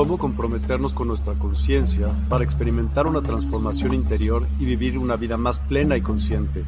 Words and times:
cómo 0.00 0.16
comprometernos 0.16 0.94
con 0.94 1.08
nuestra 1.08 1.34
conciencia 1.34 2.08
para 2.30 2.42
experimentar 2.42 3.06
una 3.06 3.20
transformación 3.20 3.92
interior 3.92 4.48
y 4.58 4.64
vivir 4.64 4.96
una 4.96 5.16
vida 5.16 5.36
más 5.36 5.58
plena 5.58 5.94
y 5.94 6.00
consciente. 6.00 6.64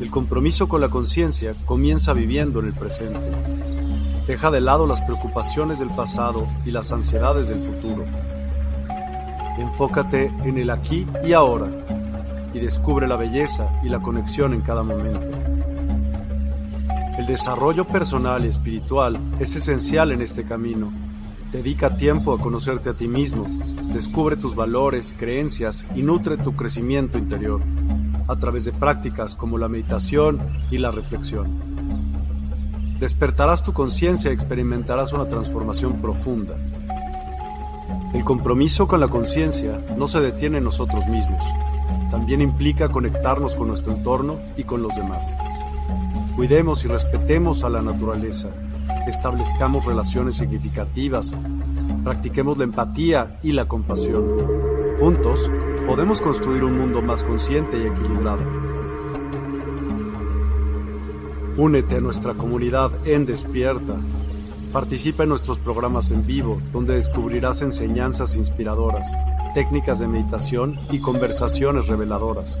El 0.00 0.08
compromiso 0.08 0.70
con 0.70 0.80
la 0.80 0.88
conciencia 0.88 1.54
comienza 1.66 2.14
viviendo 2.14 2.60
en 2.60 2.68
el 2.68 2.72
presente. 2.72 3.20
Deja 4.26 4.50
de 4.50 4.62
lado 4.62 4.86
las 4.86 5.02
preocupaciones 5.02 5.80
del 5.80 5.90
pasado 5.90 6.48
y 6.64 6.70
las 6.70 6.92
ansiedades 6.92 7.48
del 7.48 7.60
futuro. 7.60 8.06
Enfócate 9.58 10.32
en 10.44 10.56
el 10.56 10.70
aquí 10.70 11.06
y 11.26 11.34
ahora 11.34 11.68
y 12.54 12.58
descubre 12.58 13.06
la 13.06 13.16
belleza 13.16 13.68
y 13.84 13.90
la 13.90 14.00
conexión 14.00 14.54
en 14.54 14.62
cada 14.62 14.82
momento. 14.82 15.30
El 17.18 17.26
desarrollo 17.26 17.84
personal 17.84 18.46
y 18.46 18.48
espiritual 18.48 19.20
es 19.40 19.54
esencial 19.56 20.10
en 20.12 20.22
este 20.22 20.44
camino. 20.44 20.90
Dedica 21.52 21.96
tiempo 21.96 22.34
a 22.34 22.38
conocerte 22.38 22.90
a 22.90 22.92
ti 22.92 23.08
mismo, 23.08 23.46
descubre 23.94 24.36
tus 24.36 24.54
valores, 24.54 25.14
creencias 25.16 25.86
y 25.94 26.02
nutre 26.02 26.36
tu 26.36 26.54
crecimiento 26.54 27.16
interior 27.16 27.62
a 28.28 28.36
través 28.36 28.66
de 28.66 28.72
prácticas 28.72 29.34
como 29.34 29.56
la 29.56 29.68
meditación 29.68 30.38
y 30.70 30.76
la 30.76 30.90
reflexión. 30.90 31.48
Despertarás 33.00 33.62
tu 33.62 33.72
conciencia 33.72 34.30
y 34.30 34.34
experimentarás 34.34 35.14
una 35.14 35.26
transformación 35.26 36.02
profunda. 36.02 36.54
El 38.12 38.24
compromiso 38.24 38.86
con 38.86 39.00
la 39.00 39.08
conciencia 39.08 39.80
no 39.96 40.06
se 40.06 40.20
detiene 40.20 40.58
en 40.58 40.64
nosotros 40.64 41.06
mismos, 41.08 41.42
también 42.10 42.42
implica 42.42 42.90
conectarnos 42.90 43.54
con 43.54 43.68
nuestro 43.68 43.94
entorno 43.94 44.36
y 44.58 44.64
con 44.64 44.82
los 44.82 44.94
demás. 44.94 45.34
Cuidemos 46.36 46.84
y 46.84 46.88
respetemos 46.88 47.64
a 47.64 47.70
la 47.70 47.80
naturaleza, 47.80 48.48
establezcamos 49.10 49.84
relaciones 49.84 50.34
significativas, 50.34 51.34
practiquemos 52.04 52.58
la 52.58 52.64
empatía 52.64 53.38
y 53.42 53.52
la 53.52 53.66
compasión. 53.66 54.24
Juntos 55.00 55.50
podemos 55.86 56.20
construir 56.20 56.64
un 56.64 56.78
mundo 56.78 57.02
más 57.02 57.22
consciente 57.22 57.78
y 57.78 57.86
equilibrado. 57.86 58.42
Únete 61.56 61.96
a 61.96 62.00
nuestra 62.00 62.34
comunidad 62.34 62.90
en 63.04 63.26
Despierta. 63.26 63.96
Participa 64.72 65.22
en 65.22 65.30
nuestros 65.30 65.58
programas 65.58 66.10
en 66.10 66.26
vivo, 66.26 66.60
donde 66.72 66.94
descubrirás 66.94 67.62
enseñanzas 67.62 68.36
inspiradoras, 68.36 69.10
técnicas 69.54 69.98
de 69.98 70.06
meditación 70.06 70.78
y 70.90 71.00
conversaciones 71.00 71.88
reveladoras. 71.88 72.60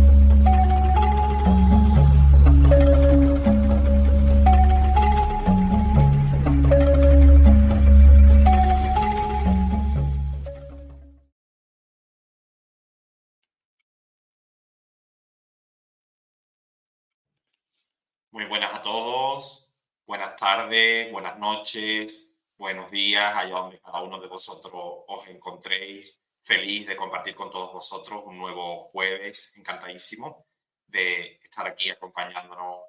Tardes, 20.37 21.11
buenas 21.11 21.37
noches, 21.37 22.41
buenos 22.57 22.89
días, 22.89 23.35
allá 23.35 23.55
donde 23.55 23.81
cada 23.81 24.01
uno 24.01 24.21
de 24.21 24.27
vosotros 24.27 25.03
os 25.05 25.27
encontréis. 25.27 26.25
Feliz 26.39 26.87
de 26.87 26.95
compartir 26.95 27.35
con 27.35 27.51
todos 27.51 27.73
vosotros 27.73 28.23
un 28.25 28.37
nuevo 28.37 28.83
jueves, 28.83 29.57
encantadísimo 29.57 30.47
de 30.87 31.41
estar 31.43 31.67
aquí 31.67 31.89
acompañándonos 31.89 32.83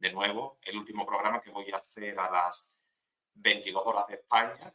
de 0.00 0.12
nuevo. 0.12 0.58
El 0.62 0.76
último 0.76 1.06
programa 1.06 1.40
que 1.40 1.50
voy 1.50 1.70
a 1.70 1.76
hacer 1.76 2.18
a 2.18 2.28
las 2.28 2.82
22 3.34 3.80
horas 3.86 4.08
de 4.08 4.14
España. 4.14 4.74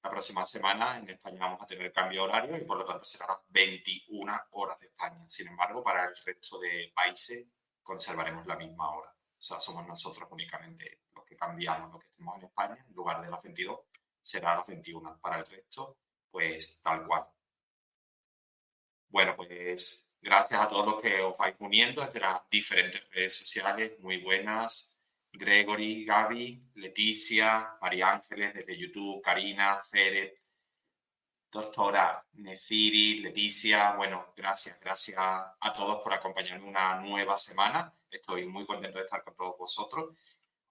La 0.00 0.10
próxima 0.10 0.44
semana 0.44 0.96
en 0.96 1.10
España 1.10 1.40
vamos 1.40 1.60
a 1.60 1.66
tener 1.66 1.92
cambio 1.92 2.22
horario 2.22 2.56
y 2.56 2.64
por 2.64 2.78
lo 2.78 2.84
tanto 2.84 3.04
será 3.04 3.26
las 3.26 3.38
21 3.48 4.32
horas 4.52 4.78
de 4.78 4.86
España. 4.86 5.24
Sin 5.28 5.48
embargo, 5.48 5.82
para 5.82 6.04
el 6.04 6.14
resto 6.24 6.60
de 6.60 6.92
países 6.94 7.48
conservaremos 7.82 8.46
la 8.46 8.54
misma 8.54 8.96
hora. 8.96 9.15
O 9.38 9.42
sea, 9.42 9.60
somos 9.60 9.86
nosotros 9.86 10.28
únicamente 10.30 11.06
que 11.26 11.36
cambiamos 11.36 11.92
lo 11.92 11.98
que 11.98 12.06
estemos 12.06 12.36
en 12.38 12.44
España, 12.44 12.84
en 12.88 12.94
lugar 12.94 13.20
de 13.22 13.30
las 13.30 13.42
22, 13.42 13.80
será 14.22 14.56
las 14.56 14.66
21. 14.66 15.18
Para 15.20 15.38
el 15.38 15.46
resto, 15.46 15.98
pues 16.30 16.80
tal 16.82 17.06
cual. 17.06 17.26
Bueno, 19.08 19.36
pues 19.36 20.16
gracias 20.20 20.60
a 20.60 20.68
todos 20.68 20.86
los 20.86 21.02
que 21.02 21.20
os 21.20 21.36
vais 21.36 21.56
uniendo 21.58 22.04
desde 22.04 22.20
las 22.20 22.46
diferentes 22.48 23.08
redes 23.10 23.36
sociales, 23.36 23.98
muy 24.00 24.18
buenas. 24.18 24.92
Gregory, 25.32 26.04
Gaby, 26.04 26.70
Leticia, 26.76 27.76
María 27.80 28.10
Ángeles 28.10 28.54
desde 28.54 28.76
YouTube, 28.76 29.20
Karina, 29.20 29.78
Cere, 29.82 30.34
doctora 31.50 32.26
Neciri, 32.32 33.18
Leticia. 33.18 33.92
Bueno, 33.96 34.32
gracias, 34.34 34.80
gracias 34.80 35.18
a 35.18 35.72
todos 35.76 36.02
por 36.02 36.14
acompañarme 36.14 36.66
una 36.66 37.00
nueva 37.00 37.36
semana. 37.36 37.92
Estoy 38.10 38.46
muy 38.46 38.64
contento 38.64 38.98
de 38.98 39.04
estar 39.04 39.22
con 39.22 39.34
todos 39.34 39.58
vosotros 39.58 40.14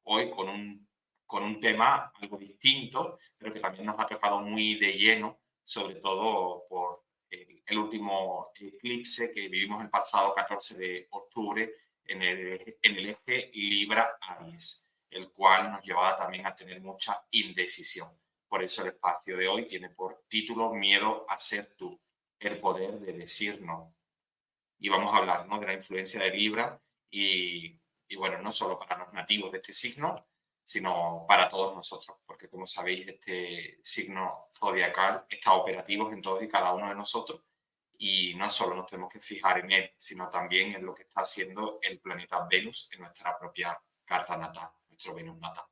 hoy 0.05 0.29
con 0.29 0.49
un, 0.49 0.87
con 1.25 1.43
un 1.43 1.59
tema 1.59 2.11
algo 2.15 2.37
distinto, 2.37 3.17
pero 3.37 3.53
que 3.53 3.59
también 3.59 3.85
nos 3.85 3.99
ha 3.99 4.07
tocado 4.07 4.39
muy 4.41 4.75
de 4.75 4.93
lleno, 4.93 5.39
sobre 5.61 5.95
todo 5.95 6.65
por 6.67 7.03
el, 7.29 7.77
último 7.77 8.51
eclipse 8.55 9.31
que 9.33 9.47
vivimos 9.49 9.83
el 9.83 9.89
pasado 9.89 10.33
14 10.33 10.77
de 10.77 11.07
octubre 11.11 11.73
en 12.05 12.21
el, 12.21 12.77
en 12.81 12.95
el 12.97 13.09
eje 13.09 13.51
Libra-Aries, 13.53 14.95
el 15.09 15.31
cual 15.31 15.71
nos 15.71 15.81
llevaba 15.81 16.17
también 16.17 16.45
a 16.45 16.55
tener 16.55 16.79
mucha 16.81 17.25
indecisión. 17.31 18.07
Por 18.47 18.63
eso 18.63 18.83
el 18.83 18.89
espacio 18.89 19.35
de 19.35 19.47
hoy 19.47 19.63
tiene 19.63 19.89
por 19.89 20.23
título 20.27 20.71
Miedo 20.73 21.25
a 21.27 21.37
ser 21.39 21.75
tú, 21.75 21.99
el 22.39 22.59
poder 22.59 22.99
de 22.99 23.13
decir 23.13 23.61
no. 23.61 23.93
Y 24.77 24.89
vamos 24.89 25.13
a 25.13 25.17
hablar 25.17 25.47
¿no? 25.47 25.59
de 25.59 25.65
la 25.65 25.73
influencia 25.73 26.21
de 26.21 26.29
Libra 26.29 26.79
y 27.09 27.79
y 28.07 28.15
bueno, 28.15 28.41
no 28.41 28.51
solo 28.51 28.77
para 28.77 28.97
los 28.97 29.13
nativos 29.13 29.51
de 29.51 29.57
este 29.57 29.73
signo, 29.73 30.27
sino 30.63 31.25
para 31.27 31.47
todos 31.49 31.75
nosotros, 31.75 32.17
porque 32.25 32.49
como 32.49 32.65
sabéis, 32.65 33.07
este 33.07 33.79
signo 33.83 34.47
zodiacal 34.51 35.25
está 35.29 35.53
operativo 35.53 36.11
en 36.11 36.21
todos 36.21 36.43
y 36.43 36.47
cada 36.47 36.73
uno 36.73 36.89
de 36.89 36.95
nosotros 36.95 37.41
y 37.97 38.33
no 38.35 38.49
solo 38.49 38.75
nos 38.75 38.87
tenemos 38.87 39.11
que 39.11 39.19
fijar 39.19 39.59
en 39.59 39.71
él, 39.71 39.91
sino 39.97 40.29
también 40.29 40.75
en 40.75 40.85
lo 40.85 40.93
que 40.93 41.03
está 41.03 41.21
haciendo 41.21 41.79
el 41.81 41.99
planeta 41.99 42.45
Venus 42.49 42.89
en 42.91 43.01
nuestra 43.01 43.37
propia 43.37 43.79
carta 44.03 44.37
natal, 44.37 44.69
nuestro 44.89 45.13
Venus 45.13 45.39
natal. 45.39 45.65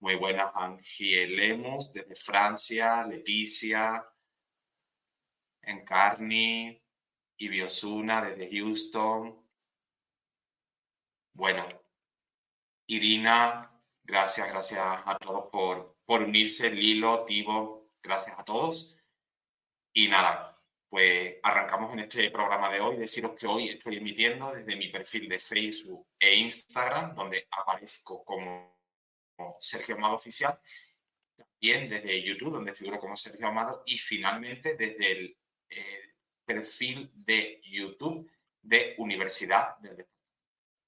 Muy 0.00 0.16
buenas, 0.16 0.52
Angie 0.54 1.26
Lemus, 1.26 1.92
desde 1.92 2.14
Francia, 2.14 3.04
Leticia, 3.06 4.04
Encarni, 5.62 6.82
Ibiosuna, 7.38 8.22
desde 8.22 8.50
Houston, 8.50 9.45
bueno, 11.36 11.68
Irina, 12.86 13.70
gracias, 14.04 14.48
gracias 14.48 14.80
a 14.82 15.18
todos 15.18 15.50
por, 15.52 15.98
por 16.06 16.22
unirse. 16.22 16.70
Lilo, 16.70 17.26
Tibo, 17.26 17.90
gracias 18.02 18.38
a 18.38 18.42
todos. 18.44 19.06
Y 19.92 20.08
nada, 20.08 20.56
pues 20.88 21.36
arrancamos 21.42 21.92
en 21.92 22.00
este 22.00 22.30
programa 22.30 22.70
de 22.70 22.80
hoy. 22.80 22.96
Deciros 22.96 23.34
que 23.38 23.46
hoy 23.46 23.68
estoy 23.68 23.96
emitiendo 23.96 24.50
desde 24.50 24.76
mi 24.76 24.88
perfil 24.88 25.28
de 25.28 25.38
Facebook 25.38 26.08
e 26.18 26.36
Instagram, 26.36 27.14
donde 27.14 27.46
aparezco 27.50 28.24
como 28.24 28.74
Sergio 29.58 29.96
Amado 29.96 30.14
Oficial. 30.14 30.58
También 31.36 31.86
desde 31.86 32.22
YouTube, 32.22 32.54
donde 32.54 32.72
figuro 32.72 32.98
como 32.98 33.14
Sergio 33.14 33.46
Amado. 33.46 33.82
Y 33.84 33.98
finalmente 33.98 34.74
desde 34.74 35.12
el 35.12 35.38
eh, 35.68 36.14
perfil 36.46 37.10
de 37.12 37.60
YouTube 37.62 38.26
de 38.62 38.94
Universidad 38.96 39.76
del 39.80 40.06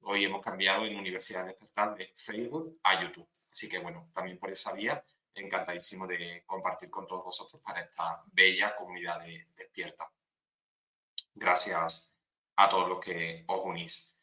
Hoy 0.03 0.25
hemos 0.25 0.43
cambiado 0.43 0.87
en 0.87 0.97
Universidad 0.97 1.45
Despertar 1.45 1.95
de 1.95 2.11
Facebook 2.15 2.79
a 2.83 3.03
YouTube. 3.03 3.29
Así 3.50 3.69
que 3.69 3.79
bueno, 3.79 4.11
también 4.15 4.39
por 4.39 4.50
esa 4.50 4.73
vía, 4.73 5.03
encantadísimo 5.35 6.06
de 6.06 6.45
compartir 6.47 6.91
con 6.91 7.06
todos 7.06 7.25
vosotros 7.25 7.62
para 7.62 7.81
esta 7.81 8.23
bella 8.33 8.75
comunidad 8.75 9.21
de 9.21 9.49
Despierta. 9.56 10.11
Gracias 11.35 12.15
a 12.56 12.69
todos 12.69 12.89
los 12.89 13.00
que 13.00 13.45
os 13.47 13.61
unís. 13.65 14.21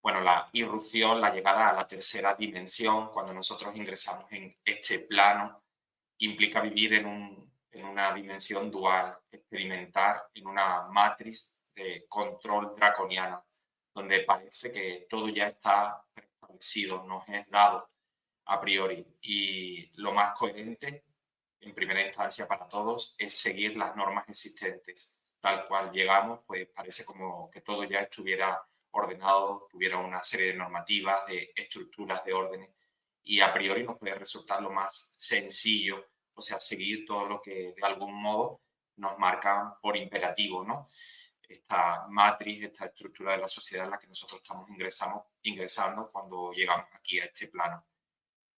Bueno, 0.00 0.20
la 0.20 0.48
irrupción, 0.52 1.20
la 1.20 1.32
llegada 1.32 1.68
a 1.68 1.72
la 1.72 1.86
tercera 1.86 2.34
dimensión, 2.34 3.10
cuando 3.10 3.32
nosotros 3.32 3.76
ingresamos 3.76 4.30
en 4.32 4.54
este 4.64 5.00
plano, 5.00 5.62
implica 6.18 6.60
vivir 6.60 6.94
en 6.94 7.06
un, 7.06 7.52
en 7.70 7.84
una 7.84 8.12
dimensión 8.12 8.70
dual, 8.70 9.16
experimentar 9.30 10.28
en 10.34 10.46
una 10.46 10.88
matriz 10.88 11.64
de 11.74 12.04
control 12.08 12.74
draconiana, 12.76 13.42
donde 13.94 14.20
parece 14.20 14.72
que 14.72 15.06
todo 15.08 15.28
ya 15.28 15.48
está 15.48 16.04
preestablecido, 16.14 17.04
nos 17.04 17.28
es 17.28 17.50
dado 17.50 17.90
a 18.46 18.60
priori. 18.60 19.06
Y 19.22 19.90
lo 20.00 20.12
más 20.12 20.36
coherente, 20.38 21.04
en 21.60 21.74
primera 21.74 22.06
instancia 22.06 22.46
para 22.48 22.68
todos, 22.68 23.14
es 23.18 23.34
seguir 23.34 23.76
las 23.76 23.94
normas 23.96 24.28
existentes. 24.28 25.22
Tal 25.40 25.64
cual 25.64 25.90
llegamos, 25.92 26.40
pues 26.46 26.68
parece 26.68 27.04
como 27.04 27.50
que 27.50 27.60
todo 27.60 27.84
ya 27.84 28.00
estuviera 28.00 28.62
ordenado, 28.92 29.66
tuviera 29.70 29.98
una 29.98 30.22
serie 30.22 30.48
de 30.48 30.58
normativas, 30.58 31.26
de 31.26 31.52
estructuras, 31.54 32.24
de 32.24 32.32
órdenes. 32.32 32.74
Y 33.24 33.40
a 33.40 33.52
priori 33.52 33.84
nos 33.84 33.98
puede 33.98 34.14
resultar 34.14 34.62
lo 34.62 34.70
más 34.70 35.14
sencillo 35.18 36.06
o 36.34 36.42
sea, 36.42 36.58
seguir 36.58 37.04
todo 37.06 37.26
lo 37.26 37.42
que 37.42 37.74
de 37.76 37.82
algún 37.82 38.14
modo 38.14 38.60
nos 38.96 39.18
marca 39.18 39.78
por 39.80 39.96
imperativo, 39.96 40.64
¿no? 40.64 40.88
Esta 41.48 42.06
matriz, 42.08 42.64
esta 42.64 42.86
estructura 42.86 43.32
de 43.32 43.38
la 43.38 43.48
sociedad 43.48 43.86
en 43.86 43.90
la 43.92 43.98
que 43.98 44.06
nosotros 44.06 44.40
estamos 44.42 44.68
ingresando, 44.70 45.26
ingresando 45.42 46.10
cuando 46.10 46.52
llegamos 46.52 46.88
aquí 46.94 47.20
a 47.20 47.26
este 47.26 47.48
plano. 47.48 47.84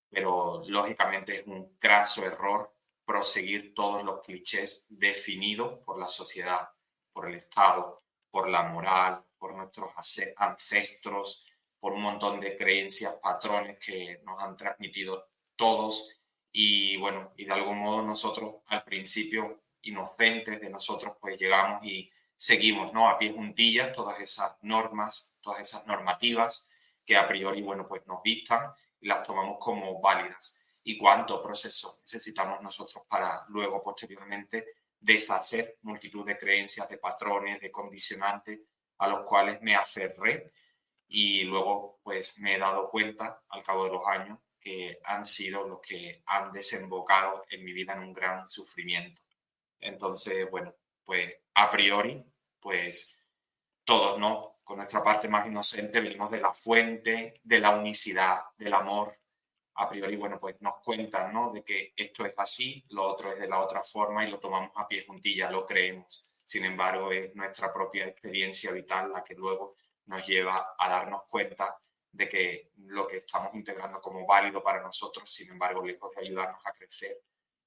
Pero 0.08 0.62
lógicamente 0.66 1.40
es 1.40 1.46
un 1.46 1.76
craso 1.78 2.24
error 2.24 2.74
proseguir 3.04 3.74
todos 3.74 4.04
los 4.04 4.20
clichés 4.20 4.98
definidos 4.98 5.78
por 5.80 5.98
la 5.98 6.06
sociedad, 6.06 6.68
por 7.12 7.28
el 7.28 7.34
Estado, 7.34 7.98
por 8.30 8.48
la 8.48 8.62
moral, 8.64 9.24
por 9.38 9.54
nuestros 9.54 9.90
ancestros, 10.36 11.46
por 11.78 11.92
un 11.92 12.02
montón 12.02 12.40
de 12.40 12.56
creencias, 12.56 13.14
patrones 13.22 13.78
que 13.78 14.20
nos 14.24 14.42
han 14.42 14.56
transmitido 14.56 15.28
todos 15.54 16.16
y 16.50 16.96
bueno, 16.98 17.32
y 17.36 17.44
de 17.44 17.52
algún 17.52 17.80
modo 17.80 18.02
nosotros 18.02 18.62
al 18.66 18.84
principio, 18.84 19.64
inocentes 19.82 20.60
de 20.60 20.70
nosotros, 20.70 21.16
pues 21.20 21.38
llegamos 21.38 21.84
y 21.84 22.10
seguimos, 22.44 22.92
¿no? 22.92 23.08
A 23.08 23.18
pie 23.18 23.32
juntillas 23.32 23.90
todas 23.90 24.20
esas 24.20 24.52
normas, 24.60 25.38
todas 25.40 25.60
esas 25.60 25.86
normativas 25.86 26.70
que 27.02 27.16
a 27.16 27.26
priori, 27.26 27.62
bueno, 27.62 27.88
pues 27.88 28.06
nos 28.06 28.22
vistan 28.22 28.70
y 29.00 29.08
las 29.08 29.22
tomamos 29.22 29.56
como 29.58 29.98
válidas. 29.98 30.62
¿Y 30.82 30.98
cuánto 30.98 31.42
proceso 31.42 32.02
necesitamos 32.02 32.60
nosotros 32.60 33.04
para 33.08 33.46
luego, 33.48 33.82
posteriormente, 33.82 34.66
deshacer 35.00 35.78
multitud 35.82 36.26
de 36.26 36.36
creencias, 36.36 36.86
de 36.90 36.98
patrones, 36.98 37.62
de 37.62 37.70
condicionantes 37.70 38.60
a 38.98 39.08
los 39.08 39.22
cuales 39.22 39.62
me 39.62 39.74
aferré 39.74 40.52
y 41.08 41.44
luego, 41.44 42.00
pues, 42.02 42.40
me 42.40 42.56
he 42.56 42.58
dado 42.58 42.90
cuenta 42.90 43.42
al 43.48 43.62
cabo 43.62 43.84
de 43.84 43.92
los 43.92 44.06
años 44.06 44.38
que 44.60 44.98
han 45.04 45.24
sido 45.24 45.66
los 45.66 45.80
que 45.80 46.22
han 46.26 46.52
desembocado 46.52 47.46
en 47.48 47.64
mi 47.64 47.72
vida 47.72 47.94
en 47.94 48.00
un 48.00 48.12
gran 48.12 48.46
sufrimiento. 48.46 49.22
Entonces, 49.80 50.50
bueno, 50.50 50.74
pues 51.04 51.34
a 51.54 51.70
priori, 51.70 52.24
pues 52.64 53.28
todos, 53.84 54.18
¿no? 54.18 54.56
Con 54.64 54.78
nuestra 54.78 55.02
parte 55.02 55.28
más 55.28 55.46
inocente 55.46 56.00
venimos 56.00 56.30
de 56.30 56.40
la 56.40 56.54
fuente, 56.54 57.34
de 57.44 57.58
la 57.58 57.76
unicidad, 57.76 58.40
del 58.56 58.72
amor. 58.72 59.14
A 59.74 59.86
priori, 59.86 60.16
bueno, 60.16 60.40
pues 60.40 60.56
nos 60.62 60.76
cuentan, 60.82 61.30
¿no? 61.30 61.52
De 61.52 61.62
que 61.62 61.92
esto 61.94 62.24
es 62.24 62.32
así, 62.38 62.82
lo 62.88 63.06
otro 63.06 63.30
es 63.30 63.38
de 63.38 63.48
la 63.48 63.60
otra 63.60 63.82
forma 63.82 64.24
y 64.24 64.30
lo 64.30 64.38
tomamos 64.38 64.70
a 64.76 64.88
pie 64.88 65.04
juntilla, 65.04 65.50
lo 65.50 65.66
creemos. 65.66 66.32
Sin 66.42 66.64
embargo, 66.64 67.12
es 67.12 67.34
nuestra 67.34 67.70
propia 67.70 68.06
experiencia 68.06 68.72
vital 68.72 69.12
la 69.12 69.22
que 69.22 69.34
luego 69.34 69.76
nos 70.06 70.26
lleva 70.26 70.74
a 70.78 70.88
darnos 70.88 71.24
cuenta 71.28 71.76
de 72.12 72.26
que 72.30 72.70
lo 72.76 73.06
que 73.06 73.18
estamos 73.18 73.52
integrando 73.54 74.00
como 74.00 74.26
válido 74.26 74.62
para 74.62 74.80
nosotros, 74.80 75.30
sin 75.30 75.50
embargo, 75.50 75.84
lejos 75.84 76.14
de 76.14 76.22
ayudarnos 76.22 76.64
a 76.64 76.72
crecer, 76.72 77.20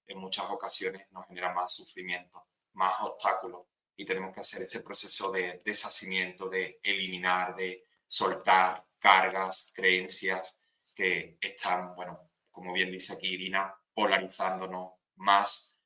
en 0.08 0.18
muchas 0.18 0.50
ocasiones 0.50 1.06
nos 1.12 1.28
genera 1.28 1.54
más 1.54 1.76
sufrimiento, 1.76 2.48
más 2.74 2.96
obstáculos 3.02 3.68
y 3.98 4.06
tenemos 4.06 4.34
que 4.34 4.40
hacer 4.40 4.62
ese 4.62 4.82
proceso 4.82 5.32
de 5.32 5.60
deshacimiento, 5.66 6.48
de 6.48 6.80
eliminar, 6.84 7.56
de 7.56 7.84
soltar 8.08 8.86
cargas, 9.00 9.74
creencias 9.76 10.62
que 10.96 11.38
están, 11.42 11.96
bueno, 11.96 12.32
como 12.50 12.74
bien 12.74 12.92
dice 12.92 13.14
aquí 13.14 13.34
Irina, 13.34 13.76
polarizándonos 13.94 14.94
más 15.16 15.82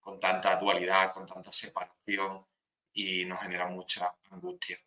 con 0.00 0.18
tanta 0.18 0.56
dualidad, 0.56 1.12
con 1.12 1.26
tanta 1.26 1.52
separación 1.52 2.44
y 2.92 3.24
nos 3.26 3.40
genera 3.40 3.66
mucha 3.66 4.12
angustia 4.30 4.78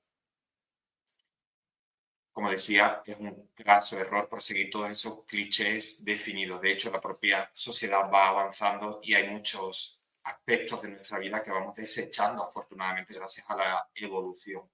como 2.33 2.49
decía, 2.49 3.03
es 3.05 3.15
un 3.19 3.51
caso 3.63 3.99
error 3.99 4.27
por 4.27 4.41
seguir 4.41 4.71
todos 4.71 4.89
esos 4.89 5.23
clichés 5.25 6.03
definidos. 6.03 6.61
De 6.61 6.71
hecho, 6.71 6.91
la 6.91 6.99
propia 6.99 7.49
sociedad 7.53 8.09
va 8.11 8.29
avanzando 8.29 8.99
y 9.03 9.13
hay 9.13 9.29
muchos 9.29 10.02
aspectos 10.23 10.81
de 10.81 10.89
nuestra 10.89 11.19
vida 11.19 11.41
que 11.43 11.51
vamos 11.51 11.75
desechando, 11.75 12.43
afortunadamente, 12.43 13.13
gracias 13.13 13.49
a 13.49 13.55
la 13.55 13.89
evolución. 13.95 14.69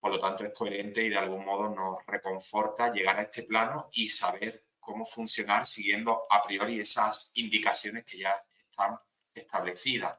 Por 0.00 0.12
lo 0.12 0.20
tanto, 0.20 0.44
es 0.44 0.52
coherente 0.52 1.02
y 1.02 1.08
de 1.08 1.18
algún 1.18 1.44
modo 1.44 1.68
nos 1.68 2.04
reconforta 2.06 2.92
llegar 2.92 3.18
a 3.18 3.22
este 3.22 3.42
plano 3.42 3.88
y 3.92 4.08
saber 4.08 4.64
cómo 4.78 5.04
funcionar 5.04 5.66
siguiendo 5.66 6.22
a 6.30 6.42
priori 6.42 6.80
esas 6.80 7.32
indicaciones 7.34 8.04
que 8.04 8.18
ya 8.18 8.42
están 8.70 8.98
establecidas 9.34 10.18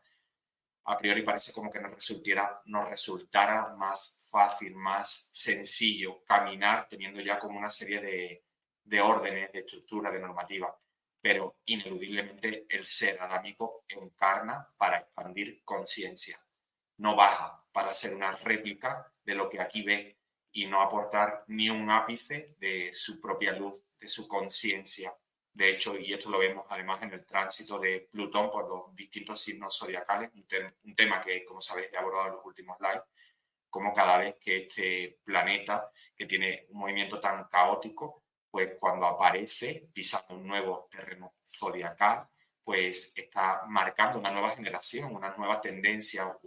a 0.89 0.97
priori 0.97 1.21
parece 1.21 1.53
como 1.53 1.69
que 1.69 1.79
nos, 1.79 1.93
resultara, 1.93 2.63
nos 2.65 2.89
resultara 2.89 3.75
más 3.75 4.27
fácil, 4.31 4.75
más 4.75 5.29
sencillo 5.33 6.23
caminar 6.25 6.87
teniendo 6.89 7.21
ya 7.21 7.37
como 7.37 7.59
una 7.59 7.69
serie 7.69 8.01
de, 8.01 8.43
de 8.85 9.01
órdenes, 9.01 9.51
de 9.51 9.59
estructura, 9.59 10.09
de 10.09 10.19
normativa. 10.19 10.75
Pero 11.21 11.57
ineludiblemente 11.65 12.65
el 12.69 12.85
ser 12.85 13.21
adámico 13.21 13.83
encarna 13.87 14.67
para 14.77 14.99
expandir 14.99 15.61
conciencia. 15.63 16.39
No 16.97 17.15
baja 17.15 17.63
para 17.71 17.93
ser 17.93 18.13
una 18.13 18.31
réplica 18.31 19.11
de 19.23 19.35
lo 19.35 19.49
que 19.49 19.59
aquí 19.59 19.83
ve 19.83 20.17
y 20.51 20.65
no 20.65 20.81
aportar 20.81 21.43
ni 21.47 21.69
un 21.69 21.89
ápice 21.89 22.55
de 22.59 22.91
su 22.91 23.19
propia 23.19 23.53
luz, 23.53 23.85
de 23.99 24.07
su 24.07 24.27
conciencia 24.27 25.13
de 25.59 25.71
hecho, 25.71 25.97
y 25.97 26.13
esto 26.13 26.29
lo 26.29 26.39
vemos 26.39 26.65
además 26.69 27.01
en 27.03 27.11
el 27.11 27.25
tránsito 27.25 27.79
de 27.79 28.07
Plutón 28.11 28.49
por 28.49 28.69
los 28.69 28.95
distintos 28.95 29.41
signos 29.41 29.77
zodiacales, 29.77 30.31
un, 30.33 30.95
tema 30.95 31.21
que, 31.21 31.43
como 31.43 31.59
sabéis, 31.59 31.89
he 31.91 31.97
abordado 31.97 32.27
en 32.27 32.35
los 32.35 32.45
últimos 32.45 32.77
lives, 32.79 33.03
como 33.69 33.93
cada 33.93 34.17
vez 34.19 34.35
que 34.39 34.57
este 34.63 35.19
planeta, 35.23 35.91
que 36.15 36.25
tiene 36.25 36.65
un 36.69 36.79
movimiento 36.79 37.19
tan 37.19 37.43
caótico, 37.49 38.23
pues 38.49 38.71
cuando 38.79 39.05
aparece 39.05 39.89
pisando 39.93 40.35
un 40.35 40.47
nuevo 40.47 40.87
terreno 40.89 41.35
zodiacal, 41.45 42.27
pues 42.63 43.13
está 43.17 43.63
marcando 43.67 44.19
una 44.19 44.31
nueva 44.31 44.55
generación, 44.55 45.15
una 45.15 45.35
nueva 45.35 45.59
tendencia, 45.59 46.37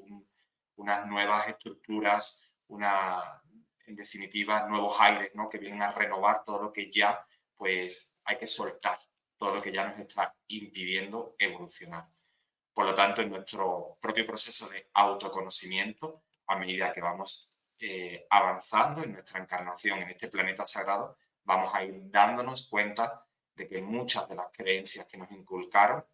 unas 0.77 1.07
nuevas 1.07 1.49
estructuras, 1.49 2.61
una, 2.69 3.43
en 3.87 3.97
definitiva, 3.97 4.67
nuevos 4.69 4.97
aires, 5.01 5.31
¿no? 5.35 5.49
Que 5.49 5.59
vienen 5.59 5.83
a 5.83 5.93
renovar 5.93 6.45
todo 6.45 6.63
lo 6.63 6.73
que 6.73 6.91
ya 6.91 7.25
pues 7.57 8.21
hay 8.25 8.37
que 8.37 8.47
soltar 8.47 8.99
todo 9.43 9.57
lo 9.57 9.61
que 9.61 9.73
ya 9.73 9.85
nos 9.85 9.99
está 9.99 10.33
impidiendo 10.47 11.35
evolucionar. 11.37 12.07
Por 12.73 12.87
lo 12.87 12.95
tanto, 12.95 13.23
en 13.23 13.31
nuestro 13.31 13.97
propio 14.01 14.25
proceso 14.25 14.69
de 14.69 14.89
autoconocimiento, 14.95 16.23
a 16.47 16.57
medida 16.57 16.93
que 16.93 17.01
vamos 17.01 17.51
eh, 17.81 18.25
avanzando 18.31 19.03
en 19.03 19.15
nuestra 19.15 19.41
encarnación 19.41 19.99
en 19.99 20.11
este 20.11 20.29
planeta 20.29 20.65
sagrado, 20.65 21.17
vamos 21.45 21.75
a 21.75 21.85
ir 21.85 22.11
dándonos 22.11 22.69
cuenta 22.69 23.27
de 23.55 23.69
que 23.69 23.81
muchas 23.83 24.29
de 24.29 24.37
las 24.37 24.47
creencias 24.53 25.07
que 25.07 25.19
nos 25.19 25.31
inculcaron 25.31 26.05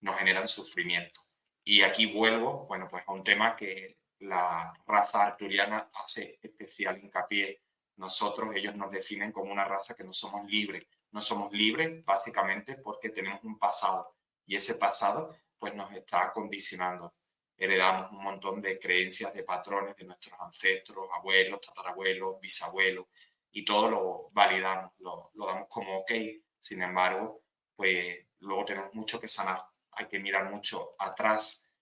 nos 0.00 0.16
generan 0.18 0.46
sufrimiento. 0.48 1.20
Y 1.64 1.82
aquí 1.82 2.12
vuelvo, 2.12 2.66
bueno, 2.66 2.88
pues 2.90 3.04
a 3.06 3.12
un 3.12 3.24
tema 3.24 3.56
que 3.56 3.98
la 4.18 4.72
raza 4.86 5.26
arturiana 5.26 5.90
hace 5.94 6.38
especial 6.42 6.98
hincapié 7.02 7.62
nosotros, 7.96 8.54
ellos 8.54 8.74
nos 8.74 8.90
definen 8.90 9.30
como 9.30 9.52
una 9.52 9.64
raza 9.64 9.94
que 9.94 10.04
no 10.04 10.12
somos 10.12 10.50
libres. 10.50 10.86
No 11.12 11.20
somos 11.20 11.52
libres 11.52 12.04
básicamente 12.04 12.76
porque 12.76 13.10
tenemos 13.10 13.42
un 13.44 13.58
pasado 13.58 14.16
y 14.46 14.56
ese 14.56 14.74
pasado 14.74 15.36
pues 15.58 15.74
nos 15.74 15.92
está 15.92 16.32
condicionando. 16.32 17.12
Heredamos 17.56 18.10
un 18.10 18.24
montón 18.24 18.60
de 18.60 18.80
creencias, 18.80 19.32
de 19.32 19.44
patrones 19.44 19.96
de 19.96 20.04
nuestros 20.04 20.38
ancestros, 20.40 21.08
abuelos, 21.12 21.60
tatarabuelos, 21.60 22.40
bisabuelos 22.40 23.06
y 23.54 23.64
todo 23.64 23.88
lo 23.88 24.28
validamos, 24.32 24.92
lo, 24.98 25.30
damos 25.34 25.68
como 25.68 26.00
ok. 26.00 26.12
Sin 26.60 26.82
embargo, 26.82 27.42
pues 27.74 28.18
luego 28.40 28.64
tenemos 28.66 28.94
mucho 28.94 29.20
que 29.20 29.28
sanar. 29.28 29.64
Hay 29.92 30.06
que 30.06 30.18
mirar 30.18 30.50
mucho 30.50 30.90
atrás 30.98 31.74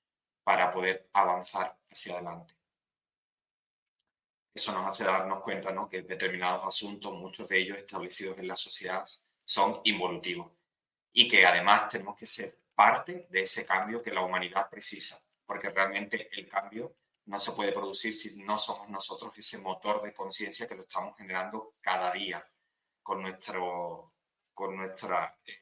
para 0.45 0.71
poder 0.71 1.09
avanzar 1.13 1.77
hacia 1.91 2.15
adelante 2.15 2.55
eso 4.55 4.73
nos 4.73 4.87
hace 4.87 5.05
darnos 5.05 5.41
cuenta 5.43 5.71
¿no? 5.71 5.89
que 5.89 6.03
determinados 6.03 6.65
asuntos, 6.67 7.13
muchos 7.15 7.49
de 7.49 7.59
ellos 7.59 7.79
establecidos 7.79 8.39
en 8.39 8.49
la 8.49 8.57
sociedad, 8.57 9.05
son 9.45 9.81
involutivos 9.85 10.51
y 11.13 11.29
que 11.29 11.45
además 11.47 11.89
tenemos 11.89 12.17
que 12.17 12.27
ser 12.27 12.59
parte 12.75 13.27
de 13.31 13.43
ese 13.43 13.67
cambio 13.67 14.03
que 14.03 14.13
la 14.13 14.23
humanidad 14.23 14.69
precisa, 14.69 15.21
porque 15.47 15.71
realmente 15.71 16.29
el 16.33 16.49
cambio 16.49 16.95
no 17.27 17.39
se 17.39 17.53
puede 17.53 17.73
producir 17.73 18.13
si 18.15 18.43
no 18.43 18.59
somos 18.59 18.89
nosotros 18.89 19.37
ese 19.39 19.59
motor 19.59 20.03
de 20.03 20.13
conciencia 20.13 20.67
que 20.67 20.75
lo 20.75 20.83
estamos 20.83 21.17
generando 21.17 21.75
cada 21.81 22.13
día 22.13 22.45
con 23.03 23.23
nuestro 23.23 24.13
con 24.55 24.77
nuestra 24.77 25.35
eh, 25.47 25.59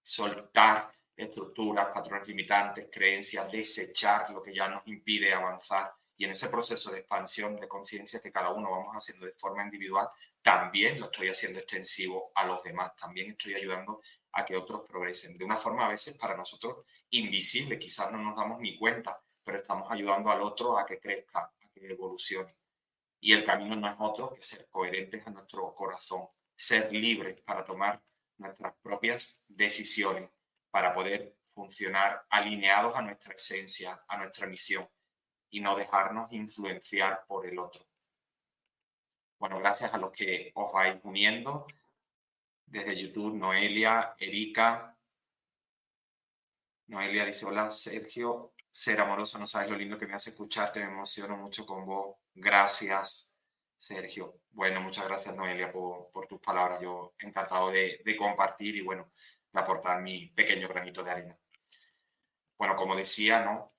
soltar 0.00 0.90
estructuras, 1.16 1.88
patrones 1.92 2.26
limitantes, 2.26 2.88
creencias, 2.90 3.50
desechar 3.50 4.30
lo 4.30 4.42
que 4.42 4.54
ya 4.54 4.68
nos 4.68 4.86
impide 4.86 5.32
avanzar. 5.32 5.92
Y 6.16 6.24
en 6.24 6.30
ese 6.30 6.48
proceso 6.48 6.90
de 6.90 7.00
expansión 7.00 7.56
de 7.56 7.68
conciencia 7.68 8.20
que 8.20 8.30
cada 8.30 8.50
uno 8.50 8.70
vamos 8.70 8.94
haciendo 8.94 9.26
de 9.26 9.32
forma 9.32 9.64
individual, 9.64 10.08
también 10.42 11.00
lo 11.00 11.06
estoy 11.06 11.28
haciendo 11.28 11.58
extensivo 11.58 12.30
a 12.34 12.46
los 12.46 12.62
demás, 12.62 12.94
también 12.96 13.32
estoy 13.32 13.54
ayudando 13.54 14.00
a 14.32 14.44
que 14.44 14.56
otros 14.56 14.82
progresen. 14.86 15.36
De 15.36 15.44
una 15.44 15.56
forma 15.56 15.86
a 15.86 15.88
veces 15.88 16.16
para 16.16 16.36
nosotros 16.36 16.84
invisible, 17.10 17.78
quizás 17.78 18.12
no 18.12 18.18
nos 18.18 18.36
damos 18.36 18.60
ni 18.60 18.78
cuenta, 18.78 19.20
pero 19.44 19.58
estamos 19.58 19.90
ayudando 19.90 20.30
al 20.30 20.40
otro 20.40 20.78
a 20.78 20.86
que 20.86 20.98
crezca, 20.98 21.40
a 21.40 21.68
que 21.72 21.86
evolucione. 21.86 22.56
Y 23.20 23.32
el 23.32 23.44
camino 23.44 23.76
no 23.76 23.88
es 23.88 23.96
otro 23.98 24.34
que 24.34 24.42
ser 24.42 24.68
coherentes 24.68 25.26
a 25.26 25.30
nuestro 25.30 25.74
corazón, 25.74 26.28
ser 26.54 26.92
libres 26.92 27.40
para 27.42 27.64
tomar 27.64 28.02
nuestras 28.38 28.74
propias 28.82 29.46
decisiones, 29.48 30.30
para 30.70 30.92
poder 30.92 31.36
funcionar 31.54 32.26
alineados 32.30 32.94
a 32.96 33.02
nuestra 33.02 33.34
esencia, 33.34 34.04
a 34.08 34.18
nuestra 34.18 34.46
misión 34.46 34.88
y 35.50 35.60
no 35.60 35.76
dejarnos 35.76 36.32
influenciar 36.32 37.24
por 37.26 37.46
el 37.46 37.58
otro. 37.58 37.86
Bueno, 39.38 39.58
gracias 39.58 39.92
a 39.92 39.98
los 39.98 40.10
que 40.10 40.50
os 40.54 40.72
vais 40.72 40.98
uniendo 41.04 41.66
desde 42.66 43.00
YouTube, 43.00 43.36
Noelia, 43.36 44.16
Erika. 44.18 44.96
Noelia 46.86 47.24
dice, 47.24 47.46
hola 47.46 47.70
Sergio, 47.70 48.53
ser 48.74 49.00
amoroso, 49.00 49.38
no 49.38 49.46
sabes 49.46 49.70
lo 49.70 49.76
lindo 49.76 49.96
que 49.96 50.06
me 50.06 50.14
hace 50.14 50.30
escucharte, 50.30 50.80
me 50.80 50.86
emociono 50.86 51.36
mucho 51.36 51.64
con 51.64 51.86
vos. 51.86 52.16
Gracias, 52.34 53.38
Sergio. 53.76 54.40
Bueno, 54.50 54.80
muchas 54.80 55.06
gracias 55.06 55.32
Noelia 55.36 55.70
por, 55.70 56.26
tus 56.28 56.40
palabras. 56.40 56.80
Yo 56.82 57.14
encantado 57.20 57.70
de, 57.70 58.00
de 58.04 58.16
compartir 58.16 58.74
y 58.74 58.80
bueno, 58.80 59.12
de 59.52 59.60
aportar 59.60 60.02
mi 60.02 60.26
pequeño 60.30 60.66
granito 60.66 61.04
de 61.04 61.10
arena. 61.12 61.38
Bueno, 62.58 62.74
como 62.74 62.96
decía, 62.96 63.44
¿no? 63.44 63.72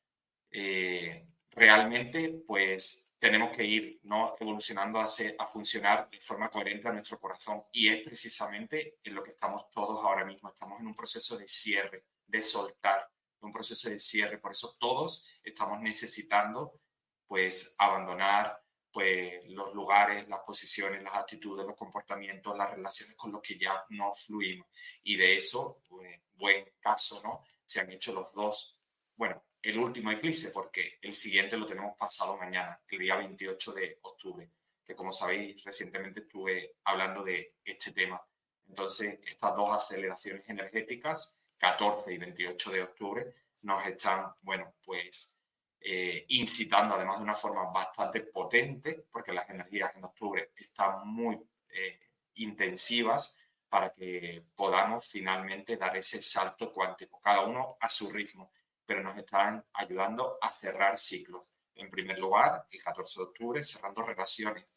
Eh, 0.49 1.27
realmente, 1.51 2.43
pues 2.47 3.17
tenemos 3.19 3.53
que 3.55 3.65
ir 3.65 3.99
¿no? 4.03 4.35
evolucionando 4.39 5.01
a, 5.01 5.05
a 5.05 5.45
funcionar 5.45 6.09
de 6.09 6.21
forma 6.21 6.49
coherente 6.49 6.87
a 6.87 6.93
nuestro 6.93 7.19
corazón 7.19 7.65
y 7.73 7.89
es 7.89 8.01
precisamente 8.01 8.99
en 9.03 9.13
lo 9.13 9.21
que 9.21 9.31
estamos 9.31 9.69
todos 9.71 10.01
ahora 10.05 10.23
mismo. 10.23 10.47
Estamos 10.47 10.79
en 10.79 10.87
un 10.87 10.95
proceso 10.95 11.37
de 11.37 11.49
cierre, 11.49 12.05
de 12.27 12.41
soltar, 12.41 13.09
un 13.45 13.51
proceso 13.51 13.89
de 13.89 13.99
cierre. 13.99 14.37
Por 14.37 14.51
eso 14.51 14.75
todos 14.79 15.39
estamos 15.43 15.81
necesitando 15.81 16.79
pues 17.27 17.75
abandonar 17.79 18.61
pues 18.95 19.43
los 19.49 19.73
lugares, 19.73 20.25
las 20.29 20.39
posiciones, 20.39 21.03
las 21.03 21.15
actitudes, 21.15 21.65
los 21.65 21.75
comportamientos, 21.75 22.57
las 22.57 22.71
relaciones 22.71 23.17
con 23.17 23.29
los 23.29 23.41
que 23.41 23.57
ya 23.57 23.83
no 23.89 24.13
fluimos. 24.13 24.67
Y 25.03 25.17
de 25.17 25.35
eso, 25.35 25.81
pues, 25.89 26.17
buen 26.35 26.65
caso, 26.79 27.21
¿no? 27.21 27.43
Se 27.65 27.81
han 27.81 27.91
hecho 27.91 28.13
los 28.13 28.31
dos, 28.31 28.79
bueno, 29.17 29.43
el 29.61 29.77
último 29.77 30.11
eclipse, 30.11 30.51
porque 30.51 30.97
el 31.01 31.11
siguiente 31.11 31.57
lo 31.57 31.65
tenemos 31.65 31.97
pasado 31.97 32.37
mañana, 32.37 32.81
el 32.87 32.99
día 32.99 33.17
28 33.17 33.73
de 33.73 33.99
octubre, 34.03 34.49
que 34.85 34.95
como 34.95 35.11
sabéis, 35.11 35.61
recientemente 35.61 36.21
estuve 36.21 36.77
hablando 36.85 37.21
de 37.21 37.57
este 37.65 37.91
tema. 37.91 38.25
Entonces, 38.69 39.19
estas 39.25 39.57
dos 39.57 39.71
aceleraciones 39.71 40.47
energéticas, 40.47 41.44
14 41.57 42.13
y 42.13 42.17
28 42.17 42.71
de 42.71 42.83
octubre, 42.83 43.35
nos 43.63 43.85
están, 43.87 44.33
bueno, 44.43 44.75
pues 44.83 45.41
eh, 45.79 46.25
incitando 46.29 46.95
además 46.95 47.17
de 47.17 47.23
una 47.23 47.35
forma 47.35 47.71
bastante 47.71 48.21
potente, 48.21 49.05
porque 49.11 49.33
las 49.33 49.49
energías 49.49 49.95
en 49.95 50.03
octubre 50.03 50.51
están 50.55 51.07
muy 51.07 51.39
eh, 51.69 51.99
intensivas 52.35 53.41
para 53.69 53.91
que 53.91 54.43
podamos 54.55 55.07
finalmente 55.07 55.77
dar 55.77 55.95
ese 55.97 56.21
salto 56.21 56.71
cuántico, 56.71 57.19
cada 57.19 57.41
uno 57.41 57.77
a 57.79 57.89
su 57.89 58.11
ritmo 58.11 58.51
pero 58.85 59.01
nos 59.01 59.17
están 59.17 59.65
ayudando 59.73 60.37
a 60.41 60.51
cerrar 60.51 60.97
ciclos. 60.97 61.43
En 61.75 61.89
primer 61.89 62.19
lugar, 62.19 62.67
el 62.69 62.81
14 62.81 63.19
de 63.19 63.23
octubre, 63.25 63.63
cerrando 63.63 64.03
relaciones, 64.03 64.75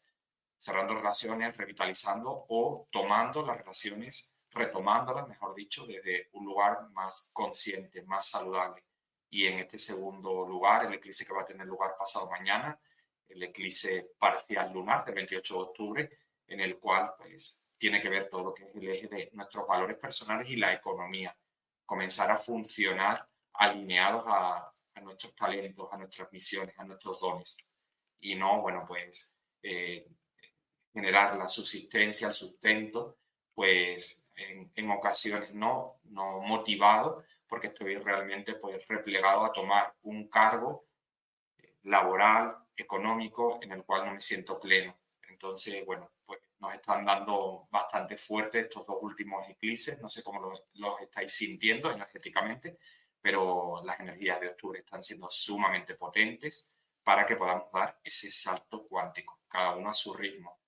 cerrando 0.57 0.95
relaciones, 0.95 1.55
revitalizando 1.55 2.45
o 2.49 2.87
tomando 2.91 3.45
las 3.45 3.57
relaciones, 3.57 4.38
retomándolas, 4.51 5.27
mejor 5.27 5.55
dicho, 5.55 5.85
desde 5.85 6.29
un 6.33 6.45
lugar 6.45 6.89
más 6.91 7.31
consciente, 7.33 8.01
más 8.03 8.29
saludable. 8.29 8.83
Y 9.29 9.45
en 9.45 9.59
este 9.59 9.77
segundo 9.77 10.47
lugar, 10.47 10.85
el 10.85 10.93
eclipse 10.93 11.25
que 11.25 11.33
va 11.33 11.41
a 11.41 11.45
tener 11.45 11.67
lugar 11.67 11.95
pasado 11.97 12.29
mañana, 12.29 12.79
el 13.27 13.43
eclipse 13.43 14.13
parcial 14.17 14.73
lunar 14.73 15.05
del 15.05 15.15
28 15.15 15.53
de 15.53 15.59
octubre, 15.59 16.09
en 16.47 16.59
el 16.61 16.79
cual 16.79 17.13
pues 17.17 17.71
tiene 17.77 18.01
que 18.01 18.09
ver 18.09 18.27
todo 18.27 18.45
lo 18.45 18.53
que 18.53 18.65
es 18.65 18.75
el 18.75 18.89
eje 18.89 19.07
de 19.07 19.29
nuestros 19.33 19.67
valores 19.67 19.97
personales 19.97 20.49
y 20.49 20.55
la 20.55 20.73
economía. 20.73 21.35
Comenzar 21.85 22.31
a 22.31 22.37
funcionar 22.37 23.27
alineados 23.53 24.23
a, 24.27 24.71
nuestros 25.01 25.33
talentos, 25.33 25.87
a 25.93 25.97
nuestras 25.97 26.29
misiones, 26.33 26.77
a 26.77 26.83
nuestros 26.83 27.21
dones. 27.21 27.73
Y 28.19 28.35
no, 28.35 28.61
bueno, 28.61 28.83
pues 28.85 29.39
eh, 29.63 30.05
generar 30.93 31.37
la 31.37 31.47
subsistencia, 31.47 32.27
el 32.27 32.33
sustento, 32.33 33.17
pues 33.53 34.28
en, 34.75 34.91
ocasiones 34.91 35.53
no, 35.53 35.99
no 36.05 36.39
motivado, 36.41 37.23
porque 37.47 37.67
estoy 37.67 37.97
realmente 37.97 38.55
pues 38.55 38.87
replegado 38.87 39.45
a 39.45 39.51
tomar 39.51 39.93
un 40.03 40.29
cargo 40.29 40.87
laboral, 41.83 42.55
económico, 42.75 43.59
en 43.61 43.71
el 43.71 43.83
cual 43.83 44.05
no 44.05 44.13
me 44.13 44.21
siento 44.21 44.59
pleno. 44.59 44.97
Entonces, 45.27 45.85
bueno, 45.85 46.11
pues 46.25 46.39
nos 46.59 46.73
están 46.73 47.05
dando 47.05 47.67
bastante 47.71 48.15
fuerte 48.17 48.61
estos 48.61 48.85
dos 48.85 48.97
últimos 49.01 49.47
eclipses, 49.49 49.99
no 49.99 50.07
sé 50.07 50.23
cómo 50.23 50.41
los, 50.41 50.63
los 50.73 50.99
estáis 51.01 51.33
sintiendo 51.33 51.91
energéticamente, 51.91 52.77
pero 53.21 53.81
las 53.83 53.99
energías 53.99 54.39
de 54.39 54.49
octubre 54.49 54.79
están 54.79 55.03
siendo 55.03 55.27
sumamente 55.29 55.95
potentes 55.95 56.77
para 57.03 57.25
que 57.25 57.35
podamos 57.35 57.71
dar 57.71 57.99
ese 58.03 58.31
salto 58.31 58.87
cuántico, 58.87 59.41
cada 59.47 59.75
uno 59.75 59.89
a 59.89 59.93
su 59.93 60.13
ritmo. 60.13 60.59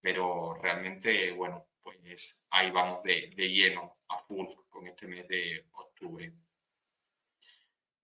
Pero 0.00 0.54
realmente, 0.54 1.32
bueno, 1.32 1.66
pues 1.84 2.48
ahí 2.50 2.70
vamos 2.70 3.02
de, 3.04 3.30
de 3.36 3.48
lleno, 3.50 3.98
a 4.08 4.18
full, 4.18 4.46
con 4.68 4.88
este 4.88 5.06
mes 5.06 5.28
de 5.28 5.68
octubre. 5.72 6.32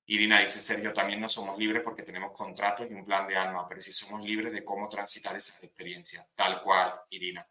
Irina 0.06 0.40
dice, 0.40 0.60
Sergio, 0.60 0.92
también 0.92 1.20
no 1.20 1.28
somos 1.28 1.56
libres 1.56 1.82
porque 1.82 2.02
tenemos 2.02 2.32
contratos 2.32 2.90
y 2.90 2.94
un 2.94 3.04
plan 3.04 3.26
de 3.28 3.36
alma, 3.36 3.66
pero 3.68 3.80
sí 3.80 3.92
somos 3.92 4.24
libres 4.24 4.52
de 4.52 4.64
cómo 4.64 4.88
transitar 4.88 5.36
esas 5.36 5.62
experiencias. 5.62 6.28
Tal 6.34 6.62
cual, 6.62 6.92
Irina. 7.10 7.46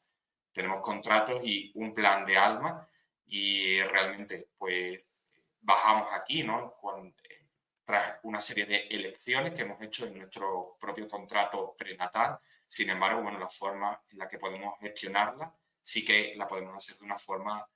Tenemos 0.51 0.81
contratos 0.81 1.39
y 1.43 1.71
un 1.75 1.93
plan 1.93 2.25
de 2.25 2.37
alma 2.37 2.87
y 3.25 3.81
realmente, 3.83 4.49
pues 4.57 5.09
bajamos 5.61 6.11
aquí, 6.11 6.43
¿no? 6.43 6.75
Con, 6.75 7.07
eh, 7.07 7.47
tras 7.85 8.19
una 8.23 8.41
serie 8.41 8.65
de 8.65 8.87
elecciones 8.89 9.53
que 9.53 9.61
hemos 9.61 9.81
hecho 9.81 10.05
en 10.07 10.17
nuestro 10.17 10.77
propio 10.79 11.07
contrato 11.07 11.75
prenatal. 11.77 12.39
Sin 12.67 12.89
embargo, 12.89 13.21
bueno, 13.23 13.39
la 13.39 13.47
forma 13.47 14.03
en 14.09 14.17
la 14.17 14.27
que 14.27 14.37
podemos 14.37 14.77
gestionarla 14.79 15.55
sí 15.89 16.05
que 16.05 16.35
la 16.35 16.47
podemos 16.47 16.75
hacer 16.75 16.97
de 16.97 17.05
una 17.05 17.17
forma 17.17 17.67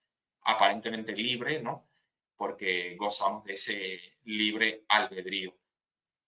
aparentemente 0.43 1.13
libre, 1.13 1.61
¿no? 1.61 1.89
Porque 2.35 2.95
gozamos 2.95 3.43
de 3.43 3.53
ese 3.53 4.17
libre 4.25 4.85
albedrío 4.87 5.57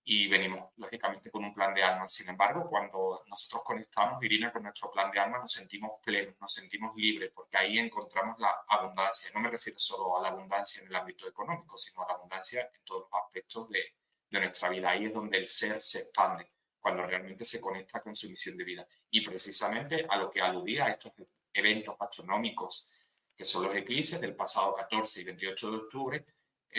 y 0.04 0.28
venimos 0.28 0.72
lógicamente 0.78 1.30
con 1.30 1.44
un 1.44 1.54
plan 1.54 1.76
de 1.76 1.84
alma. 1.84 2.08
Sin 2.08 2.28
embargo, 2.30 2.68
cuando 2.68 3.24
nosotros 3.28 3.62
conectamos, 3.64 4.24
Irina, 4.24 4.52
con 4.52 4.64
nuestro 4.64 4.90
plan 4.92 5.12
de 5.12 5.20
alma, 5.20 5.38
nos 5.38 5.52
sentimos 5.52 6.00
plenos, 6.04 6.36
nos 6.42 6.54
sentimos 6.54 6.96
libres, 6.96 7.32
porque 7.36 7.58
ahí 7.58 7.78
encontramos 7.78 8.40
la 8.40 8.66
abundancia. 8.68 9.30
No 9.36 9.42
me 9.42 9.52
refiero 9.52 9.78
solo 9.78 10.18
a 10.18 10.24
la 10.24 10.30
abundancia 10.30 10.82
en 10.82 10.88
el 10.88 10.96
ámbito 10.96 11.28
económico, 11.28 11.78
sino 11.78 12.04
a 12.04 12.08
la 12.08 12.14
abundancia 12.16 12.68
en 12.74 12.84
todos 12.84 13.08
los 13.12 13.22
aspectos 13.22 13.70
de, 13.70 13.84
de 14.32 14.40
nuestra 14.40 14.70
vida. 14.70 14.90
Ahí 14.90 15.06
es 15.06 15.14
donde 15.14 15.38
el 15.38 15.46
ser 15.46 15.80
se 15.80 16.00
expande, 16.00 16.52
cuando 16.80 17.06
realmente 17.06 17.46
se 17.46 17.62
conecta 17.62 18.00
con 18.00 18.16
su 18.16 18.28
misión 18.28 18.58
de 18.58 18.64
vida. 18.64 18.88
Y 19.12 19.22
precisamente 19.24 20.08
a 20.10 20.18
lo 20.18 20.32
que 20.32 20.42
aludía 20.42 20.86
a 20.86 20.92
estos 20.92 21.14
eventos 21.56 21.96
astronómicos, 22.00 22.92
que 23.36 23.44
son 23.44 23.66
los 23.66 23.76
eclipses 23.76 24.22
del 24.22 24.36
pasado 24.36 24.76
14 24.76 25.22
y 25.22 25.24
28 25.24 25.72
de 25.72 25.78
octubre, 25.78 26.26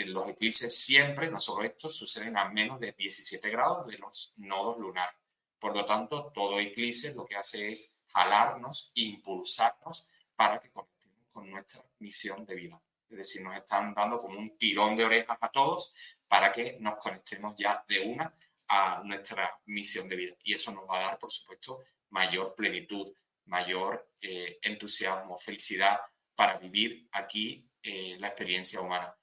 los 0.05 0.29
eclipses 0.29 0.77
siempre, 0.79 1.29
no 1.29 1.39
solo 1.39 1.63
estos, 1.63 1.95
suceden 1.95 2.37
a 2.37 2.45
menos 2.49 2.79
de 2.79 2.91
17 2.91 3.49
grados 3.49 3.87
de 3.87 3.97
los 3.97 4.33
nodos 4.37 4.77
lunares. 4.77 5.15
Por 5.59 5.75
lo 5.75 5.85
tanto, 5.85 6.31
todo 6.33 6.59
eclipse 6.59 7.15
lo 7.15 7.25
que 7.25 7.35
hace 7.35 7.71
es 7.71 8.05
jalarnos, 8.13 8.91
impulsarnos 8.95 10.07
para 10.35 10.59
que 10.59 10.69
conectemos 10.69 11.27
con 11.31 11.49
nuestra 11.49 11.83
misión 11.99 12.45
de 12.45 12.55
vida. 12.55 12.81
Es 13.09 13.17
decir, 13.17 13.41
nos 13.41 13.55
están 13.55 13.93
dando 13.93 14.19
como 14.19 14.37
un 14.37 14.55
tirón 14.57 14.95
de 14.95 15.05
orejas 15.05 15.37
a 15.41 15.49
todos 15.49 15.95
para 16.27 16.51
que 16.51 16.77
nos 16.79 16.97
conectemos 16.99 17.55
ya 17.57 17.83
de 17.87 18.01
una 18.01 18.33
a 18.67 19.01
nuestra 19.03 19.59
misión 19.65 20.07
de 20.09 20.15
vida. 20.15 20.35
Y 20.43 20.53
eso 20.53 20.71
nos 20.71 20.87
va 20.87 20.99
a 20.99 21.01
dar, 21.03 21.19
por 21.19 21.31
supuesto, 21.31 21.83
mayor 22.09 22.53
plenitud, 22.53 23.09
mayor 23.47 24.11
eh, 24.21 24.59
entusiasmo, 24.61 25.37
felicidad 25.37 25.99
para 26.35 26.57
vivir 26.57 27.07
aquí 27.11 27.69
eh, 27.81 28.17
la 28.19 28.27
experiencia 28.27 28.81
humana 28.81 29.17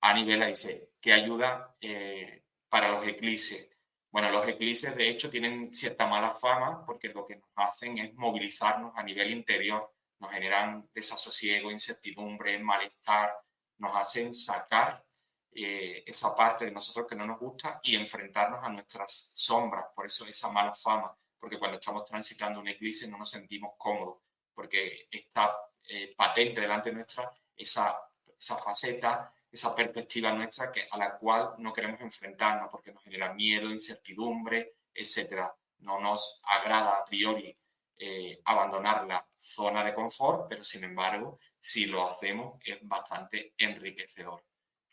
a 0.00 0.14
nivel 0.14 0.46
dice, 0.46 0.92
¿qué 1.00 1.12
ayuda 1.12 1.76
eh, 1.80 2.44
para 2.68 2.90
los 2.90 3.06
eclipses? 3.06 3.76
Bueno, 4.10 4.30
los 4.30 4.46
eclipses 4.48 4.96
de 4.96 5.08
hecho 5.08 5.30
tienen 5.30 5.70
cierta 5.70 6.06
mala 6.06 6.32
fama 6.32 6.84
porque 6.84 7.08
lo 7.08 7.26
que 7.26 7.36
nos 7.36 7.50
hacen 7.54 7.98
es 7.98 8.14
movilizarnos 8.14 8.92
a 8.96 9.02
nivel 9.02 9.30
interior, 9.30 9.92
nos 10.18 10.32
generan 10.32 10.88
desasosiego, 10.92 11.70
incertidumbre, 11.70 12.58
malestar, 12.58 13.32
nos 13.78 13.94
hacen 13.94 14.34
sacar 14.34 15.04
eh, 15.52 16.02
esa 16.06 16.34
parte 16.34 16.64
de 16.64 16.70
nosotros 16.70 17.06
que 17.06 17.16
no 17.16 17.26
nos 17.26 17.38
gusta 17.38 17.80
y 17.82 17.94
enfrentarnos 17.94 18.64
a 18.64 18.68
nuestras 18.68 19.32
sombras. 19.34 19.86
Por 19.94 20.06
eso 20.06 20.26
esa 20.26 20.50
mala 20.50 20.74
fama, 20.74 21.16
porque 21.40 21.58
cuando 21.58 21.78
estamos 21.78 22.04
transitando 22.04 22.60
un 22.60 22.68
eclipse 22.68 23.08
no 23.08 23.18
nos 23.18 23.30
sentimos 23.30 23.72
cómodos, 23.78 24.18
porque 24.54 25.08
está 25.10 25.56
eh, 25.88 26.14
patente 26.14 26.60
delante 26.60 26.92
nuestra 26.92 27.32
esa, 27.56 27.98
esa 28.38 28.56
faceta, 28.56 29.32
esa 29.50 29.74
perspectiva 29.74 30.32
nuestra 30.32 30.70
que, 30.70 30.86
a 30.90 30.96
la 30.98 31.16
cual 31.16 31.54
no 31.58 31.72
queremos 31.72 32.00
enfrentarnos 32.00 32.68
porque 32.70 32.92
nos 32.92 33.02
genera 33.02 33.32
miedo, 33.34 33.70
incertidumbre, 33.70 34.76
etc. 34.94 35.48
No 35.78 35.98
nos 35.98 36.42
agrada 36.46 36.98
a 36.98 37.04
priori 37.04 37.56
eh, 37.98 38.40
abandonar 38.44 39.06
la 39.06 39.26
zona 39.36 39.84
de 39.84 39.92
confort, 39.92 40.46
pero 40.48 40.62
sin 40.64 40.84
embargo, 40.84 41.38
si 41.58 41.86
lo 41.86 42.08
hacemos 42.08 42.58
es 42.64 42.78
bastante 42.82 43.54
enriquecedor. 43.58 44.44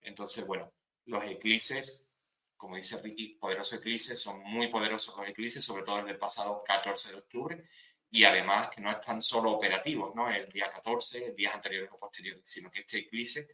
Entonces, 0.02 0.46
bueno, 0.46 0.74
los 1.06 1.24
eclipses, 1.24 2.17
como 2.58 2.76
dice 2.76 3.02
Ricky, 3.02 3.36
poderosos 3.36 3.80
eclipses, 3.80 4.20
son 4.20 4.42
muy 4.44 4.68
poderosos 4.68 5.16
los 5.18 5.30
eclipses, 5.30 5.64
sobre 5.64 5.84
todo 5.84 6.00
el 6.00 6.08
del 6.08 6.18
pasado 6.18 6.64
14 6.66 7.12
de 7.12 7.16
octubre, 7.18 7.64
y 8.10 8.24
además 8.24 8.70
que 8.70 8.82
no 8.82 8.92
están 8.92 9.22
solo 9.22 9.52
operativos, 9.52 10.16
¿no? 10.16 10.30
El 10.30 10.50
día 10.50 10.72
14, 10.72 11.34
días 11.34 11.54
anteriores 11.54 11.90
o 11.94 11.98
posteriores, 11.98 12.50
sino 12.50 12.72
que 12.72 12.82
este 12.82 13.00
eclipse 13.00 13.48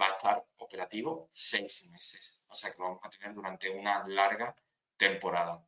va 0.00 0.06
a 0.06 0.10
estar 0.10 0.46
operativo 0.58 1.28
seis 1.30 1.90
meses, 1.92 2.44
o 2.48 2.54
sea 2.54 2.70
que 2.70 2.78
lo 2.78 2.84
vamos 2.84 3.00
a 3.04 3.10
tener 3.10 3.34
durante 3.34 3.70
una 3.70 4.06
larga 4.06 4.54
temporada. 4.96 5.64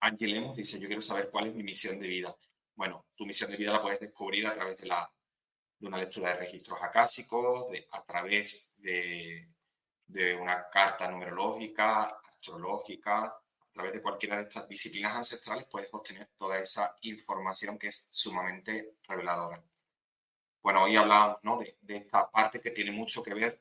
Ángel 0.00 0.32
Lemos 0.32 0.56
dice, 0.56 0.80
yo 0.80 0.86
quiero 0.86 1.02
saber 1.02 1.28
cuál 1.30 1.48
es 1.48 1.54
mi 1.54 1.62
misión 1.62 1.98
de 2.00 2.06
vida. 2.06 2.34
Bueno, 2.74 3.06
tu 3.14 3.26
misión 3.26 3.50
de 3.50 3.56
vida 3.56 3.72
la 3.72 3.80
puedes 3.80 4.00
descubrir 4.00 4.46
a 4.46 4.54
través 4.54 4.78
de, 4.78 4.86
la, 4.86 5.12
de 5.78 5.86
una 5.86 5.98
lectura 5.98 6.30
de 6.30 6.36
registros 6.36 6.80
acásicos, 6.82 7.66
a 7.90 8.02
través 8.04 8.74
de, 8.78 9.46
de 10.12 10.34
una 10.34 10.68
carta 10.68 11.08
numerológica, 11.08 12.20
astrológica, 12.28 13.24
a 13.24 13.72
través 13.72 13.92
de 13.92 14.02
cualquiera 14.02 14.36
de 14.36 14.42
estas 14.42 14.68
disciplinas 14.68 15.14
ancestrales 15.14 15.66
puedes 15.70 15.88
obtener 15.92 16.28
toda 16.36 16.58
esa 16.58 16.96
información 17.02 17.78
que 17.78 17.88
es 17.88 18.08
sumamente 18.10 18.96
reveladora. 19.06 19.62
Bueno, 20.62 20.84
hoy 20.84 20.96
hablamos 20.96 21.38
¿no? 21.42 21.58
de, 21.58 21.96
esta 21.96 22.30
parte 22.30 22.60
que 22.60 22.70
tiene 22.70 22.90
mucho 22.90 23.22
que 23.22 23.34
ver 23.34 23.60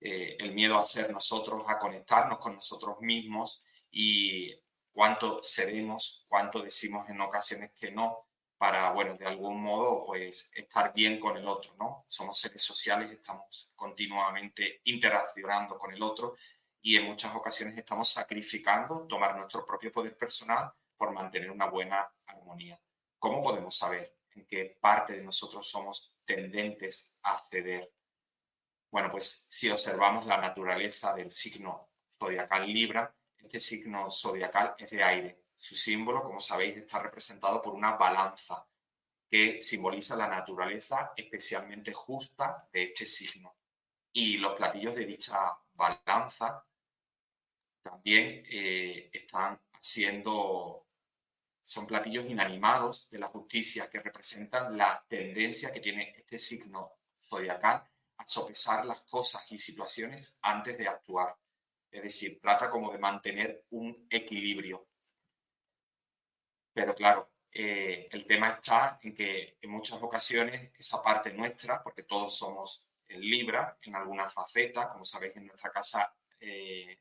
eh, 0.00 0.36
el 0.38 0.52
miedo 0.52 0.78
a 0.78 0.84
ser 0.84 1.10
nosotros, 1.10 1.64
a 1.66 1.78
conectarnos 1.78 2.38
con 2.38 2.54
nosotros 2.54 3.00
mismos 3.00 3.66
y 3.90 4.54
cuánto 4.92 5.42
seremos, 5.42 6.26
cuánto 6.28 6.62
decimos 6.62 7.08
en 7.08 7.20
ocasiones 7.20 7.72
que 7.72 7.90
no, 7.90 8.27
para, 8.58 8.90
bueno, 8.90 9.16
de 9.16 9.24
algún 9.24 9.62
modo, 9.62 10.04
pues 10.04 10.52
estar 10.56 10.92
bien 10.92 11.20
con 11.20 11.36
el 11.36 11.46
otro, 11.46 11.74
¿no? 11.78 12.04
Somos 12.08 12.38
seres 12.38 12.62
sociales, 12.62 13.10
estamos 13.10 13.72
continuamente 13.76 14.80
interaccionando 14.84 15.78
con 15.78 15.94
el 15.94 16.02
otro 16.02 16.34
y 16.82 16.96
en 16.96 17.04
muchas 17.04 17.34
ocasiones 17.34 17.78
estamos 17.78 18.10
sacrificando 18.12 19.06
tomar 19.06 19.36
nuestro 19.36 19.64
propio 19.64 19.92
poder 19.92 20.16
personal 20.16 20.72
por 20.96 21.12
mantener 21.12 21.50
una 21.50 21.66
buena 21.66 22.12
armonía. 22.26 22.80
¿Cómo 23.18 23.42
podemos 23.42 23.76
saber 23.76 24.16
en 24.34 24.44
qué 24.46 24.76
parte 24.80 25.14
de 25.14 25.22
nosotros 25.22 25.68
somos 25.68 26.20
tendentes 26.24 27.20
a 27.22 27.38
ceder? 27.38 27.92
Bueno, 28.90 29.10
pues 29.10 29.46
si 29.50 29.70
observamos 29.70 30.26
la 30.26 30.38
naturaleza 30.38 31.14
del 31.14 31.30
signo 31.30 31.88
zodiacal 32.10 32.66
Libra, 32.66 33.14
este 33.38 33.60
signo 33.60 34.10
zodiacal 34.10 34.74
es 34.78 34.90
de 34.90 35.02
aire. 35.02 35.42
Su 35.58 35.74
símbolo, 35.74 36.22
como 36.22 36.38
sabéis, 36.38 36.76
está 36.76 37.02
representado 37.02 37.60
por 37.60 37.74
una 37.74 37.96
balanza 37.96 38.64
que 39.28 39.60
simboliza 39.60 40.16
la 40.16 40.28
naturaleza 40.28 41.12
especialmente 41.16 41.92
justa 41.92 42.68
de 42.72 42.84
este 42.84 43.04
signo. 43.04 43.56
Y 44.12 44.36
los 44.38 44.54
platillos 44.54 44.94
de 44.94 45.04
dicha 45.04 45.58
balanza 45.74 46.64
también 47.82 48.44
eh, 48.48 49.10
están 49.12 49.60
siendo, 49.80 50.86
son 51.60 51.88
platillos 51.88 52.26
inanimados 52.26 53.10
de 53.10 53.18
la 53.18 53.26
justicia 53.26 53.90
que 53.90 53.98
representan 53.98 54.76
la 54.76 55.04
tendencia 55.08 55.72
que 55.72 55.80
tiene 55.80 56.14
este 56.16 56.38
signo 56.38 56.92
zodiacal 57.20 57.82
a 58.16 58.26
sopesar 58.26 58.86
las 58.86 59.00
cosas 59.00 59.50
y 59.50 59.58
situaciones 59.58 60.38
antes 60.42 60.78
de 60.78 60.86
actuar. 60.86 61.36
Es 61.90 62.02
decir, 62.02 62.38
trata 62.40 62.70
como 62.70 62.92
de 62.92 62.98
mantener 62.98 63.64
un 63.70 64.06
equilibrio. 64.08 64.87
Pero 66.78 66.94
claro, 66.94 67.28
eh, 67.50 68.08
el 68.12 68.24
tema 68.24 68.50
está 68.50 69.00
en 69.02 69.12
que 69.12 69.58
en 69.60 69.68
muchas 69.68 70.00
ocasiones 70.00 70.70
esa 70.78 71.02
parte 71.02 71.32
nuestra, 71.32 71.82
porque 71.82 72.04
todos 72.04 72.38
somos 72.38 72.92
en 73.08 73.20
Libra, 73.20 73.76
en 73.82 73.96
alguna 73.96 74.28
faceta, 74.28 74.88
como 74.88 75.04
sabéis 75.04 75.34
en 75.34 75.46
nuestra 75.46 75.72
casa, 75.72 76.14
eh, 76.38 77.00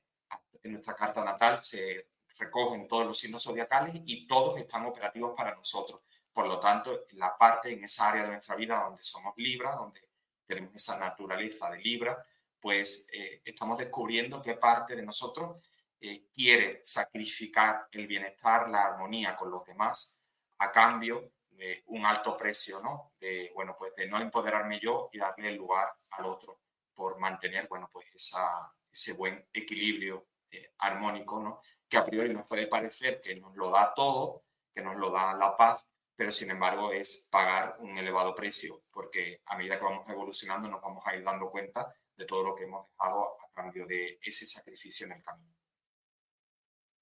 en 0.64 0.72
nuestra 0.72 0.96
carta 0.96 1.24
natal 1.24 1.64
se 1.64 2.08
recogen 2.40 2.88
todos 2.88 3.06
los 3.06 3.20
signos 3.20 3.44
zodiacales 3.44 4.02
y 4.08 4.26
todos 4.26 4.58
están 4.58 4.84
operativos 4.84 5.36
para 5.38 5.54
nosotros. 5.54 6.02
Por 6.34 6.48
lo 6.48 6.60
tanto, 6.60 7.06
la 7.12 7.38
parte 7.38 7.72
en 7.72 7.84
esa 7.84 8.10
área 8.10 8.24
de 8.24 8.30
nuestra 8.30 8.56
vida 8.56 8.82
donde 8.84 9.04
somos 9.04 9.36
Libra, 9.38 9.76
donde 9.76 10.02
tenemos 10.48 10.74
esa 10.74 10.98
naturaleza 10.98 11.70
de 11.70 11.78
Libra, 11.78 12.18
pues 12.60 13.12
eh, 13.14 13.44
estamos 13.46 13.78
descubriendo 13.78 14.42
qué 14.42 14.56
parte 14.56 14.96
de 14.96 15.06
nosotros 15.06 15.58
eh, 16.00 16.28
quiere 16.34 16.80
sacrificar 16.84 17.88
el 17.92 18.08
bienestar, 18.08 18.70
la 18.70 18.86
armonía 18.86 19.36
con 19.36 19.50
los 19.50 19.66
demás 19.66 20.24
a 20.60 20.72
cambio 20.72 21.32
de 21.50 21.84
un 21.88 22.06
alto 22.06 22.38
precio, 22.38 22.80
¿no? 22.82 23.14
De, 23.20 23.52
bueno, 23.56 23.76
pues 23.78 23.96
de 23.96 24.08
no 24.08 24.20
empoderarme 24.20 24.80
yo 24.80 25.10
y 25.12 25.18
darle 25.18 25.50
el 25.50 25.56
lugar 25.56 25.92
al 26.12 26.26
otro 26.26 26.62
por 26.94 27.20
mantener, 27.20 27.68
bueno, 27.68 27.90
pues 27.92 28.08
esa, 28.14 28.72
ese 28.92 29.14
buen 29.14 29.48
equilibrio 29.54 30.28
eh, 30.52 30.74
armónico, 30.80 31.40
¿no? 31.40 31.62
Que 31.88 31.98
a 31.98 32.06
priori 32.06 32.34
nos 32.34 32.46
puede 32.46 32.68
parecer 32.68 33.20
que 33.22 33.36
nos 33.36 33.56
lo 33.56 33.72
da 33.72 33.94
todo, 33.94 34.44
que 34.74 34.82
nos 34.82 34.96
lo 34.98 35.12
da 35.12 35.34
la 35.34 35.58
paz, 35.58 35.92
pero 36.16 36.32
sin 36.32 36.52
embargo 36.52 36.92
es 36.92 37.28
pagar 37.32 37.78
un 37.80 37.98
elevado 37.98 38.34
precio, 38.34 38.84
porque 38.92 39.42
a 39.46 39.58
medida 39.58 39.78
que 39.78 39.86
vamos 39.86 40.08
evolucionando 40.10 40.70
nos 40.70 40.82
vamos 40.82 41.06
a 41.06 41.16
ir 41.16 41.24
dando 41.24 41.50
cuenta 41.50 41.92
de 42.16 42.26
todo 42.26 42.44
lo 42.44 42.56
que 42.56 42.64
hemos 42.64 42.88
dejado 42.92 43.38
a 43.40 43.52
cambio 43.54 43.86
de 43.86 44.20
ese 44.22 44.46
sacrificio 44.48 45.06
en 45.06 45.14
el 45.14 45.24
camino. 45.24 45.57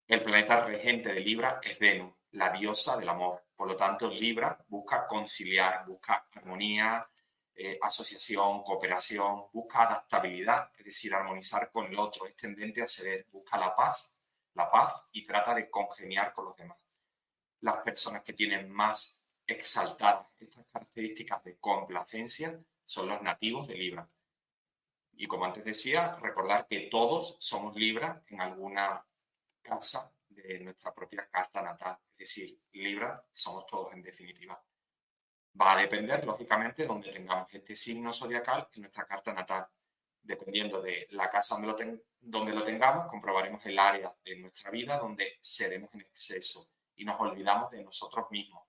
El 0.07 0.21
planeta 0.21 0.63
regente 0.63 1.11
de 1.11 1.19
Libra 1.19 1.59
es 1.63 1.79
Venus, 1.79 2.13
la 2.33 2.51
diosa 2.51 2.95
del 2.95 3.09
amor. 3.09 3.43
Por 3.55 3.67
lo 3.67 3.75
tanto, 3.75 4.07
Libra 4.07 4.55
busca 4.67 5.07
conciliar, 5.07 5.83
busca 5.87 6.27
armonía, 6.35 7.09
eh, 7.55 7.79
asociación, 7.81 8.61
cooperación, 8.61 9.45
busca 9.51 9.81
adaptabilidad, 9.81 10.69
es 10.77 10.85
decir, 10.85 11.11
armonizar 11.11 11.71
con 11.71 11.87
el 11.87 11.97
otro, 11.97 12.27
es 12.27 12.35
tendente 12.35 12.83
a 12.83 12.87
ceder, 12.87 13.25
busca 13.31 13.57
la 13.57 13.75
paz, 13.75 14.19
la 14.53 14.69
paz 14.69 15.05
y 15.11 15.23
trata 15.23 15.55
de 15.55 15.71
congeniar 15.71 16.33
con 16.33 16.45
los 16.45 16.55
demás. 16.55 16.77
Las 17.61 17.77
personas 17.77 18.21
que 18.21 18.33
tienen 18.33 18.69
más 18.69 19.31
exaltadas 19.47 20.27
estas 20.39 20.67
características 20.71 21.43
de 21.43 21.57
complacencia 21.57 22.63
son 22.83 23.07
los 23.07 23.23
nativos 23.23 23.67
de 23.67 23.75
Libra. 23.75 24.07
Y 25.13 25.25
como 25.25 25.45
antes 25.45 25.65
decía, 25.65 26.15
recordar 26.21 26.67
que 26.67 26.89
todos 26.91 27.37
somos 27.39 27.75
Libra 27.75 28.21
en 28.27 28.41
alguna 28.41 29.03
casa 29.65 30.11
de 30.29 30.59
nuestra 30.59 30.93
propia 30.93 31.27
carta 31.29 31.61
natal. 31.61 31.97
Es 32.11 32.17
decir, 32.19 32.59
Libra 32.73 33.25
somos 33.31 33.65
todos 33.65 33.93
en 33.93 34.01
definitiva. 34.01 34.61
Va 35.59 35.73
a 35.73 35.81
depender, 35.81 36.25
lógicamente, 36.25 36.83
de 36.83 36.87
donde 36.87 37.11
tengamos 37.11 37.53
este 37.53 37.73
signo 37.75 38.13
zodiacal 38.13 38.67
en 38.73 38.81
nuestra 38.81 39.05
carta 39.05 39.33
natal. 39.33 39.67
Dependiendo 40.21 40.81
de 40.81 41.07
la 41.11 41.29
casa 41.29 41.55
donde 41.55 41.67
lo, 41.67 41.99
donde 42.19 42.53
lo 42.53 42.63
tengamos, 42.63 43.07
comprobaremos 43.07 43.65
el 43.65 43.79
área 43.79 44.15
de 44.23 44.35
nuestra 44.37 44.71
vida 44.71 44.97
donde 44.97 45.37
seremos 45.39 45.93
en 45.93 46.01
exceso 46.01 46.67
y 46.95 47.05
nos 47.05 47.19
olvidamos 47.19 47.71
de 47.71 47.83
nosotros 47.83 48.25
mismos. 48.31 48.63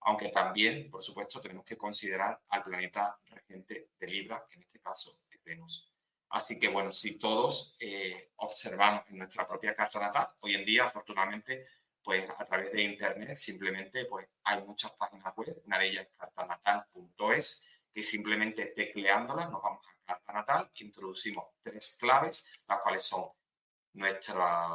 Aunque 0.00 0.28
también, 0.28 0.90
por 0.90 1.02
supuesto, 1.02 1.40
tenemos 1.40 1.64
que 1.64 1.76
considerar 1.76 2.40
al 2.48 2.64
planeta 2.64 3.16
regente 3.26 3.90
de 3.98 4.06
Libra, 4.06 4.44
que 4.48 4.56
en 4.56 4.62
este 4.62 4.80
caso 4.80 5.22
Venus. 5.44 5.91
Así 6.32 6.58
que 6.58 6.68
bueno, 6.68 6.90
si 6.90 7.18
todos 7.18 7.76
eh, 7.78 8.30
observamos 8.36 9.04
en 9.08 9.18
nuestra 9.18 9.46
propia 9.46 9.74
carta 9.74 10.00
natal, 10.00 10.30
hoy 10.40 10.54
en 10.54 10.64
día 10.64 10.84
afortunadamente 10.84 11.66
pues 12.02 12.28
a 12.30 12.44
través 12.46 12.72
de 12.72 12.82
internet 12.82 13.34
simplemente 13.34 14.06
pues 14.06 14.26
hay 14.44 14.62
muchas 14.64 14.92
páginas 14.92 15.34
web, 15.36 15.62
una 15.66 15.78
de 15.78 15.88
ellas 15.88 16.06
es 16.06 16.16
cartanatal.es, 16.16 17.68
que 17.92 18.02
simplemente 18.02 18.66
tecleándolas 18.74 19.50
nos 19.50 19.62
vamos 19.62 19.86
a 19.86 20.04
carta 20.06 20.32
natal, 20.32 20.70
introducimos 20.76 21.44
tres 21.60 21.98
claves, 22.00 22.62
las 22.66 22.80
cuales 22.80 23.02
son 23.02 23.30
nuestra 23.92 24.68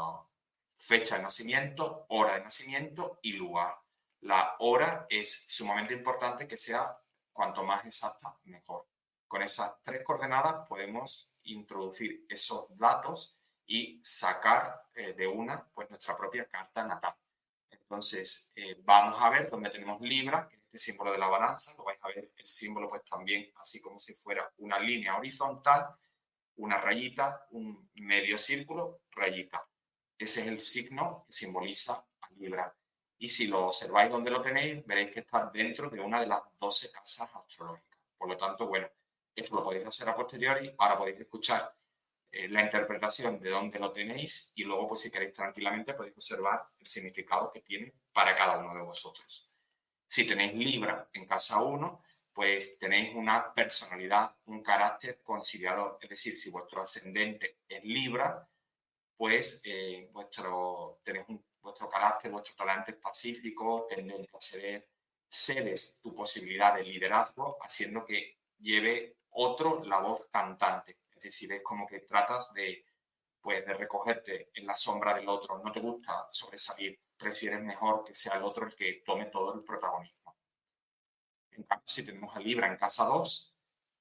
fecha 0.75 1.17
de 1.17 1.23
nacimiento, 1.23 2.05
hora 2.09 2.35
de 2.35 2.43
nacimiento 2.43 3.17
y 3.23 3.33
lugar. 3.33 3.75
La 4.21 4.55
hora 4.59 5.07
es 5.09 5.47
sumamente 5.47 5.95
importante 5.95 6.47
que 6.47 6.55
sea 6.55 6.95
cuanto 7.33 7.63
más 7.63 7.83
exacta, 7.83 8.37
mejor. 8.43 8.85
Con 9.27 9.41
esas 9.41 9.81
tres 9.83 10.03
coordenadas 10.03 10.67
podemos 10.67 11.33
introducir 11.43 12.25
esos 12.29 12.77
datos 12.77 13.37
y 13.65 13.99
sacar 14.01 14.87
eh, 14.95 15.13
de 15.13 15.27
una 15.27 15.67
pues 15.73 15.89
nuestra 15.89 16.15
propia 16.15 16.45
carta 16.45 16.83
natal. 16.83 17.15
Entonces, 17.69 18.53
eh, 18.55 18.75
vamos 18.83 19.21
a 19.21 19.29
ver 19.29 19.49
dónde 19.49 19.69
tenemos 19.69 20.01
Libra, 20.01 20.47
que 20.47 20.55
es 20.55 20.61
este 20.63 20.77
símbolo 20.77 21.11
de 21.11 21.17
la 21.17 21.27
balanza, 21.27 21.73
lo 21.77 21.85
vais 21.85 21.99
a 22.01 22.07
ver 22.07 22.31
el 22.35 22.47
símbolo 22.47 22.89
pues 22.89 23.03
también 23.05 23.51
así 23.57 23.81
como 23.81 23.97
si 23.99 24.13
fuera 24.13 24.51
una 24.57 24.79
línea 24.79 25.17
horizontal 25.17 25.95
una 26.57 26.79
rayita, 26.79 27.47
un 27.51 27.89
medio 27.95 28.37
círculo, 28.37 29.01
rayita. 29.11 29.67
Ese 30.17 30.41
es 30.41 30.47
el 30.47 30.59
signo 30.59 31.23
que 31.27 31.33
simboliza 31.33 31.93
a 31.93 32.29
Libra. 32.31 32.75
Y 33.19 33.27
si 33.27 33.47
lo 33.47 33.65
observáis 33.67 34.11
donde 34.11 34.31
lo 34.31 34.41
tenéis, 34.41 34.85
veréis 34.85 35.11
que 35.11 35.21
está 35.21 35.49
dentro 35.51 35.89
de 35.89 35.99
una 35.99 36.19
de 36.19 36.27
las 36.27 36.41
12 36.59 36.91
casas 36.91 37.33
astrológicas. 37.35 37.99
Por 38.17 38.29
lo 38.29 38.37
tanto, 38.37 38.67
bueno, 38.67 38.87
esto 39.37 39.55
lo 39.55 39.63
podéis 39.63 39.85
hacer 39.85 40.09
a 40.09 40.15
posteriori. 40.15 40.73
Ahora 40.77 40.97
podéis 40.97 41.19
escuchar 41.19 41.73
eh, 42.31 42.47
la 42.49 42.61
interpretación 42.61 43.39
de 43.39 43.49
dónde 43.49 43.79
lo 43.79 43.91
tenéis 43.91 44.53
y 44.55 44.63
luego, 44.63 44.89
pues 44.89 45.01
si 45.01 45.11
queréis 45.11 45.33
tranquilamente, 45.33 45.93
podéis 45.93 46.15
observar 46.15 46.67
el 46.79 46.87
significado 46.87 47.49
que 47.51 47.61
tiene 47.61 47.93
para 48.11 48.35
cada 48.35 48.57
uno 48.57 48.73
de 48.73 48.81
vosotros. 48.81 49.51
Si 50.05 50.27
tenéis 50.27 50.53
Libra 50.53 51.09
en 51.13 51.25
casa 51.25 51.61
1, 51.61 52.03
pues 52.33 52.79
tenéis 52.79 53.15
una 53.15 53.53
personalidad, 53.53 54.35
un 54.45 54.61
carácter 54.61 55.21
conciliador. 55.23 55.97
Es 56.01 56.09
decir, 56.09 56.37
si 56.37 56.51
vuestro 56.51 56.81
ascendente 56.81 57.59
es 57.67 57.83
Libra, 57.83 58.47
pues 59.15 59.63
eh, 59.65 60.09
vuestro, 60.11 61.01
tenéis 61.03 61.25
vuestro 61.61 61.89
carácter, 61.89 62.31
vuestro 62.31 62.55
talante 62.55 62.91
es 62.91 62.97
pacífico, 62.97 63.87
tendéis 63.89 64.27
a 64.33 64.39
ceder, 64.39 64.87
cedes 65.27 65.99
tu 66.01 66.13
posibilidad 66.13 66.75
de 66.75 66.83
liderazgo, 66.83 67.57
haciendo 67.61 68.05
que 68.05 68.37
lleve 68.59 69.16
otro 69.37 69.83
la 69.83 69.99
voz 69.99 70.27
cantante. 70.31 70.99
Es 71.15 71.23
decir, 71.23 71.51
es 71.51 71.61
como 71.61 71.87
que 71.87 71.99
tratas 71.99 72.53
de, 72.53 72.85
pues, 73.41 73.65
de 73.65 73.73
recogerte 73.73 74.51
en 74.53 74.65
la 74.65 74.75
sombra 74.75 75.13
del 75.13 75.27
otro. 75.29 75.59
No 75.63 75.71
te 75.71 75.79
gusta 75.79 76.25
sobresalir, 76.29 76.99
prefieres 77.17 77.61
mejor 77.61 78.03
que 78.03 78.13
sea 78.13 78.37
el 78.37 78.43
otro 78.43 78.65
el 78.67 78.75
que 78.75 79.01
tome 79.05 79.25
todo 79.25 79.53
el 79.53 79.63
protagonismo. 79.63 80.35
En 81.51 81.63
cambio, 81.63 81.87
si 81.87 82.05
tenemos 82.05 82.35
a 82.35 82.39
Libra 82.39 82.67
en 82.67 82.77
casa 82.77 83.05
2, 83.05 83.53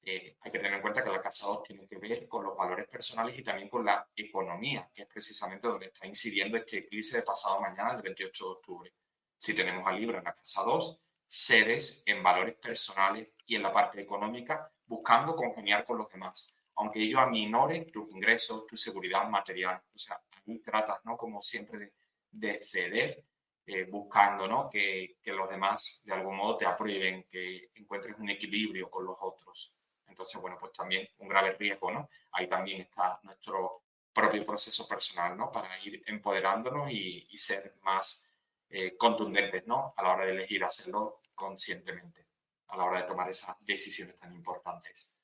eh, 0.03 0.37
hay 0.40 0.53
que 0.53 0.59
tener 0.59 0.75
en 0.75 0.83
cuenta 0.83 1.03
que 1.03 1.11
la 1.11 1.20
casa 1.20 1.46
2 1.49 1.62
tiene 1.64 1.87
que 1.87 1.96
ver 1.96 2.29
con 2.29 2.44
los 2.44 2.57
valores 2.57 2.87
personales 2.87 3.37
y 3.38 3.42
también 3.42 3.68
con 3.68 3.85
la 3.85 4.09
economía, 4.14 4.88
que 4.94 5.03
es 5.03 5.09
precisamente 5.09 5.66
donde 5.66 5.87
está 5.87 6.07
incidiendo 6.07 6.57
este 6.57 6.79
eclipse 6.79 7.16
de 7.16 7.22
pasado 7.22 7.61
mañana, 7.61 7.92
el 7.92 8.03
28 8.03 8.44
de 8.44 8.51
octubre. 8.51 8.94
Si 9.37 9.55
tenemos 9.55 9.87
a 9.87 9.92
Libra 9.92 10.18
en 10.18 10.25
la 10.25 10.35
casa 10.35 10.62
2, 10.62 11.03
cedes 11.27 12.05
en 12.07 12.22
valores 12.22 12.55
personales 12.57 13.29
y 13.46 13.57
en 13.57 13.62
la 13.62 13.72
parte 13.72 14.01
económica, 14.01 14.72
buscando 14.87 15.35
congeniar 15.35 15.85
con 15.85 15.99
los 15.99 16.09
demás 16.11 16.62
aunque 16.77 17.03
ello 17.03 17.20
aminore 17.20 17.87
tus 17.87 18.11
ingresos, 18.11 18.66
tu 18.66 18.77
seguridad 18.77 19.29
material. 19.29 19.81
O 19.94 19.99
sea, 19.99 20.20
ahí 20.46 20.59
tratas, 20.59 21.05
¿no? 21.05 21.16
Como 21.16 21.40
siempre 21.40 21.92
de, 22.31 22.59
ceder, 22.59 23.25
eh, 23.66 23.85
buscando, 23.85 24.46
¿no? 24.46 24.68
Que, 24.68 25.16
que, 25.22 25.33
los 25.33 25.49
demás 25.49 26.03
de 26.07 26.12
algún 26.12 26.37
modo 26.37 26.57
te 26.59 26.66
aprueben, 26.66 27.25
que 27.31 27.70
encuentres 27.75 28.16
un 28.18 28.29
equilibrio 28.31 28.90
con 28.90 29.07
los 29.07 29.16
otros. 29.20 29.79
Entonces, 30.07 30.40
bueno, 30.40 30.57
pues 30.61 30.72
también 30.72 31.09
un 31.18 31.29
grave 31.29 31.53
riesgo, 31.53 31.90
¿no? 31.90 32.09
Ahí 32.33 32.46
también 32.46 32.83
está 32.83 33.18
nuestro 33.22 33.83
propio 34.12 34.44
proceso 34.44 34.87
personal, 34.87 35.37
¿no? 35.37 35.51
Para 35.51 35.79
ir 35.83 36.03
empoderándonos 36.07 36.90
y, 36.90 37.27
y 37.31 37.37
ser 37.38 37.77
más 37.83 38.38
eh, 38.68 38.96
contundentes, 38.96 39.66
¿no? 39.66 39.94
A 39.96 40.03
la 40.03 40.14
hora 40.14 40.27
de 40.27 40.33
elegir 40.33 40.62
hacerlo 40.62 41.20
conscientemente, 41.35 42.26
a 42.68 42.76
la 42.76 42.85
hora 42.85 43.02
de 43.02 43.07
tomar 43.09 43.29
esas 43.29 43.57
decisiones 43.61 44.16
tan 44.16 44.33
importantes. 44.35 45.20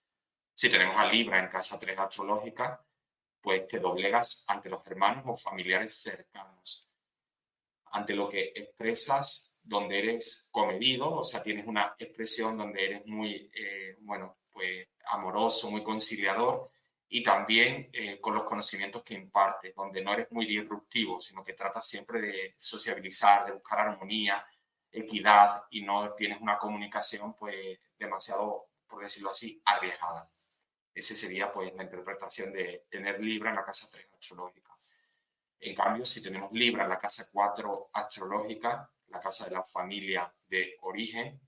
Si 0.54 0.70
tenemos 0.70 0.96
a 0.96 1.06
Libra 1.06 1.38
en 1.38 1.48
casa 1.48 1.78
3 1.78 1.98
astrológica, 1.98 2.84
pues 3.40 3.66
te 3.66 3.80
doblegas 3.80 4.44
ante 4.48 4.68
los 4.68 4.86
hermanos 4.86 5.24
o 5.26 5.34
familiares 5.34 5.94
cercanos, 5.96 6.92
ante 7.86 8.14
lo 8.14 8.28
que 8.28 8.52
expresas 8.54 9.58
donde 9.64 9.98
eres 9.98 10.50
comedido, 10.52 11.10
o 11.10 11.24
sea, 11.24 11.42
tienes 11.42 11.66
una 11.66 11.94
expresión 11.98 12.56
donde 12.56 12.84
eres 12.84 13.06
muy, 13.06 13.50
eh, 13.54 13.96
bueno, 14.00 14.38
pues 14.50 14.88
amoroso, 15.06 15.70
muy 15.70 15.82
conciliador 15.82 16.70
y 17.08 17.22
también 17.22 17.90
eh, 17.92 18.20
con 18.20 18.34
los 18.34 18.44
conocimientos 18.44 19.02
que 19.02 19.14
impartes, 19.14 19.74
donde 19.74 20.02
no 20.02 20.12
eres 20.14 20.30
muy 20.30 20.46
disruptivo, 20.46 21.20
sino 21.20 21.42
que 21.42 21.52
tratas 21.52 21.86
siempre 21.86 22.20
de 22.20 22.54
sociabilizar, 22.56 23.46
de 23.46 23.52
buscar 23.52 23.80
armonía, 23.80 24.44
equidad 24.92 25.64
y 25.70 25.82
no 25.82 26.14
tienes 26.14 26.40
una 26.40 26.58
comunicación 26.58 27.34
pues 27.34 27.78
demasiado, 27.98 28.68
por 28.86 29.02
decirlo 29.02 29.30
así, 29.30 29.60
arriesgada. 29.64 30.30
Esa 30.94 31.14
sería 31.14 31.50
pues 31.52 31.72
la 31.74 31.84
interpretación 31.84 32.52
de 32.52 32.86
tener 32.90 33.20
Libra 33.20 33.50
en 33.50 33.56
la 33.56 33.64
casa 33.64 33.88
3 33.90 34.06
astrológica. 34.14 34.76
En 35.58 35.74
cambio, 35.74 36.04
si 36.04 36.22
tenemos 36.22 36.52
Libra 36.52 36.84
en 36.84 36.90
la 36.90 36.98
casa 36.98 37.26
4 37.32 37.90
astrológica, 37.92 38.90
la 39.08 39.20
casa 39.20 39.46
de 39.46 39.52
la 39.52 39.64
familia 39.64 40.32
de 40.48 40.76
origen, 40.82 41.40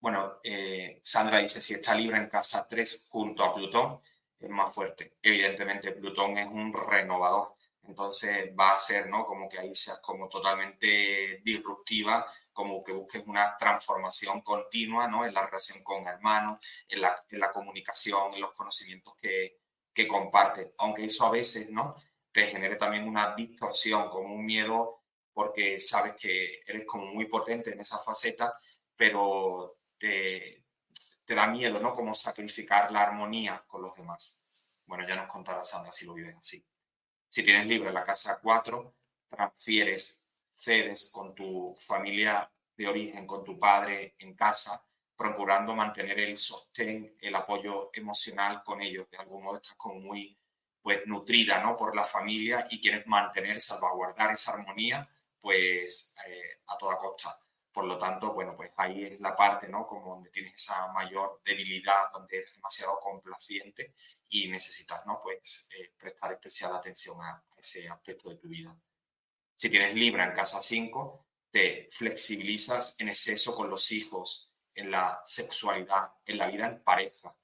bueno, 0.00 0.38
eh, 0.42 0.98
Sandra 1.02 1.38
dice, 1.38 1.62
si 1.62 1.74
está 1.74 1.94
Libra 1.94 2.18
en 2.18 2.28
casa 2.28 2.66
3 2.68 3.08
junto 3.10 3.42
a 3.42 3.54
Plutón, 3.54 4.00
es 4.38 4.50
más 4.50 4.74
fuerte. 4.74 5.16
Evidentemente, 5.22 5.92
Plutón 5.92 6.36
es 6.36 6.46
un 6.46 6.74
renovador, 6.74 7.53
entonces 7.86 8.50
va 8.58 8.72
a 8.72 8.78
ser, 8.78 9.08
¿no? 9.08 9.24
Como 9.26 9.48
que 9.48 9.58
ahí 9.58 9.74
seas 9.74 10.00
como 10.00 10.28
totalmente 10.28 11.40
disruptiva 11.44 12.26
como 12.54 12.82
que 12.84 12.92
busques 12.92 13.26
una 13.26 13.56
transformación 13.56 14.40
continua 14.40 15.08
¿no? 15.08 15.26
en 15.26 15.34
la 15.34 15.44
relación 15.44 15.82
con 15.82 16.06
hermanos, 16.06 16.64
en 16.88 17.00
la, 17.02 17.14
en 17.28 17.40
la 17.40 17.50
comunicación, 17.50 18.32
en 18.32 18.40
los 18.40 18.54
conocimientos 18.54 19.14
que, 19.20 19.58
que 19.92 20.06
compartes. 20.06 20.70
Aunque 20.78 21.04
eso 21.04 21.26
a 21.26 21.32
veces 21.32 21.68
¿no? 21.68 21.96
te 22.32 22.46
genere 22.46 22.76
también 22.76 23.08
una 23.08 23.34
distorsión, 23.34 24.08
como 24.08 24.32
un 24.32 24.46
miedo, 24.46 25.02
porque 25.32 25.80
sabes 25.80 26.14
que 26.14 26.60
eres 26.64 26.86
como 26.86 27.06
muy 27.06 27.26
potente 27.26 27.72
en 27.72 27.80
esa 27.80 27.98
faceta, 27.98 28.56
pero 28.96 29.78
te, 29.98 30.64
te 31.24 31.34
da 31.34 31.48
miedo, 31.48 31.80
¿no? 31.80 31.92
Como 31.92 32.14
sacrificar 32.14 32.92
la 32.92 33.02
armonía 33.02 33.64
con 33.66 33.82
los 33.82 33.96
demás. 33.96 34.48
Bueno, 34.86 35.06
ya 35.08 35.16
nos 35.16 35.26
contará 35.26 35.64
Sandra 35.64 35.90
si 35.90 36.06
lo 36.06 36.14
vives 36.14 36.36
así. 36.36 36.64
Si 37.34 37.42
tienes 37.42 37.66
libro 37.66 37.88
en 37.88 37.94
la 37.94 38.04
casa 38.04 38.38
4, 38.40 38.94
transfieres 39.26 40.30
cedes 40.52 41.10
con 41.12 41.34
tu 41.34 41.74
familia 41.76 42.48
de 42.76 42.86
origen, 42.86 43.26
con 43.26 43.42
tu 43.42 43.58
padre 43.58 44.14
en 44.20 44.36
casa, 44.36 44.86
procurando 45.16 45.74
mantener 45.74 46.20
el 46.20 46.36
sostén, 46.36 47.16
el 47.20 47.34
apoyo 47.34 47.90
emocional 47.92 48.62
con 48.62 48.80
ellos. 48.80 49.10
De 49.10 49.16
algún 49.16 49.42
modo 49.42 49.56
estás 49.56 49.74
como 49.74 49.96
muy 49.96 50.38
pues 50.80 51.04
nutrida 51.08 51.60
¿no? 51.60 51.76
por 51.76 51.96
la 51.96 52.04
familia 52.04 52.68
y 52.70 52.80
quieres 52.80 53.04
mantener, 53.08 53.60
salvaguardar 53.60 54.30
esa 54.30 54.52
armonía 54.52 55.04
pues 55.40 56.14
eh, 56.28 56.60
a 56.68 56.78
toda 56.78 56.96
costa. 56.98 57.36
Por 57.74 57.86
lo 57.86 57.98
tanto, 57.98 58.32
bueno, 58.32 58.54
pues 58.56 58.70
ahí 58.76 59.02
es 59.02 59.20
la 59.20 59.36
parte, 59.36 59.66
¿no? 59.66 59.84
Como 59.84 60.14
donde 60.14 60.30
tienes 60.30 60.54
esa 60.54 60.92
mayor 60.92 61.40
debilidad, 61.44 62.12
donde 62.12 62.38
eres 62.38 62.54
demasiado 62.54 63.00
complaciente 63.00 63.92
y 64.28 64.48
necesitas, 64.48 65.04
¿no? 65.06 65.20
Pues 65.20 65.68
eh, 65.76 65.92
prestar 65.98 66.32
especial 66.32 66.76
atención 66.76 67.20
a 67.20 67.42
ese 67.56 67.88
aspecto 67.88 68.30
de 68.30 68.36
tu 68.36 68.46
vida. 68.46 68.76
Si 69.56 69.68
tienes 69.70 69.92
Libra 69.96 70.24
en 70.24 70.34
casa 70.34 70.62
5, 70.62 71.26
te 71.50 71.88
flexibilizas 71.90 73.00
en 73.00 73.08
exceso 73.08 73.56
con 73.56 73.68
los 73.68 73.90
hijos, 73.90 74.54
en 74.72 74.92
la 74.92 75.20
sexualidad, 75.24 76.12
en 76.26 76.38
la 76.38 76.46
vida 76.46 76.68
en 76.68 76.80
pareja, 76.80 77.36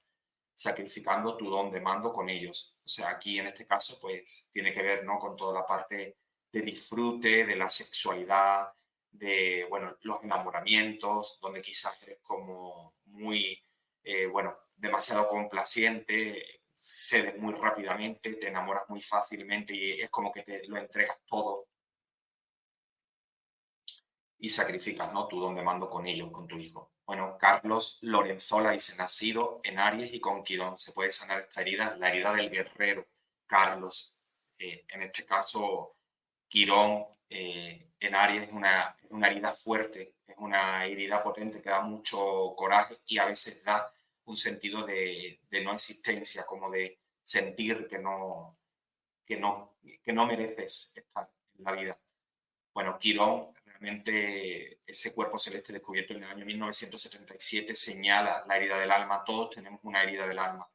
sacrificando 0.53 1.35
tu 1.35 1.49
don 1.49 1.69
de 1.73 1.81
mando 1.81 2.13
con 2.13 2.29
ellos. 2.29 2.77
O 2.85 2.87
sea, 2.87 3.09
aquí 3.09 3.37
en 3.37 3.47
este 3.47 3.67
caso, 3.67 3.99
pues 3.99 4.47
tiene 4.49 4.71
que 4.71 4.81
ver, 4.81 5.03
¿no? 5.03 5.19
Con 5.19 5.35
toda 5.35 5.59
la 5.59 5.65
parte 5.65 6.19
de 6.53 6.61
disfrute, 6.61 7.45
de 7.45 7.55
la 7.57 7.67
sexualidad, 7.67 8.71
de, 9.11 9.65
bueno, 9.69 9.97
los 10.01 10.23
enamoramientos, 10.23 11.39
donde 11.41 11.61
quizás 11.61 12.01
eres 12.03 12.19
como 12.21 12.95
muy, 13.05 13.63
eh, 14.03 14.25
bueno, 14.27 14.57
demasiado 14.75 15.27
complaciente, 15.27 16.61
cedes 16.73 17.37
muy 17.37 17.53
rápidamente, 17.53 18.33
te 18.35 18.47
enamoras 18.47 18.83
muy 18.89 19.01
fácilmente 19.01 19.75
y 19.75 20.01
es 20.01 20.09
como 20.09 20.31
que 20.31 20.43
te 20.43 20.67
lo 20.67 20.77
entregas 20.77 21.21
todo 21.25 21.67
y 24.41 24.49
sacrificas, 24.49 25.13
¿no? 25.13 25.27
Tu 25.27 25.39
donde 25.39 25.61
mando 25.61 25.89
con 25.89 26.07
ellos, 26.07 26.31
con 26.31 26.47
tu 26.47 26.57
hijo. 26.57 26.91
Bueno, 27.05 27.37
Carlos 27.39 27.99
Lorenzola 28.01 28.71
dice, 28.71 28.97
nacido 28.97 29.61
en 29.63 29.77
Aries 29.77 30.13
y 30.13 30.19
con 30.19 30.43
Quirón, 30.43 30.77
se 30.77 30.93
puede 30.93 31.11
sanar 31.11 31.41
esta 31.41 31.61
herida, 31.61 31.95
la 31.97 32.09
herida 32.09 32.33
del 32.33 32.49
guerrero, 32.49 33.07
Carlos. 33.45 34.17
Eh, 34.57 34.85
en 34.89 35.03
este 35.03 35.25
caso, 35.25 35.95
Quirón 36.47 37.05
eh, 37.29 37.90
en 38.01 38.15
Aries 38.15 38.43
es 38.43 38.51
una, 38.51 38.97
una 39.09 39.29
herida 39.29 39.53
fuerte, 39.53 40.15
es 40.27 40.35
una 40.37 40.85
herida 40.85 41.23
potente 41.23 41.61
que 41.61 41.69
da 41.69 41.81
mucho 41.81 42.53
coraje 42.55 42.99
y 43.05 43.19
a 43.19 43.25
veces 43.25 43.63
da 43.63 43.93
un 44.25 44.35
sentido 44.35 44.85
de, 44.85 45.39
de 45.49 45.63
no 45.63 45.71
existencia, 45.71 46.45
como 46.45 46.69
de 46.71 46.99
sentir 47.21 47.87
que 47.87 47.99
no, 47.99 48.57
que 49.23 49.37
no, 49.37 49.77
que 50.03 50.11
no 50.11 50.25
mereces 50.25 50.97
estar 50.97 51.31
en 51.57 51.63
la 51.63 51.71
vida. 51.73 51.99
Bueno, 52.73 52.97
Quirón 52.97 53.53
ese 54.85 55.13
cuerpo 55.13 55.39
celeste 55.39 55.73
descubierto 55.73 56.13
en 56.13 56.23
el 56.23 56.29
año 56.29 56.45
1977 56.45 57.75
señala 57.75 58.45
la 58.47 58.57
herida 58.57 58.77
del 58.77 58.91
alma. 58.91 59.23
Todos 59.25 59.49
tenemos 59.51 59.79
una 59.83 60.03
herida 60.03 60.27
del 60.27 60.37
alma. 60.37 60.69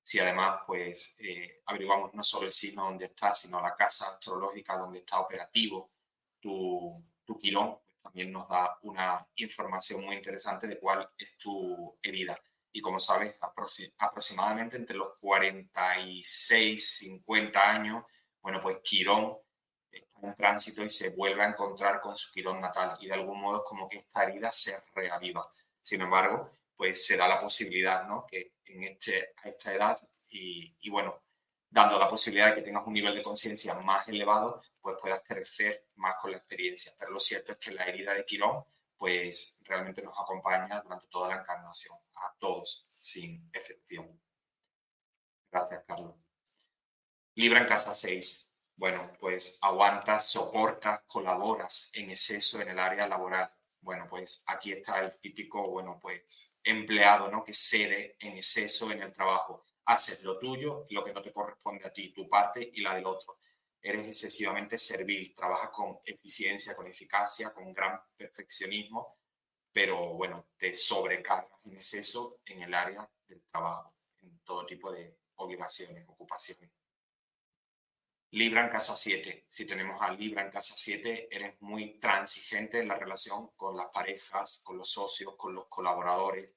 Si 0.00 0.20
además, 0.20 0.60
pues, 0.64 1.18
eh, 1.20 1.62
averiguamos 1.66 2.14
no 2.14 2.22
solo 2.22 2.46
el 2.46 2.52
signo 2.52 2.84
donde 2.84 3.06
está, 3.06 3.34
sino 3.34 3.60
la 3.60 3.74
casa 3.74 4.12
astrológica 4.12 4.76
donde 4.76 5.00
está 5.00 5.18
operativo 5.18 5.90
tu, 6.40 7.04
tu 7.24 7.38
quirón, 7.38 7.78
pues 7.84 8.02
también 8.02 8.32
nos 8.32 8.48
da 8.48 8.78
una 8.82 9.26
información 9.36 10.04
muy 10.04 10.16
interesante 10.16 10.66
de 10.66 10.78
cuál 10.78 11.08
es 11.18 11.36
tu 11.36 11.98
herida. 12.02 12.38
y 12.72 12.80
como 12.80 13.00
sabes, 13.00 13.34
aproximadamente 13.98 14.76
entre 14.76 14.96
los 14.96 15.16
46, 15.18 16.98
50 16.98 17.70
años, 17.70 18.04
bueno, 18.42 18.60
pues 18.62 18.78
Quirón 18.84 19.38
está 19.90 20.26
en 20.26 20.34
tránsito 20.34 20.84
y 20.84 20.90
se 20.90 21.10
vuelve 21.10 21.42
a 21.42 21.48
encontrar 21.48 22.00
con 22.00 22.16
su 22.16 22.32
Quirón 22.32 22.60
natal 22.60 22.96
y 23.00 23.06
de 23.06 23.14
algún 23.14 23.40
modo 23.40 23.58
es 23.58 23.62
como 23.66 23.88
que 23.88 23.98
esta 23.98 24.24
herida 24.24 24.52
se 24.52 24.76
reaviva. 24.94 25.50
Sin 25.80 26.02
embargo, 26.02 26.50
pues 26.76 27.06
se 27.06 27.16
da 27.16 27.26
la 27.26 27.40
posibilidad, 27.40 28.06
¿no? 28.06 28.26
Que 28.26 28.52
en 28.66 28.84
este, 28.84 29.32
a 29.42 29.48
esta 29.48 29.74
edad 29.74 29.96
y, 30.28 30.76
y 30.80 30.90
bueno, 30.90 31.25
dando 31.76 31.98
la 31.98 32.08
posibilidad 32.08 32.48
de 32.48 32.54
que 32.54 32.62
tengas 32.62 32.86
un 32.86 32.94
nivel 32.94 33.12
de 33.12 33.20
conciencia 33.20 33.74
más 33.74 34.08
elevado, 34.08 34.62
pues 34.80 34.96
puedas 34.98 35.20
crecer 35.22 35.86
más 35.96 36.14
con 36.16 36.30
la 36.30 36.38
experiencia. 36.38 36.90
Pero 36.98 37.10
lo 37.10 37.20
cierto 37.20 37.52
es 37.52 37.58
que 37.58 37.70
la 37.70 37.84
herida 37.84 38.14
de 38.14 38.24
Quirón, 38.24 38.64
pues 38.96 39.60
realmente 39.62 40.00
nos 40.00 40.18
acompaña 40.18 40.80
durante 40.80 41.06
toda 41.08 41.28
la 41.28 41.42
encarnación, 41.42 41.94
a 42.14 42.34
todos, 42.38 42.88
sin 42.98 43.50
excepción. 43.52 44.18
Gracias, 45.52 45.84
Carlos. 45.86 46.14
Libra 47.34 47.60
en 47.60 47.66
casa 47.66 47.92
6. 47.92 48.58
Bueno, 48.76 49.12
pues 49.20 49.58
aguantas, 49.60 50.30
soportas, 50.30 51.02
colaboras 51.06 51.90
en 51.92 52.08
exceso 52.08 52.58
en 52.58 52.70
el 52.70 52.78
área 52.78 53.06
laboral. 53.06 53.52
Bueno, 53.82 54.06
pues 54.08 54.44
aquí 54.46 54.72
está 54.72 55.00
el 55.00 55.14
típico, 55.14 55.68
bueno, 55.68 55.98
pues 56.00 56.58
empleado, 56.64 57.30
¿no? 57.30 57.44
Que 57.44 57.52
cede 57.52 58.16
en 58.18 58.38
exceso 58.38 58.90
en 58.90 59.02
el 59.02 59.12
trabajo 59.12 59.65
haces 59.86 60.22
lo 60.22 60.38
tuyo 60.38 60.86
lo 60.90 61.04
que 61.04 61.12
no 61.12 61.22
te 61.22 61.32
corresponde 61.32 61.86
a 61.86 61.92
ti, 61.92 62.12
tu 62.12 62.28
parte 62.28 62.70
y 62.72 62.82
la 62.82 62.94
del 62.94 63.06
otro. 63.06 63.38
Eres 63.80 64.06
excesivamente 64.06 64.78
servil, 64.78 65.34
trabajas 65.34 65.70
con 65.70 66.00
eficiencia, 66.04 66.74
con 66.74 66.86
eficacia, 66.86 67.52
con 67.52 67.72
gran 67.72 68.00
perfeccionismo, 68.16 69.16
pero 69.72 70.14
bueno, 70.14 70.48
te 70.56 70.74
sobrecargas 70.74 71.64
en 71.66 71.74
exceso 71.74 72.40
en 72.46 72.62
el 72.62 72.74
área 72.74 73.08
del 73.28 73.42
trabajo, 73.44 73.94
en 74.22 74.38
todo 74.40 74.66
tipo 74.66 74.90
de 74.90 75.16
obligaciones, 75.36 76.04
ocupaciones. 76.08 76.70
Libra 78.30 78.64
en 78.64 78.70
casa 78.70 78.96
7. 78.96 79.46
Si 79.48 79.66
tenemos 79.66 80.02
a 80.02 80.10
Libra 80.10 80.42
en 80.42 80.50
casa 80.50 80.74
7, 80.76 81.28
eres 81.30 81.54
muy 81.60 82.00
transigente 82.00 82.80
en 82.80 82.88
la 82.88 82.96
relación 82.96 83.52
con 83.56 83.76
las 83.76 83.86
parejas, 83.88 84.62
con 84.66 84.76
los 84.76 84.90
socios, 84.90 85.36
con 85.36 85.54
los 85.54 85.66
colaboradores, 85.68 86.56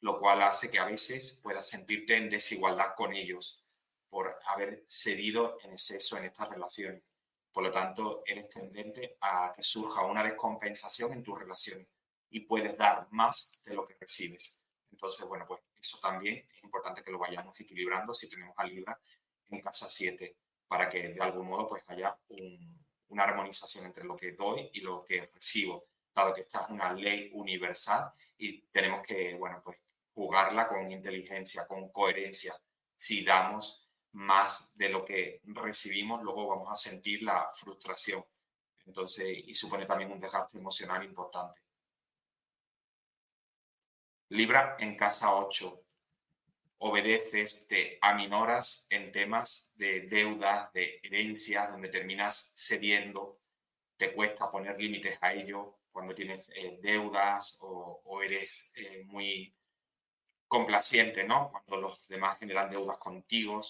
lo 0.00 0.18
cual 0.18 0.42
hace 0.42 0.70
que 0.70 0.78
a 0.78 0.84
veces 0.84 1.40
puedas 1.42 1.68
sentirte 1.68 2.16
en 2.16 2.30
desigualdad 2.30 2.94
con 2.96 3.12
ellos 3.14 3.66
por 4.08 4.36
haber 4.46 4.84
cedido 4.88 5.58
en 5.62 5.72
exceso 5.72 6.16
en 6.18 6.24
estas 6.24 6.48
relaciones. 6.48 7.14
Por 7.52 7.64
lo 7.64 7.70
tanto, 7.70 8.22
eres 8.26 8.48
tendente 8.48 9.16
a 9.20 9.52
que 9.54 9.62
surja 9.62 10.04
una 10.04 10.22
descompensación 10.22 11.12
en 11.12 11.22
tus 11.22 11.38
relaciones 11.38 11.88
y 12.30 12.40
puedes 12.40 12.76
dar 12.76 13.08
más 13.10 13.62
de 13.64 13.74
lo 13.74 13.84
que 13.84 13.96
recibes. 14.00 14.64
Entonces, 14.90 15.26
bueno, 15.26 15.46
pues 15.46 15.60
eso 15.78 15.98
también 16.00 16.46
es 16.54 16.64
importante 16.64 17.02
que 17.02 17.10
lo 17.10 17.18
vayamos 17.18 17.58
equilibrando 17.60 18.14
si 18.14 18.28
tenemos 18.28 18.54
a 18.56 18.64
Libra 18.64 18.98
en 19.48 19.60
casa 19.60 19.88
7 19.88 20.36
para 20.68 20.88
que 20.88 21.08
de 21.08 21.20
algún 21.20 21.48
modo 21.48 21.68
pues 21.68 21.82
haya 21.88 22.16
una 23.08 23.24
armonización 23.24 23.86
entre 23.86 24.04
lo 24.04 24.16
que 24.16 24.32
doy 24.32 24.70
y 24.72 24.80
lo 24.80 25.04
que 25.04 25.26
recibo, 25.26 25.84
dado 26.14 26.32
que 26.32 26.42
esta 26.42 26.62
es 26.62 26.70
una 26.70 26.92
ley 26.92 27.30
universal 27.34 28.12
y 28.38 28.62
tenemos 28.68 29.04
que, 29.04 29.34
bueno, 29.34 29.60
pues 29.64 29.82
jugarla 30.20 30.68
con 30.68 30.92
inteligencia, 30.92 31.66
con 31.66 31.88
coherencia. 31.88 32.54
Si 32.94 33.24
damos 33.24 33.90
más 34.12 34.76
de 34.76 34.90
lo 34.90 35.02
que 35.02 35.40
recibimos, 35.44 36.22
luego 36.22 36.46
vamos 36.46 36.70
a 36.70 36.74
sentir 36.74 37.22
la 37.22 37.48
frustración. 37.54 38.22
Entonces, 38.84 39.26
y 39.46 39.54
supone 39.54 39.86
también 39.86 40.12
un 40.12 40.20
desgaste 40.20 40.58
emocional 40.58 41.02
importante. 41.04 41.58
Libra 44.28 44.76
en 44.78 44.94
casa 44.94 45.34
8. 45.34 45.80
Obedeces, 46.82 47.66
te 47.66 47.98
aminoras 48.02 48.88
en 48.90 49.12
temas 49.12 49.74
de 49.78 50.02
deuda, 50.02 50.70
de 50.74 51.00
herencia, 51.02 51.66
donde 51.68 51.88
terminas 51.88 52.54
cediendo, 52.58 53.40
te 53.96 54.12
cuesta 54.12 54.50
poner 54.50 54.78
límites 54.78 55.16
a 55.22 55.32
ello 55.32 55.78
cuando 55.90 56.14
tienes 56.14 56.50
eh, 56.54 56.78
deudas 56.82 57.60
o, 57.62 58.20
eres 58.22 58.74
eh, 58.76 59.02
muy 59.06 59.54
complaciente, 60.50 61.22
¿no? 61.22 61.48
Cuando 61.48 61.76
los 61.76 62.08
demás 62.08 62.36
generan 62.40 62.68
deudas 62.68 62.98
contigo, 62.98 63.60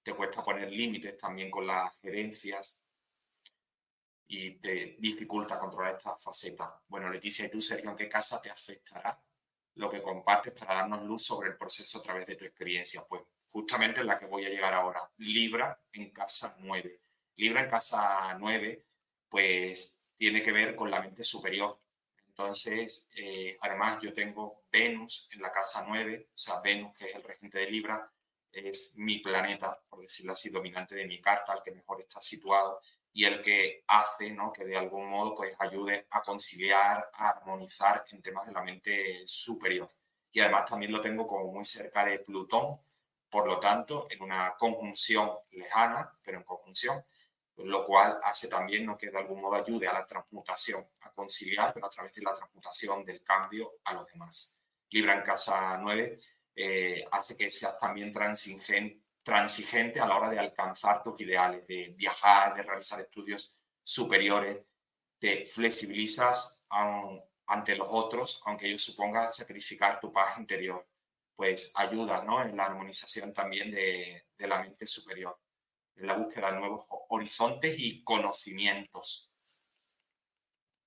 te 0.00 0.14
cuesta 0.14 0.44
poner 0.44 0.70
límites 0.70 1.18
también 1.18 1.50
con 1.50 1.66
las 1.66 1.92
gerencias 2.00 2.88
y 4.28 4.52
te 4.60 4.96
dificulta 5.00 5.58
controlar 5.58 5.96
esta 5.96 6.16
faceta. 6.16 6.80
Bueno, 6.86 7.10
Leticia, 7.10 7.46
¿y 7.46 7.50
tú, 7.50 7.60
Sergio, 7.60 7.90
en 7.90 7.96
qué 7.96 8.08
casa 8.08 8.40
te 8.40 8.48
afectará 8.48 9.20
lo 9.74 9.90
que 9.90 10.00
compartes 10.00 10.52
para 10.52 10.76
darnos 10.76 11.02
luz 11.02 11.24
sobre 11.24 11.48
el 11.48 11.56
proceso 11.56 11.98
a 11.98 12.02
través 12.02 12.28
de 12.28 12.36
tu 12.36 12.44
experiencia? 12.44 13.04
Pues 13.08 13.22
justamente 13.48 14.00
en 14.00 14.06
la 14.06 14.16
que 14.16 14.26
voy 14.26 14.44
a 14.44 14.50
llegar 14.50 14.72
ahora, 14.72 15.10
Libra 15.16 15.82
en 15.92 16.10
casa 16.10 16.56
9. 16.60 17.00
Libra 17.34 17.64
en 17.64 17.70
casa 17.70 18.36
9, 18.38 18.86
pues 19.28 20.12
tiene 20.14 20.44
que 20.44 20.52
ver 20.52 20.76
con 20.76 20.92
la 20.92 21.00
mente 21.00 21.24
superior, 21.24 21.76
entonces, 22.40 23.10
eh, 23.16 23.58
además 23.60 24.00
yo 24.00 24.14
tengo 24.14 24.62
Venus 24.72 25.28
en 25.34 25.42
la 25.42 25.52
casa 25.52 25.84
9, 25.86 26.30
o 26.34 26.38
sea, 26.38 26.58
Venus, 26.60 26.96
que 26.96 27.04
es 27.04 27.14
el 27.14 27.22
regente 27.22 27.58
de 27.58 27.70
Libra, 27.70 28.10
es 28.50 28.94
mi 28.96 29.18
planeta, 29.18 29.78
por 29.90 30.00
decirlo 30.00 30.32
así, 30.32 30.48
dominante 30.48 30.94
de 30.94 31.06
mi 31.06 31.20
carta, 31.20 31.52
el 31.52 31.62
que 31.62 31.72
mejor 31.72 32.00
está 32.00 32.18
situado 32.18 32.80
y 33.12 33.26
el 33.26 33.42
que 33.42 33.84
hace, 33.86 34.30
¿no? 34.30 34.52
Que 34.52 34.64
de 34.64 34.74
algún 34.74 35.10
modo 35.10 35.34
pues 35.34 35.54
ayude 35.58 36.06
a 36.10 36.22
conciliar, 36.22 37.10
a 37.12 37.28
armonizar 37.28 38.06
en 38.10 38.22
temas 38.22 38.46
de 38.46 38.52
la 38.52 38.62
mente 38.62 39.22
superior. 39.26 39.90
Y 40.32 40.40
además 40.40 40.64
también 40.64 40.92
lo 40.92 41.02
tengo 41.02 41.26
como 41.26 41.52
muy 41.52 41.64
cerca 41.66 42.06
de 42.06 42.20
Plutón, 42.20 42.80
por 43.28 43.46
lo 43.46 43.60
tanto, 43.60 44.06
en 44.10 44.22
una 44.22 44.54
conjunción 44.58 45.30
lejana, 45.52 46.10
pero 46.24 46.38
en 46.38 46.44
conjunción, 46.44 47.04
lo 47.64 47.84
cual 47.86 48.18
hace 48.22 48.48
también 48.48 48.86
¿no? 48.86 48.96
que 48.96 49.10
de 49.10 49.18
algún 49.18 49.40
modo 49.40 49.56
ayude 49.56 49.88
a 49.88 49.92
la 49.92 50.06
transmutación, 50.06 50.86
a 51.00 51.10
conciliar, 51.10 51.72
pero 51.72 51.86
a 51.86 51.88
través 51.88 52.12
de 52.12 52.22
la 52.22 52.34
transmutación 52.34 53.04
del 53.04 53.22
cambio 53.22 53.74
a 53.84 53.94
los 53.94 54.10
demás. 54.10 54.62
Libra 54.90 55.16
en 55.16 55.22
casa 55.22 55.76
9 55.78 56.20
eh, 56.56 57.04
hace 57.10 57.36
que 57.36 57.50
seas 57.50 57.78
también 57.78 58.12
transigente, 58.12 60.00
a 60.00 60.06
la 60.06 60.16
hora 60.16 60.30
de 60.30 60.38
alcanzar 60.38 61.02
tus 61.02 61.20
ideales, 61.20 61.66
de 61.66 61.94
viajar, 61.96 62.54
de 62.54 62.62
realizar 62.62 63.00
estudios 63.00 63.60
superiores, 63.82 64.58
te 65.18 65.44
flexibilizas 65.44 66.66
ante 67.46 67.76
los 67.76 67.88
otros, 67.90 68.42
aunque 68.46 68.66
ellos 68.66 68.82
supongan 68.82 69.32
sacrificar 69.32 70.00
tu 70.00 70.12
paz 70.12 70.38
interior, 70.38 70.86
pues 71.36 71.72
ayuda 71.76 72.22
¿no? 72.22 72.42
en 72.42 72.56
la 72.56 72.66
armonización 72.66 73.32
también 73.32 73.70
de 73.70 74.24
la 74.38 74.62
mente 74.62 74.86
superior 74.86 75.38
en 75.96 76.06
la 76.06 76.14
búsqueda 76.14 76.52
de 76.52 76.58
nuevos 76.58 76.86
horizontes 77.08 77.74
y 77.78 78.02
conocimientos. 78.02 79.32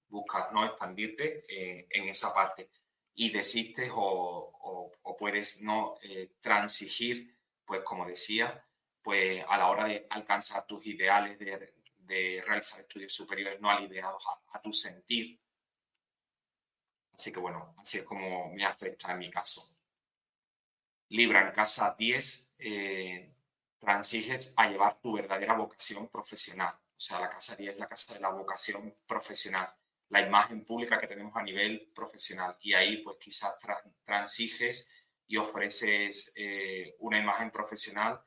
Buscas 0.08 0.52
no 0.52 0.66
expandirte 0.66 1.44
eh, 1.50 1.88
en 1.90 2.10
esa 2.10 2.34
parte 2.34 2.70
y 3.16 3.32
desistes 3.32 3.92
o, 3.94 4.92
puedes 5.18 5.62
no 5.62 5.96
eh, 6.02 6.34
transigir, 6.42 7.38
pues 7.64 7.82
como 7.82 8.06
decía, 8.06 8.68
pues 9.02 9.44
a 9.48 9.58
la 9.58 9.70
hora 9.70 9.86
de 9.86 10.06
alcanzar 10.10 10.66
tus 10.66 10.86
ideales, 10.86 11.40
de, 11.40 11.74
realizar 12.46 12.82
estudios 12.82 13.14
superiores 13.14 13.60
no 13.62 13.70
alineados 13.70 14.24
a, 14.52 14.62
tu 14.62 14.74
sentir. 14.74 15.40
Así 17.14 17.32
que 17.32 17.40
bueno, 17.40 17.74
así 17.78 18.00
es 18.00 18.04
como 18.04 18.52
me 18.54 18.66
afecta 18.66 19.12
en 19.14 19.20
mi 19.20 19.32
caso. 19.32 19.68
Libra 21.10 21.48
en 21.48 21.54
casa 21.54 21.96
10, 21.98 22.56
transiges 23.84 24.54
a 24.56 24.70
llevar 24.70 25.02
tu 25.02 25.14
verdadera 25.14 25.54
vocación 25.56 26.08
profesional. 26.08 26.74
O 26.74 27.00
sea, 27.06 27.20
la 27.20 27.30
casa 27.30 27.56
10 27.56 27.74
es 27.74 27.80
la 27.80 27.88
casa 27.88 28.14
de 28.14 28.22
la 28.22 28.30
vocación 28.30 28.96
profesional, 29.06 29.68
la 30.10 30.22
imagen 30.22 30.64
pública 30.64 30.98
que 30.98 31.08
tenemos 31.08 31.36
a 31.36 31.44
nivel 31.44 31.92
profesional. 31.94 32.56
Y 32.62 32.74
ahí, 32.74 32.98
pues 32.98 33.18
quizás 33.20 33.58
transiges 34.06 35.04
y 35.28 35.36
ofreces 35.38 36.34
eh, 36.38 36.96
una 37.00 37.20
imagen 37.20 37.52
profesional 37.52 38.22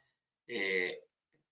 eh, 0.47 1.09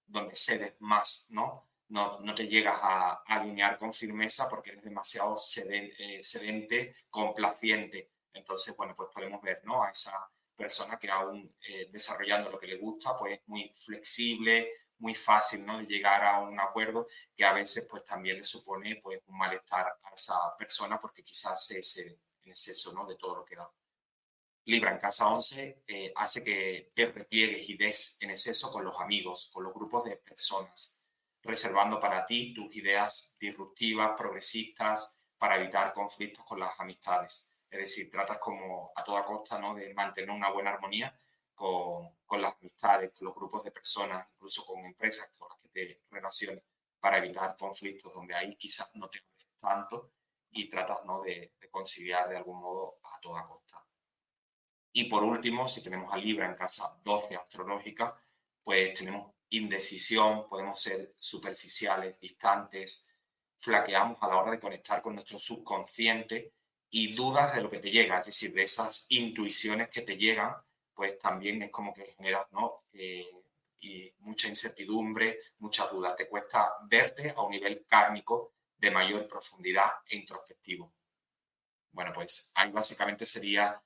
donde 0.07 0.37
cedes 0.37 0.75
más, 0.81 1.29
¿no? 1.31 1.71
No, 1.89 2.21
no 2.21 2.35
te 2.35 2.47
llegas 2.47 2.79
a, 2.83 3.23
alinear 3.27 3.79
con 3.79 3.93
firmeza 3.93 4.49
porque 4.51 4.71
eres 4.71 4.85
demasiado 4.85 5.37
eh, 5.37 6.23
sedente, 6.23 6.95
complaciente. 7.09 8.11
Entonces, 8.35 8.77
bueno, 8.77 8.95
pues 8.97 9.09
podemos 9.15 9.41
ver, 9.41 9.63
¿no? 9.65 9.83
A 9.83 9.91
esa 9.91 10.29
persona 10.57 10.99
que 10.99 11.11
aún 11.11 11.57
eh, 11.69 11.89
desarrollando 11.91 12.51
lo 12.51 12.59
que 12.59 12.67
le 12.67 12.77
gusta, 12.77 13.19
pues 13.19 13.39
es 13.39 13.49
muy 13.49 13.71
flexible, 13.75 14.71
muy 14.99 15.15
fácil 15.15 15.65
¿no? 15.65 15.79
de 15.79 15.87
llegar 15.87 16.25
a 16.25 16.41
un 16.41 16.59
acuerdo 16.59 17.07
que 17.37 17.45
a 17.45 17.53
veces 17.53 17.87
pues 17.91 18.05
también 18.05 18.39
le 18.39 18.45
supone 18.45 18.97
pues 19.03 19.21
un 19.27 19.37
malestar 19.39 19.87
a 19.87 20.15
esa 20.15 20.57
persona 20.57 20.99
porque 20.99 21.23
quizás 21.23 21.71
es 21.73 21.99
en 21.99 22.19
exceso 22.45 22.93
¿no? 22.93 23.07
de 23.07 23.17
todo 23.17 23.37
lo 23.37 23.45
que 23.45 23.57
da. 23.57 23.71
Libra 24.67 24.93
en 24.93 24.99
casa 24.99 25.29
11 25.29 25.83
eh, 25.87 26.13
hace 26.17 26.43
que 26.43 26.93
te 26.95 27.07
repliegues 27.07 27.69
y 27.69 27.77
des 27.77 28.19
en 28.23 28.31
exceso 28.31 28.73
con 28.73 28.85
los 28.85 28.99
amigos, 28.99 29.51
con 29.53 29.65
los 29.65 29.75
grupos 29.75 30.05
de 30.05 30.17
personas, 30.17 31.05
reservando 31.43 32.01
para 32.01 32.25
ti 32.25 32.55
tus 32.55 32.75
ideas 32.75 33.37
disruptivas, 33.39 34.13
progresistas, 34.17 35.29
para 35.37 35.57
evitar 35.57 35.93
conflictos 35.93 36.45
con 36.47 36.61
las 36.61 36.81
amistades. 36.81 37.54
Es 37.75 37.81
decir, 37.81 38.09
tratas 38.09 38.39
como 38.39 38.93
a 38.95 39.03
toda 39.03 39.25
costa 39.25 39.59
¿no? 39.59 39.75
de 39.75 39.93
mantener 39.95 40.31
una 40.31 40.49
buena 40.53 40.71
armonía 40.71 41.13
con, 41.53 42.19
con 42.25 42.41
las 42.41 42.55
amistades, 42.55 43.11
con 43.19 43.27
los 43.27 43.35
grupos 43.35 43.65
de 43.65 43.73
personas, 43.73 44.29
incluso 44.33 44.65
con 44.65 44.85
empresas 44.85 45.37
con 45.37 45.49
las 45.49 45.61
que 45.61 45.69
te 45.71 46.03
relaciones, 46.09 46.63
para 47.01 47.19
evitar 47.19 47.57
conflictos 47.57 48.15
donde 48.15 48.33
ahí 48.33 48.55
quizás 48.55 48.95
no 48.95 49.11
te 49.11 49.19
tanto 49.59 50.13
y 50.53 50.69
tratas 50.69 51.05
¿no? 51.05 51.21
de, 51.23 51.55
de 51.61 51.69
conciliar 51.69 52.29
de 52.29 52.37
algún 52.37 52.61
modo 52.61 53.01
a 53.03 53.19
toda 53.21 53.45
costa. 53.45 53.85
Y 54.93 55.09
por 55.09 55.25
último, 55.25 55.67
si 55.69 55.83
tenemos 55.83 56.13
a 56.13 56.17
Libra 56.17 56.47
en 56.47 56.55
casa 56.55 57.01
12 57.03 57.35
astrológica, 57.35 58.17
pues 58.63 58.95
tenemos 58.95 59.35
indecisión, 59.49 60.49
podemos 60.49 60.81
ser 60.81 61.13
superficiales, 61.19 62.21
distantes, 62.21 63.17
flaqueamos 63.57 64.23
a 64.23 64.29
la 64.29 64.37
hora 64.37 64.53
de 64.53 64.61
conectar 64.61 65.03
con 65.03 65.15
nuestro 65.15 65.41
subconsciente 65.41 66.53
y 66.97 67.13
dudas 67.13 67.53
de 67.53 67.61
lo 67.61 67.69
que 67.69 67.81
te 67.81 67.91
llega, 67.91 68.21
es 68.21 68.27
decir, 68.27 68.55
de 68.55 68.63
esas 68.63 69.07
intuiciones 69.11 69.89
que 69.89 70.03
te 70.03 70.17
llegan, 70.17 70.55
pues 70.95 71.19
también 71.19 71.61
es 71.65 71.71
como 71.73 71.93
que 71.93 72.15
generas 72.17 72.47
¿no? 72.53 72.85
Eh, 72.93 73.29
y 73.81 74.15
mucha 74.21 74.47
incertidumbre, 74.47 75.41
mucha 75.59 75.89
duda. 75.89 76.15
Te 76.15 76.29
cuesta 76.29 76.73
verte 76.89 77.31
a 77.37 77.43
un 77.43 77.51
nivel 77.51 77.85
kármico 77.85 78.53
de 78.77 78.93
mayor 78.93 79.27
profundidad 79.27 79.91
e 80.07 80.19
introspectivo. 80.19 80.95
Bueno, 81.91 82.13
pues 82.15 82.53
ahí 82.55 82.71
básicamente 82.71 83.27
sería 83.27 83.83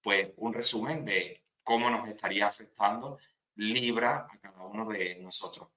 pues 0.00 0.30
un 0.36 0.54
resumen 0.54 1.04
de 1.04 1.42
cómo 1.64 1.90
nos 1.90 2.06
estaría 2.06 2.46
afectando 2.46 3.18
Libra 3.56 4.28
a 4.30 4.38
cada 4.38 4.62
uno 4.66 4.88
de 4.88 5.16
nosotros. 5.16 5.68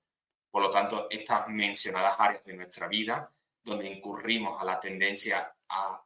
Por 0.52 0.62
lo 0.62 0.70
tanto, 0.70 1.08
estas 1.10 1.48
mencionadas 1.48 2.16
áreas 2.20 2.46
de 2.46 2.54
nuestra 2.54 2.88
vida, 2.88 3.34
donde 3.64 3.90
incurrimos 3.90 4.62
a 4.62 4.64
la 4.64 4.80
tendencia 4.80 5.52
a 5.68 6.05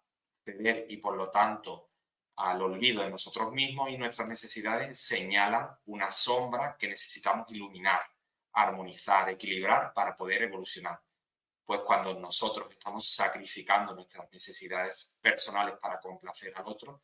y 0.90 0.98
por 0.98 1.16
lo 1.16 1.30
tanto 1.30 1.90
al 2.38 2.62
olvido 2.62 3.04
de 3.04 3.10
nosotros 3.10 3.52
mismos 3.52 3.90
y 3.90 3.98
nuestras 3.98 4.28
necesidades, 4.28 4.98
señalan 4.98 5.70
una 5.88 6.10
sombra 6.10 6.78
que 6.80 6.88
necesitamos 6.88 7.52
iluminar, 7.52 8.02
armonizar, 8.54 9.30
equilibrar 9.30 9.94
para 9.94 10.16
poder 10.16 10.44
evolucionar. 10.44 11.02
Pues 11.66 11.82
cuando 11.82 12.14
nosotros 12.20 12.68
estamos 12.72 13.06
sacrificando 13.06 13.94
nuestras 13.94 14.32
necesidades 14.32 15.20
personales 15.22 15.76
para 15.82 16.00
complacer 16.00 16.54
al 16.56 16.68
otro, 16.68 17.04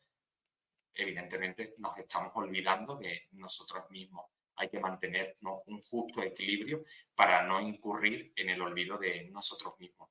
evidentemente 0.94 1.74
nos 1.78 1.98
estamos 1.98 2.32
olvidando 2.34 2.96
de 2.96 3.28
nosotros 3.32 3.90
mismos 3.90 4.26
hay 4.56 4.68
que 4.68 4.80
mantener 4.80 5.36
un 5.66 5.80
justo 5.80 6.22
equilibrio 6.22 6.82
para 7.14 7.42
no 7.42 7.60
incurrir 7.60 8.32
en 8.36 8.50
el 8.50 8.62
olvido 8.62 8.96
de 8.98 9.28
nosotros 9.30 9.78
mismos. 9.78 10.10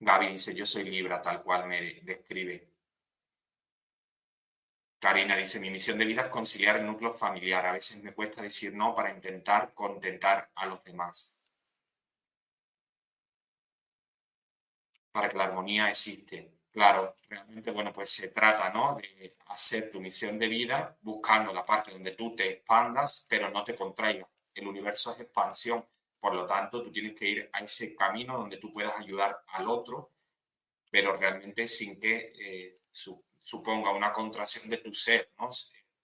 Gaby 0.00 0.28
dice, 0.28 0.54
yo 0.54 0.64
soy 0.66 0.84
Libra, 0.84 1.20
tal 1.22 1.42
cual 1.42 1.66
me 1.68 2.00
describe. 2.02 2.68
Karina 4.98 5.36
dice, 5.36 5.60
mi 5.60 5.70
misión 5.70 5.98
de 5.98 6.04
vida 6.04 6.22
es 6.22 6.28
conciliar 6.28 6.76
el 6.76 6.86
núcleo 6.86 7.12
familiar. 7.12 7.66
A 7.66 7.72
veces 7.72 8.02
me 8.02 8.12
cuesta 8.12 8.42
decir 8.42 8.74
no 8.74 8.94
para 8.94 9.10
intentar 9.10 9.72
contentar 9.74 10.50
a 10.54 10.66
los 10.66 10.82
demás. 10.84 11.46
Para 15.12 15.28
que 15.28 15.36
la 15.36 15.44
armonía 15.44 15.88
existe. 15.88 16.50
Claro, 16.70 17.16
realmente, 17.28 17.70
bueno, 17.70 17.92
pues 17.92 18.10
se 18.10 18.28
trata, 18.28 18.70
¿no? 18.70 18.96
De 18.96 19.36
hacer 19.46 19.90
tu 19.90 20.00
misión 20.00 20.38
de 20.38 20.48
vida 20.48 20.96
buscando 21.00 21.52
la 21.52 21.64
parte 21.64 21.90
donde 21.90 22.12
tú 22.12 22.34
te 22.34 22.48
expandas, 22.50 23.26
pero 23.28 23.50
no 23.50 23.64
te 23.64 23.74
contraigas. 23.74 24.28
El 24.54 24.68
universo 24.68 25.12
es 25.12 25.20
expansión, 25.20 25.84
por 26.20 26.36
lo 26.36 26.46
tanto, 26.46 26.82
tú 26.82 26.92
tienes 26.92 27.18
que 27.18 27.28
ir 27.28 27.50
a 27.52 27.60
ese 27.60 27.96
camino 27.96 28.36
donde 28.36 28.58
tú 28.58 28.72
puedas 28.72 28.96
ayudar 28.98 29.42
al 29.48 29.68
otro, 29.68 30.12
pero 30.90 31.16
realmente 31.16 31.66
sin 31.66 31.98
que 31.98 32.32
eh, 32.38 32.80
suponga 33.40 33.92
una 33.92 34.12
contracción 34.12 34.68
de 34.68 34.78
tu 34.78 34.92
ser, 34.92 35.32
¿no? 35.38 35.50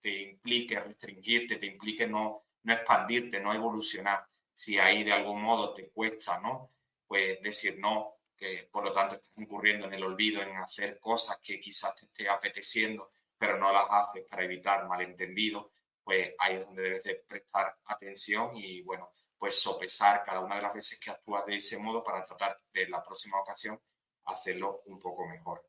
Te 0.00 0.22
implique 0.22 0.81
restringirte, 0.81 1.57
te 1.57 1.66
implique 1.66 2.07
no, 2.07 2.44
no 2.62 2.72
expandirte, 2.72 3.40
no 3.40 3.52
evolucionar. 3.52 4.26
Si 4.55 4.79
ahí 4.79 5.05
de 5.05 5.12
algún 5.12 5.42
modo 5.42 5.74
te 5.74 5.90
cuesta, 5.90 6.40
¿no? 6.40 6.72
Pues 7.07 7.40
decir 7.42 7.79
no, 7.79 8.16
que 8.37 8.68
por 8.70 8.85
lo 8.85 8.92
tanto 8.92 9.16
estás 9.16 9.33
incurriendo 9.37 9.87
en 9.87 9.94
el 9.94 10.05
olvido, 10.05 10.42
en 10.42 10.57
hacer 10.57 10.98
cosas 10.98 11.38
que 11.42 11.61
quizás 11.61 11.94
te 11.96 12.07
esté 12.07 12.29
apeteciendo, 12.29 13.11
pero 13.37 13.59
no 13.59 13.72
las 13.72 13.87
haces 13.90 14.24
para 14.29 14.44
evitar 14.44 14.87
malentendidos, 14.87 15.66
pues 16.02 16.33
ahí 16.38 16.55
es 16.57 16.64
donde 16.64 16.83
debes 16.83 17.05
de 17.05 17.16
prestar 17.16 17.76
atención 17.87 18.57
y 18.57 18.81
bueno, 18.83 19.11
pues 19.38 19.61
sopesar 19.61 20.25
cada 20.25 20.40
una 20.40 20.57
de 20.57 20.62
las 20.62 20.75
veces 20.75 20.99
que 21.01 21.11
actúas 21.11 21.44
de 21.46 21.57
ese 21.57 21.79
modo 21.79 22.03
para 22.03 22.25
tratar 22.25 22.57
de 22.72 22.88
la 22.88 23.03
próxima 23.03 23.40
ocasión 23.40 23.81
hacerlo 24.25 24.83
un 24.87 24.99
poco 24.99 25.27
mejor. 25.27 25.64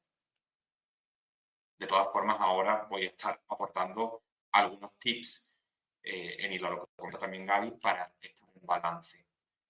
De 1.77 1.85
todas 1.85 2.11
formas, 2.11 2.37
ahora 2.39 2.87
voy 2.89 3.05
a 3.05 3.09
estar 3.09 3.39
aportando 3.47 4.23
algunos 4.51 4.97
tips 4.97 5.59
eh, 6.03 6.37
en 6.39 6.53
hilo 6.53 6.69
lo 6.71 7.09
que 7.09 7.17
también 7.17 7.45
Gaby 7.45 7.71
para 7.71 8.11
estar 8.19 8.49
en 8.55 8.65
balance 8.65 9.27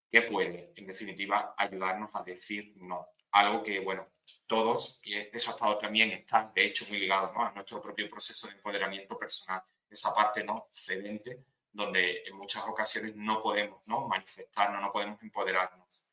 que 0.09 0.21
puede, 0.21 0.71
en 0.75 0.87
definitiva, 0.87 1.53
ayudarnos 1.57 2.09
a 2.13 2.23
decir 2.23 2.73
no. 2.77 3.09
Algo 3.31 3.61
que, 3.61 3.79
bueno, 3.79 4.07
todos, 4.45 5.01
y 5.03 5.15
eso 5.15 5.51
ha 5.51 5.53
estado 5.53 5.77
también, 5.77 6.11
está 6.11 6.51
de 6.55 6.65
hecho 6.65 6.85
muy 6.89 6.99
ligado 6.99 7.31
a 7.37 7.51
nuestro 7.51 7.81
propio 7.81 8.09
proceso 8.09 8.47
de 8.47 8.53
empoderamiento 8.53 9.17
personal, 9.17 9.61
esa 9.89 10.13
parte 10.13 10.43
no 10.43 10.67
cedente, 10.71 11.43
donde 11.77 12.23
en 12.25 12.35
muchas 12.35 12.63
ocasiones 12.67 13.15
no 13.15 13.39
podemos 13.39 13.87
¿no? 13.87 14.07
manifestarnos, 14.07 14.81
no 14.81 14.91
podemos 14.91 15.21
empoderarnos. 15.21 16.03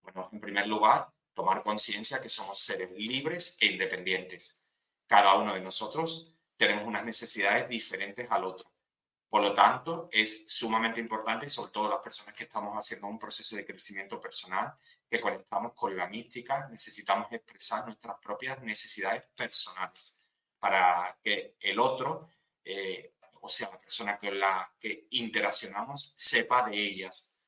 Bueno, 0.00 0.30
en 0.32 0.40
primer 0.40 0.66
lugar, 0.66 1.12
tomar 1.34 1.62
conciencia 1.62 2.20
que 2.20 2.30
somos 2.30 2.58
seres 2.58 2.90
libres 2.92 3.58
e 3.60 3.66
independientes. 3.66 4.70
Cada 5.06 5.34
uno 5.34 5.52
de 5.52 5.60
nosotros 5.60 6.32
tenemos 6.56 6.84
unas 6.84 7.04
necesidades 7.04 7.68
diferentes 7.68 8.26
al 8.30 8.44
otro. 8.44 8.72
Por 9.28 9.42
lo 9.42 9.52
tanto, 9.52 10.08
es 10.10 10.50
sumamente 10.50 10.98
importante, 10.98 11.46
sobre 11.46 11.72
todo 11.72 11.90
las 11.90 12.00
personas 12.00 12.34
que 12.34 12.44
estamos 12.44 12.74
haciendo 12.74 13.06
un 13.06 13.18
proceso 13.18 13.54
de 13.54 13.66
crecimiento 13.66 14.18
personal, 14.18 14.72
que 15.10 15.20
conectamos 15.20 15.74
con 15.74 15.94
la 15.94 16.06
mística, 16.06 16.68
necesitamos 16.68 17.30
expresar 17.30 17.84
nuestras 17.84 18.16
propias 18.18 18.62
necesidades 18.62 19.26
personales 19.36 20.30
para 20.58 21.18
que 21.22 21.56
el 21.60 21.78
otro, 21.78 22.30
eh, 22.64 23.11
o 23.44 23.48
sea, 23.48 23.70
la 23.70 23.80
persona 23.80 24.18
con 24.18 24.38
la 24.38 24.72
que 24.78 25.08
interaccionamos, 25.10 26.14
sepa 26.16 26.68
de 26.68 26.78
ellas. 26.78 27.40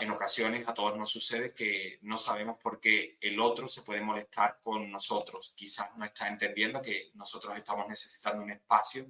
En 0.00 0.10
ocasiones 0.10 0.66
a 0.66 0.72
todos 0.72 0.96
nos 0.96 1.10
sucede 1.10 1.52
que 1.52 1.98
no 2.02 2.16
sabemos 2.16 2.56
por 2.62 2.80
qué 2.80 3.18
el 3.20 3.38
otro 3.38 3.68
se 3.68 3.82
puede 3.82 4.00
molestar 4.00 4.58
con 4.62 4.90
nosotros. 4.90 5.52
Quizás 5.54 5.94
no 5.96 6.06
está 6.06 6.26
entendiendo 6.28 6.80
que 6.80 7.10
nosotros 7.14 7.54
estamos 7.56 7.86
necesitando 7.86 8.42
un 8.42 8.50
espacio 8.50 9.04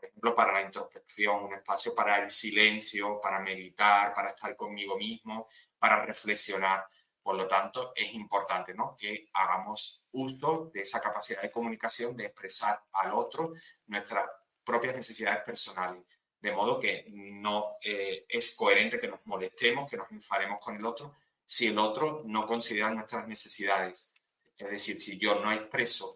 por 0.00 0.08
ejemplo, 0.08 0.34
para 0.34 0.52
la 0.52 0.62
introspección, 0.62 1.44
un 1.44 1.54
espacio 1.54 1.94
para 1.94 2.22
el 2.22 2.30
silencio, 2.30 3.20
para 3.20 3.40
meditar, 3.40 4.14
para 4.14 4.30
estar 4.30 4.56
conmigo 4.56 4.96
mismo, 4.96 5.46
para 5.78 6.04
reflexionar. 6.06 6.86
Por 7.22 7.36
lo 7.36 7.46
tanto, 7.46 7.92
es 7.94 8.14
importante 8.14 8.72
¿no? 8.72 8.96
que 8.96 9.28
hagamos 9.34 10.08
uso 10.12 10.70
de 10.72 10.80
esa 10.80 11.00
capacidad 11.02 11.42
de 11.42 11.50
comunicación, 11.50 12.16
de 12.16 12.26
expresar 12.26 12.82
al 12.92 13.12
otro 13.12 13.52
nuestras 13.86 14.26
propias 14.70 14.94
necesidades 14.94 15.42
personales. 15.42 16.04
De 16.40 16.52
modo 16.52 16.78
que 16.78 17.06
no 17.10 17.76
eh, 17.82 18.24
es 18.28 18.56
coherente 18.56 19.00
que 19.00 19.08
nos 19.08 19.20
molestemos, 19.26 19.90
que 19.90 19.96
nos 19.96 20.10
enfademos 20.12 20.64
con 20.64 20.76
el 20.76 20.86
otro, 20.86 21.16
si 21.44 21.66
el 21.66 21.78
otro 21.78 22.22
no 22.24 22.46
considera 22.46 22.90
nuestras 22.90 23.26
necesidades. 23.26 24.14
Es 24.56 24.70
decir, 24.70 25.00
si 25.00 25.18
yo 25.18 25.40
no 25.40 25.52
expreso 25.52 26.06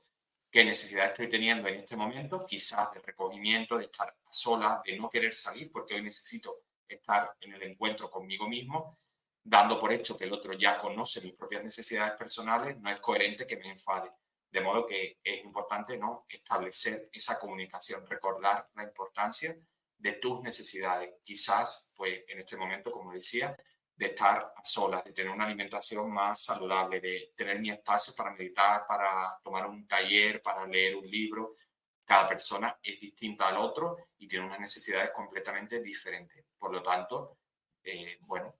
qué 0.50 0.64
necesidad 0.64 1.06
estoy 1.06 1.28
teniendo 1.28 1.66
en 1.66 1.74
este 1.74 1.96
momento, 1.96 2.46
quizás 2.46 2.94
de 2.94 3.00
recogimiento, 3.00 3.76
de 3.76 3.86
estar 3.86 4.14
sola, 4.30 4.80
de 4.84 4.96
no 4.96 5.10
querer 5.10 5.34
salir 5.34 5.72
porque 5.72 5.94
hoy 5.94 6.02
necesito 6.02 6.60
estar 6.88 7.34
en 7.40 7.54
el 7.54 7.62
encuentro 7.64 8.08
conmigo 8.08 8.48
mismo, 8.48 8.96
dando 9.42 9.78
por 9.80 9.92
hecho 9.92 10.16
que 10.16 10.24
el 10.24 10.32
otro 10.32 10.52
ya 10.52 10.78
conoce 10.78 11.20
mis 11.22 11.32
propias 11.32 11.64
necesidades 11.64 12.14
personales, 12.16 12.78
no 12.78 12.88
es 12.88 13.00
coherente 13.00 13.46
que 13.46 13.56
me 13.56 13.68
enfade. 13.68 14.10
De 14.54 14.60
modo 14.60 14.86
que 14.86 15.18
es 15.24 15.42
importante 15.42 15.96
¿no? 15.96 16.26
establecer 16.28 17.10
esa 17.12 17.40
comunicación, 17.40 18.06
recordar 18.06 18.70
la 18.76 18.84
importancia 18.84 19.58
de 19.98 20.12
tus 20.12 20.42
necesidades. 20.42 21.14
Quizás, 21.24 21.92
pues 21.96 22.22
en 22.28 22.38
este 22.38 22.56
momento, 22.56 22.92
como 22.92 23.12
decía, 23.12 23.56
de 23.96 24.06
estar 24.06 24.54
a 24.56 24.64
solas, 24.64 25.02
de 25.02 25.12
tener 25.12 25.32
una 25.32 25.46
alimentación 25.46 26.08
más 26.08 26.44
saludable, 26.44 27.00
de 27.00 27.32
tener 27.36 27.58
mi 27.58 27.70
espacio 27.70 28.14
para 28.16 28.30
meditar, 28.30 28.86
para 28.86 29.36
tomar 29.42 29.66
un 29.66 29.88
taller, 29.88 30.40
para 30.40 30.68
leer 30.68 30.94
un 30.94 31.10
libro. 31.10 31.56
Cada 32.04 32.28
persona 32.28 32.78
es 32.80 33.00
distinta 33.00 33.48
al 33.48 33.56
otro 33.56 33.96
y 34.18 34.28
tiene 34.28 34.46
unas 34.46 34.60
necesidades 34.60 35.10
completamente 35.10 35.82
diferentes. 35.82 36.44
Por 36.56 36.72
lo 36.72 36.80
tanto, 36.80 37.38
eh, 37.82 38.18
bueno, 38.20 38.54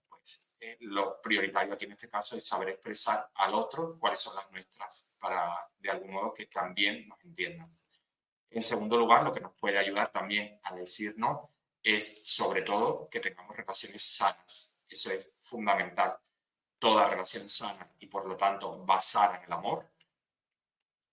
eh, 0.60 0.76
lo 0.80 1.20
prioritario 1.20 1.74
aquí 1.74 1.84
en 1.84 1.92
este 1.92 2.08
caso 2.08 2.36
es 2.36 2.46
saber 2.46 2.70
expresar 2.70 3.30
al 3.34 3.54
otro 3.54 3.98
cuáles 3.98 4.20
son 4.20 4.36
las 4.36 4.50
nuestras 4.50 5.14
para 5.18 5.68
de 5.78 5.90
algún 5.90 6.12
modo 6.12 6.32
que 6.32 6.46
también 6.46 7.06
nos 7.08 7.22
entiendan. 7.24 7.70
En 8.50 8.62
segundo 8.62 8.96
lugar, 8.96 9.24
lo 9.24 9.32
que 9.32 9.40
nos 9.40 9.52
puede 9.54 9.78
ayudar 9.78 10.12
también 10.12 10.60
a 10.62 10.74
decir 10.74 11.14
no 11.16 11.50
es 11.82 12.28
sobre 12.28 12.62
todo 12.62 13.08
que 13.10 13.20
tengamos 13.20 13.56
relaciones 13.56 14.02
sanas 14.02 14.74
eso 14.94 15.12
es 15.12 15.40
fundamental. 15.42 16.16
Toda 16.78 17.08
relación 17.08 17.48
sana 17.48 17.90
y 17.98 18.06
por 18.06 18.26
lo 18.26 18.36
tanto 18.36 18.84
basada 18.84 19.38
en 19.38 19.44
el 19.44 19.52
amor 19.52 19.90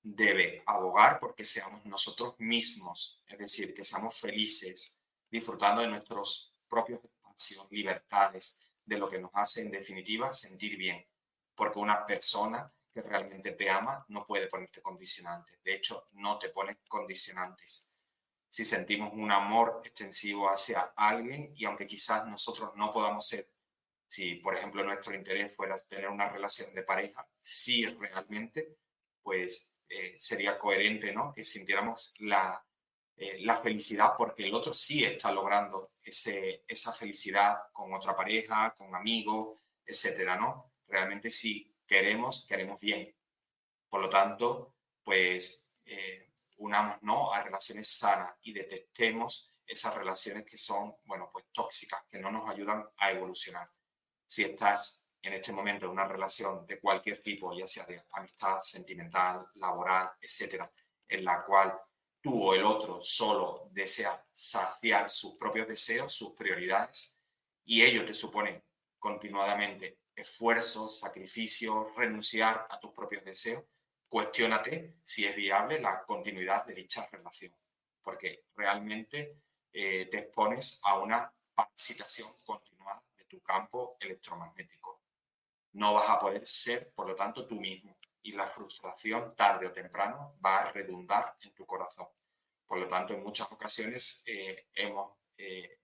debe 0.03 0.63
abogar 0.65 1.19
porque 1.19 1.43
seamos 1.43 1.85
nosotros 1.85 2.35
mismos, 2.39 3.23
es 3.27 3.37
decir, 3.37 3.73
que 3.73 3.83
seamos 3.83 4.19
felices, 4.19 5.03
disfrutando 5.29 5.81
de 5.81 5.87
nuestros 5.87 6.59
propios 6.67 7.03
espacios, 7.03 7.67
libertades, 7.71 8.67
de 8.91 8.97
lo 8.97 9.07
que 9.07 9.19
nos 9.19 9.31
hace 9.33 9.61
en 9.61 9.71
definitiva 9.71 10.33
sentir 10.33 10.77
bien, 10.77 11.01
porque 11.55 11.79
una 11.79 12.05
persona 12.05 12.69
que 12.93 13.01
realmente 13.01 13.53
te 13.53 13.69
ama 13.69 14.03
no 14.09 14.25
puede 14.27 14.47
ponerte 14.47 14.81
condicionantes, 14.81 15.63
de 15.63 15.75
hecho 15.75 16.07
no 16.15 16.37
te 16.37 16.49
pone 16.49 16.75
condicionantes. 16.89 17.97
Si 18.49 18.65
sentimos 18.65 19.13
un 19.13 19.31
amor 19.31 19.81
extensivo 19.85 20.49
hacia 20.49 20.91
alguien 20.97 21.53
y 21.55 21.63
aunque 21.63 21.87
quizás 21.87 22.27
nosotros 22.27 22.75
no 22.75 22.91
podamos 22.91 23.25
ser, 23.25 23.49
si 24.07 24.35
por 24.35 24.57
ejemplo 24.57 24.83
nuestro 24.83 25.15
interés 25.15 25.55
fuera 25.55 25.75
tener 25.89 26.09
una 26.09 26.27
relación 26.27 26.73
de 26.75 26.83
pareja, 26.83 27.25
si 27.39 27.85
realmente, 27.85 28.77
pues 29.23 29.81
eh, 29.87 30.15
sería 30.17 30.59
coherente, 30.59 31.13
¿no? 31.13 31.31
Que 31.31 31.45
sintiéramos 31.45 32.15
la, 32.19 32.61
eh, 33.17 33.37
la 33.41 33.61
felicidad 33.61 34.13
porque 34.17 34.45
el 34.45 34.53
otro 34.53 34.73
sí 34.73 35.03
está 35.03 35.31
logrando 35.31 35.91
ese, 36.03 36.63
esa 36.67 36.91
felicidad 36.91 37.57
con 37.71 37.93
otra 37.93 38.15
pareja, 38.15 38.73
con 38.75 38.95
amigos, 38.95 39.59
etcétera, 39.85 40.35
¿no? 40.35 40.71
Realmente 40.87 41.29
si 41.29 41.75
queremos, 41.85 42.45
queremos 42.47 42.81
bien. 42.81 43.13
Por 43.89 44.01
lo 44.01 44.09
tanto, 44.09 44.75
pues 45.03 45.73
eh, 45.85 46.31
unamos, 46.57 46.97
¿no? 47.01 47.33
A 47.33 47.41
relaciones 47.41 47.89
sanas 47.89 48.33
y 48.43 48.53
detectemos 48.53 49.51
esas 49.65 49.95
relaciones 49.95 50.45
que 50.45 50.57
son, 50.57 50.95
bueno, 51.05 51.29
pues 51.31 51.45
tóxicas, 51.51 52.03
que 52.09 52.19
no 52.19 52.31
nos 52.31 52.49
ayudan 52.49 52.85
a 52.97 53.11
evolucionar. 53.11 53.69
Si 54.25 54.43
estás 54.43 55.13
en 55.21 55.33
este 55.33 55.53
momento 55.53 55.85
en 55.85 55.91
una 55.91 56.07
relación 56.07 56.65
de 56.65 56.79
cualquier 56.79 57.21
tipo, 57.21 57.53
ya 57.53 57.67
sea 57.67 57.85
de 57.85 58.03
amistad, 58.13 58.59
sentimental, 58.59 59.47
laboral, 59.55 60.11
etcétera, 60.19 60.71
en 61.07 61.23
la 61.23 61.43
cual 61.45 61.79
tú 62.21 62.43
o 62.43 62.53
el 62.53 62.63
otro 62.63 62.99
solo 63.01 63.69
desea 63.71 64.11
saciar 64.31 65.09
sus 65.09 65.35
propios 65.35 65.67
deseos, 65.67 66.13
sus 66.13 66.33
prioridades, 66.33 67.23
y 67.65 67.83
ello 67.83 68.05
te 68.05 68.13
supone 68.13 68.63
continuadamente 68.99 69.99
esfuerzo, 70.15 70.87
sacrificio, 70.87 71.91
renunciar 71.95 72.67
a 72.69 72.79
tus 72.79 72.91
propios 72.91 73.23
deseos, 73.23 73.63
cuestiónate 74.07 74.95
si 75.03 75.25
es 75.25 75.35
viable 75.35 75.79
la 75.79 76.03
continuidad 76.03 76.65
de 76.65 76.73
dicha 76.73 77.07
relación, 77.11 77.55
porque 78.01 78.45
realmente 78.55 79.37
eh, 79.73 80.05
te 80.05 80.19
expones 80.19 80.81
a 80.85 80.99
una 80.99 81.33
parasitación 81.55 82.29
continuada 82.45 83.03
de 83.17 83.25
tu 83.25 83.41
campo 83.41 83.97
electromagnético 83.99 85.01
no 85.73 85.93
vas 85.93 86.09
a 86.09 86.19
poder 86.19 86.45
ser, 86.45 86.91
por 86.93 87.07
lo 87.07 87.15
tanto, 87.15 87.45
tú 87.47 87.55
mismo. 87.55 87.95
Y 88.23 88.33
la 88.33 88.45
frustración, 88.45 89.35
tarde 89.35 89.67
o 89.67 89.71
temprano, 89.71 90.37
va 90.45 90.59
a 90.59 90.71
redundar 90.71 91.35
en 91.41 91.53
tu 91.53 91.65
corazón. 91.65 92.07
Por 92.65 92.79
lo 92.79 92.87
tanto, 92.87 93.13
en 93.13 93.23
muchas 93.23 93.51
ocasiones 93.51 94.23
eh, 94.27 94.67
hemos 94.73 95.17
eh, 95.37 95.79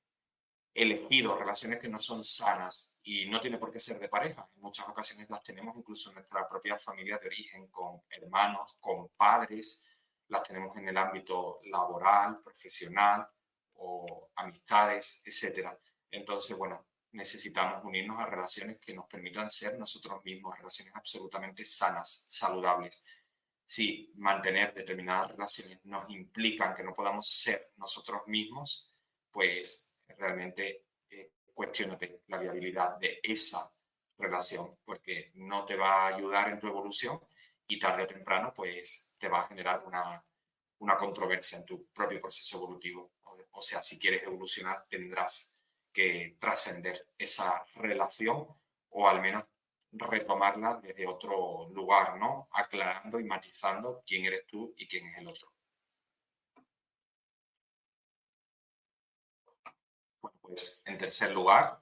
elegido 0.74 1.36
relaciones 1.36 1.80
que 1.80 1.90
no 1.90 1.98
son 1.98 2.24
sanas 2.24 3.00
y 3.04 3.28
no 3.30 3.42
tiene 3.42 3.58
por 3.58 3.72
qué 3.72 3.80
ser 3.80 4.00
de 4.00 4.08
pareja. 4.08 4.48
En 4.56 4.62
muchas 4.62 4.88
ocasiones 4.88 5.28
las 5.30 5.42
tenemos 5.42 5.76
incluso 5.76 6.10
en 6.10 6.16
nuestra 6.16 6.48
propia 6.48 6.78
familia 6.78 7.18
de 7.18 7.28
origen, 7.28 7.68
con 7.68 8.04
hermanos, 8.10 8.76
con 8.80 9.10
padres, 9.10 9.90
las 10.28 10.44
tenemos 10.44 10.78
en 10.78 10.88
el 10.88 10.98
ámbito 10.98 11.60
laboral, 11.64 12.42
profesional 12.44 13.28
o 13.74 14.30
amistades, 14.36 15.24
etc. 15.26 15.70
Entonces, 16.12 16.56
bueno, 16.56 16.86
necesitamos 17.18 17.84
unirnos 17.84 18.20
a 18.22 18.28
relaciones 18.28 18.78
que 18.80 18.93
nos 18.93 19.07
permitan 19.07 19.49
ser 19.49 19.78
nosotros 19.78 20.24
mismos, 20.24 20.55
relaciones 20.55 20.95
absolutamente 20.95 21.65
sanas, 21.65 22.28
saludables. 22.30 23.05
Si 23.65 24.13
mantener 24.18 24.74
determinadas 24.74 25.32
relaciones 25.32 25.80
nos 25.86 26.07
implican 26.11 26.76
que 26.76 26.84
no 26.84 26.93
podamos 26.93 27.28
ser 27.28 27.72
nosotros 27.78 28.22
mismos, 28.28 28.93
pues 29.32 29.95
realmente 30.09 30.86
eh, 31.09 31.32
cuestionate 31.53 32.22
la 32.28 32.38
viabilidad 32.38 32.97
de 32.97 33.20
esa 33.24 33.68
relación, 34.20 34.78
porque 34.86 35.32
no 35.36 35.65
te 35.65 35.76
va 35.76 36.03
a 36.03 36.15
ayudar 36.15 36.49
en 36.49 36.59
tu 36.59 36.68
evolución 36.68 37.20
y 37.68 37.80
tarde 37.80 38.03
o 38.03 38.07
temprano 38.07 38.53
pues 38.55 39.13
te 39.18 39.28
va 39.28 39.41
a 39.41 39.47
generar 39.47 39.84
una, 39.86 40.24
una 40.80 40.95
controversia 40.95 41.57
en 41.57 41.65
tu 41.65 41.88
propio 41.88 42.22
proceso 42.22 42.57
evolutivo. 42.57 43.11
o 43.51 43.61
sea, 43.61 43.82
si 43.82 43.97
quieres 43.97 44.22
evolucionar 44.24 44.86
tendrás 44.88 45.57
que 45.98 46.38
trascender 46.39 47.08
esa 47.18 47.66
relación 47.74 48.48
o 48.89 49.10
al 49.10 49.20
menos 49.20 49.45
retomarla 49.91 50.80
desde 50.80 51.08
otro 51.08 51.70
lugar, 51.70 52.20
¿no? 52.20 52.48
Aclarando 52.52 53.20
y 53.20 53.24
matizando 53.24 54.04
quién 54.06 54.26
eres 54.26 54.45
tú 54.45 54.76
y 54.78 54.88
quién 54.88 55.08
es 55.08 55.18
el 55.18 55.28
otro. 55.28 55.52
Bueno, 60.22 60.38
pues 60.39 60.84
en 60.86 61.00
tercer 61.00 61.32
lugar, 61.32 61.82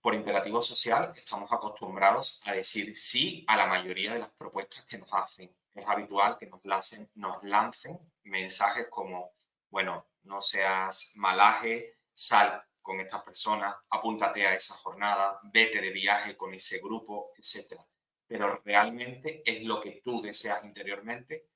por 0.00 0.14
imperativo 0.14 0.62
social 0.62 1.12
estamos 1.16 1.50
acostumbrados 1.50 2.46
a 2.46 2.52
decir 2.52 2.94
sí 2.94 3.44
a 3.48 3.56
la 3.56 3.66
mayoría 3.66 4.12
de 4.12 4.20
las 4.20 4.30
propuestas 4.30 4.84
que 4.84 4.98
nos 4.98 5.12
hacen. 5.12 5.52
Es 5.74 5.84
habitual 5.88 6.38
que 6.38 6.46
nos 6.46 6.64
lancen, 6.64 7.10
nos 7.16 7.42
lancen 7.42 7.98
mensajes 8.22 8.86
como, 8.88 9.32
bueno, 9.70 10.06
no 10.28 10.40
seas 10.40 11.14
malaje, 11.16 11.98
sal 12.12 12.62
con 12.80 13.00
estas 13.00 13.22
personas, 13.22 13.74
apúntate 13.90 14.46
a 14.46 14.54
esa 14.54 14.74
jornada, 14.74 15.40
vete 15.52 15.80
de 15.80 15.90
viaje 15.90 16.36
con 16.36 16.54
ese 16.54 16.80
grupo, 16.80 17.32
etc. 17.36 17.80
Pero 18.26 18.62
realmente 18.64 19.42
es 19.44 19.64
lo 19.64 19.80
que 19.80 20.00
tú 20.04 20.22
deseas 20.22 20.64
interiormente. 20.64 21.48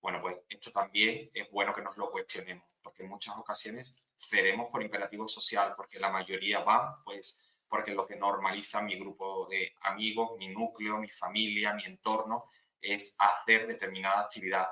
Bueno, 0.00 0.20
pues 0.20 0.36
esto 0.48 0.70
también 0.72 1.30
es 1.32 1.50
bueno 1.50 1.74
que 1.74 1.82
nos 1.82 1.96
lo 1.96 2.10
cuestionemos, 2.10 2.64
porque 2.82 3.02
en 3.02 3.08
muchas 3.08 3.36
ocasiones 3.36 4.04
cedemos 4.14 4.68
por 4.70 4.82
imperativo 4.82 5.26
social, 5.26 5.74
porque 5.76 5.98
la 5.98 6.10
mayoría 6.10 6.60
van, 6.60 7.02
pues, 7.04 7.62
porque 7.68 7.92
lo 7.92 8.06
que 8.06 8.16
normaliza 8.16 8.82
mi 8.82 8.98
grupo 8.98 9.46
de 9.48 9.74
amigos, 9.80 10.36
mi 10.38 10.48
núcleo, 10.48 10.98
mi 10.98 11.10
familia, 11.10 11.72
mi 11.72 11.84
entorno, 11.84 12.44
es 12.80 13.16
hacer 13.18 13.66
determinada 13.66 14.20
actividad, 14.20 14.68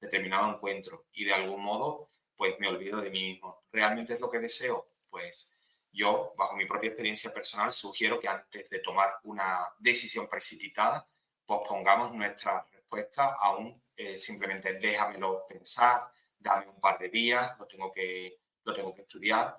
determinado 0.00 0.54
encuentro. 0.54 1.06
Y 1.12 1.24
de 1.24 1.34
algún 1.34 1.62
modo, 1.62 2.08
pues 2.36 2.58
me 2.58 2.68
olvido 2.68 3.00
de 3.00 3.10
mí 3.10 3.32
mismo. 3.32 3.64
¿Realmente 3.72 4.14
es 4.14 4.20
lo 4.20 4.30
que 4.30 4.38
deseo? 4.38 4.86
Pues 5.10 5.56
yo, 5.92 6.32
bajo 6.36 6.56
mi 6.56 6.66
propia 6.66 6.88
experiencia 6.88 7.32
personal, 7.32 7.72
sugiero 7.72 8.20
que 8.20 8.28
antes 8.28 8.68
de 8.68 8.80
tomar 8.80 9.18
una 9.24 9.66
decisión 9.78 10.28
precipitada, 10.28 11.08
pospongamos 11.46 12.12
nuestra 12.14 12.66
respuesta 12.72 13.36
aún 13.40 13.82
eh, 13.96 14.18
simplemente 14.18 14.74
déjamelo 14.74 15.46
pensar, 15.48 16.12
dame 16.38 16.68
un 16.68 16.80
par 16.80 16.98
de 16.98 17.08
días, 17.08 17.58
lo 17.58 17.66
tengo 17.66 17.90
que, 17.90 18.40
lo 18.64 18.74
tengo 18.74 18.94
que 18.94 19.02
estudiar. 19.02 19.58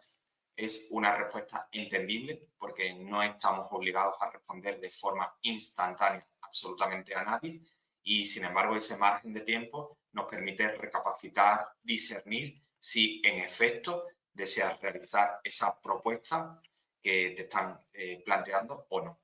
Es 0.55 0.89
una 0.91 1.15
respuesta 1.15 1.67
entendible 1.71 2.49
porque 2.57 2.93
no 2.93 3.23
estamos 3.23 3.67
obligados 3.71 4.15
a 4.21 4.30
responder 4.30 4.80
de 4.80 4.89
forma 4.89 5.36
instantánea 5.41 6.28
absolutamente 6.41 7.15
a 7.15 7.23
nadie 7.23 7.61
y 8.03 8.25
sin 8.25 8.45
embargo 8.45 8.75
ese 8.75 8.97
margen 8.97 9.34
de 9.34 9.41
tiempo 9.41 9.97
nos 10.13 10.28
permite 10.28 10.71
recapacitar, 10.75 11.67
discernir 11.84 12.61
si 12.80 13.21
en 13.25 13.43
efecto 13.43 14.05
deseas 14.34 14.80
realizar 14.82 15.39
esa 15.43 15.80
propuesta 15.82 16.61
que 17.01 17.32
te 17.36 17.43
están 17.43 17.80
eh, 17.93 18.21
planteando 18.23 18.86
o 18.89 19.01
no. 19.01 19.21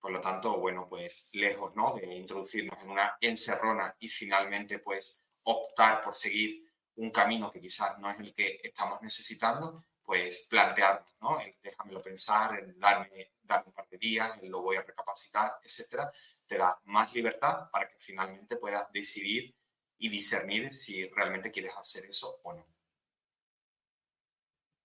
Por 0.00 0.12
lo 0.12 0.20
tanto, 0.20 0.58
bueno, 0.58 0.88
pues 0.88 1.30
lejos 1.34 1.74
¿no? 1.74 1.94
de 1.94 2.06
introducirnos 2.14 2.82
en 2.82 2.90
una 2.90 3.16
encerrona 3.20 3.94
y 3.98 4.08
finalmente 4.08 4.78
pues 4.78 5.30
optar 5.42 6.02
por 6.02 6.14
seguir 6.16 6.64
un 6.96 7.10
camino 7.10 7.50
que 7.50 7.60
quizás 7.60 7.98
no 7.98 8.10
es 8.10 8.18
el 8.20 8.34
que 8.34 8.60
estamos 8.62 9.00
necesitando, 9.02 9.84
pues 10.02 10.48
plantearnos, 10.50 11.14
¿no? 11.20 11.40
El 11.40 11.54
déjamelo 11.62 12.02
pensar, 12.02 12.58
el 12.58 12.78
darme, 12.78 13.32
darme 13.42 13.68
un 13.68 13.74
par 13.74 13.88
de 13.88 13.96
días, 13.96 14.38
el 14.42 14.50
lo 14.50 14.60
voy 14.60 14.76
a 14.76 14.82
recapacitar, 14.82 15.58
etcétera, 15.62 16.10
te 16.46 16.58
da 16.58 16.78
más 16.84 17.14
libertad 17.14 17.70
para 17.70 17.88
que 17.88 17.96
finalmente 17.98 18.56
puedas 18.56 18.90
decidir 18.92 19.54
y 19.98 20.08
discernir 20.08 20.72
si 20.72 21.08
realmente 21.10 21.50
quieres 21.50 21.76
hacer 21.76 22.08
eso 22.08 22.40
o 22.42 22.54
no. 22.54 22.66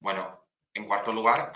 Bueno, 0.05 0.45
en 0.71 0.85
cuarto 0.85 1.11
lugar, 1.11 1.51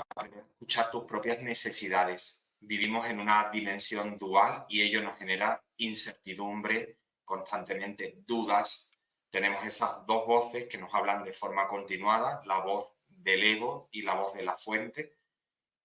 escuchar 0.55 0.89
tus 0.89 1.03
propias 1.03 1.39
necesidades. 1.39 2.49
Vivimos 2.59 3.05
en 3.05 3.19
una 3.19 3.47
dimensión 3.51 4.17
dual 4.17 4.65
y 4.67 4.81
ello 4.81 5.03
nos 5.03 5.19
genera 5.19 5.63
incertidumbre, 5.77 6.97
constantemente 7.23 8.15
dudas. 8.25 9.03
Tenemos 9.29 9.63
esas 9.63 10.03
dos 10.07 10.25
voces 10.25 10.65
que 10.67 10.79
nos 10.79 10.91
hablan 10.95 11.23
de 11.23 11.31
forma 11.31 11.67
continuada, 11.67 12.41
la 12.45 12.61
voz 12.61 12.97
del 13.07 13.43
ego 13.43 13.87
y 13.91 14.01
la 14.01 14.15
voz 14.15 14.33
de 14.33 14.41
la 14.41 14.57
fuente. 14.57 15.19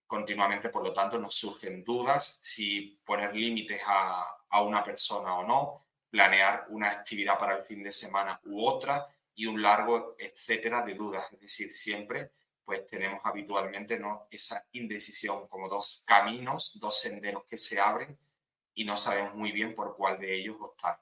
Continuamente, 0.07 0.71
por 0.71 0.85
lo 0.85 0.95
tanto, 0.95 1.19
nos 1.19 1.37
surgen 1.37 1.85
dudas 1.85 2.41
si 2.45 2.99
poner 3.05 3.37
límites 3.37 3.83
a, 3.85 4.27
a 4.49 4.63
una 4.63 4.83
persona 4.83 5.37
o 5.37 5.47
no, 5.47 5.87
planear 6.09 6.65
una 6.71 6.89
actividad 6.89 7.39
para 7.39 7.59
el 7.59 7.63
fin 7.63 7.83
de 7.83 7.93
semana 7.93 8.41
u 8.45 8.67
otra 8.67 9.07
y 9.35 9.45
un 9.45 9.61
largo 9.61 10.17
etcétera 10.19 10.81
de 10.81 10.95
dudas. 10.95 11.27
Es 11.31 11.41
decir, 11.41 11.71
siempre 11.71 12.31
pues 12.65 12.87
tenemos 12.87 13.21
habitualmente 13.25 13.99
¿no? 13.99 14.27
esa 14.31 14.67
indecisión, 14.73 15.49
como 15.49 15.69
dos 15.69 16.05
caminos, 16.07 16.79
dos 16.81 17.01
senderos 17.01 17.45
que 17.45 17.57
se 17.57 17.79
abren 17.79 18.19
y 18.75 18.85
no 18.85 18.97
sabemos 18.97 19.35
muy 19.35 19.53
bien 19.53 19.75
por 19.75 19.97
cuál 19.97 20.19
de 20.19 20.35
ellos 20.35 20.57
optar. 20.61 21.01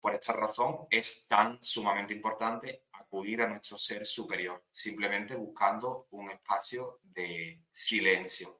Por 0.00 0.14
esta 0.14 0.32
razón 0.32 0.86
es 0.90 1.28
tan 1.28 1.62
sumamente 1.62 2.14
importante 2.14 2.84
acudir 2.92 3.42
a 3.42 3.48
nuestro 3.48 3.76
ser 3.76 4.06
superior, 4.06 4.64
simplemente 4.70 5.34
buscando 5.34 6.06
un 6.10 6.30
espacio 6.30 7.00
de 7.02 7.62
silencio. 7.70 8.56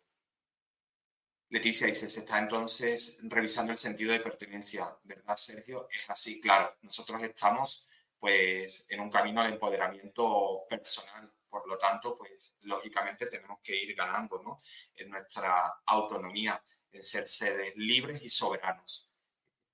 Leticia 1.48 1.86
dice, 1.86 2.08
se 2.08 2.20
está 2.20 2.38
entonces 2.38 3.22
revisando 3.24 3.72
el 3.72 3.78
sentido 3.78 4.12
de 4.12 4.20
pertenencia, 4.20 4.96
¿verdad, 5.02 5.34
Sergio? 5.36 5.88
Es 5.90 6.08
así, 6.08 6.40
claro. 6.40 6.76
Nosotros 6.82 7.22
estamos 7.22 7.90
pues 8.18 8.86
en 8.90 9.00
un 9.00 9.10
camino 9.10 9.40
al 9.40 9.52
empoderamiento 9.52 10.64
personal, 10.68 11.32
por 11.51 11.68
lo 11.68 11.76
tanto, 11.76 12.16
pues 12.16 12.57
lógicamente 12.62 13.26
tenemos 13.26 13.59
que 13.62 13.76
ir 13.76 13.94
ganando 13.94 14.40
¿no? 14.42 14.57
en 14.94 15.11
nuestra 15.11 15.82
autonomía, 15.86 16.62
en 16.92 17.03
ser 17.03 17.26
seres 17.26 17.74
libres 17.76 18.22
y 18.22 18.28
soberanos. 18.28 19.11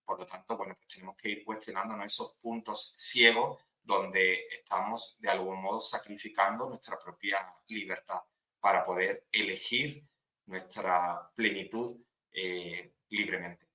Por 0.05 0.19
lo 0.19 0.27
tanto, 0.27 0.57
bueno, 0.57 0.75
pues 0.77 0.89
tenemos 0.89 1.17
que 1.17 1.29
ir 1.31 1.45
cuestionándonos 1.45 2.07
esos 2.07 2.37
puntos 2.37 2.95
ciegos 2.97 3.61
donde 3.83 4.47
estamos 4.49 5.21
de 5.21 5.29
algún 5.29 5.63
modo 5.63 5.81
sacrificando 5.81 6.69
nuestra 6.69 6.99
propia 6.99 7.39
libertad 7.69 8.21
para 8.59 8.85
poder 8.85 9.27
elegir 9.31 10.05
nuestra 10.47 11.31
plenitud 11.35 11.97
eh, 12.33 12.95
libremente. 13.11 13.69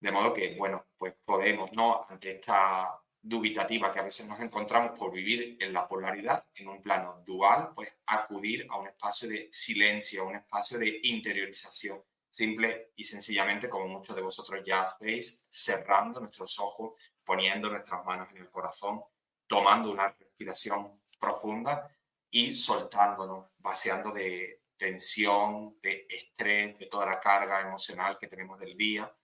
De 0.00 0.10
modo 0.10 0.34
que, 0.34 0.56
bueno, 0.56 0.86
pues 0.98 1.14
podemos, 1.24 1.72
¿no? 1.72 2.04
Ante 2.08 2.32
esta 2.32 3.00
dubitativa 3.22 3.92
que 3.92 4.00
a 4.00 4.02
veces 4.02 4.26
nos 4.26 4.40
encontramos 4.40 4.98
por 4.98 5.12
vivir 5.12 5.56
en 5.60 5.72
la 5.72 5.86
polaridad, 5.86 6.44
en 6.56 6.68
un 6.68 6.82
plano 6.82 7.22
dual, 7.24 7.70
pues 7.74 7.88
acudir 8.06 8.66
a 8.68 8.78
un 8.78 8.88
espacio 8.88 9.28
de 9.28 9.48
silencio, 9.50 10.22
a 10.22 10.26
un 10.26 10.36
espacio 10.36 10.78
de 10.78 11.00
interiorización, 11.04 12.02
simple 12.28 12.90
y 12.96 13.04
sencillamente, 13.04 13.68
como 13.68 13.86
muchos 13.86 14.16
de 14.16 14.22
vosotros 14.22 14.62
ya 14.64 14.82
hacéis, 14.82 15.46
cerrando 15.50 16.18
nuestros 16.18 16.58
ojos, 16.58 16.94
poniendo 17.24 17.70
nuestras 17.70 18.04
manos 18.04 18.28
en 18.32 18.38
el 18.38 18.50
corazón, 18.50 19.02
tomando 19.46 19.92
una 19.92 20.08
respiración 20.08 21.00
profunda 21.20 21.88
y 22.28 22.52
soltándonos, 22.52 23.52
vaciando 23.58 24.10
de 24.10 24.62
tensión, 24.76 25.78
de 25.80 26.06
estrés, 26.10 26.76
de 26.80 26.86
toda 26.86 27.06
la 27.06 27.20
carga 27.20 27.60
emocional 27.60 28.18
que 28.18 28.26
tenemos 28.26 28.58
del 28.58 28.76
día. 28.76 29.14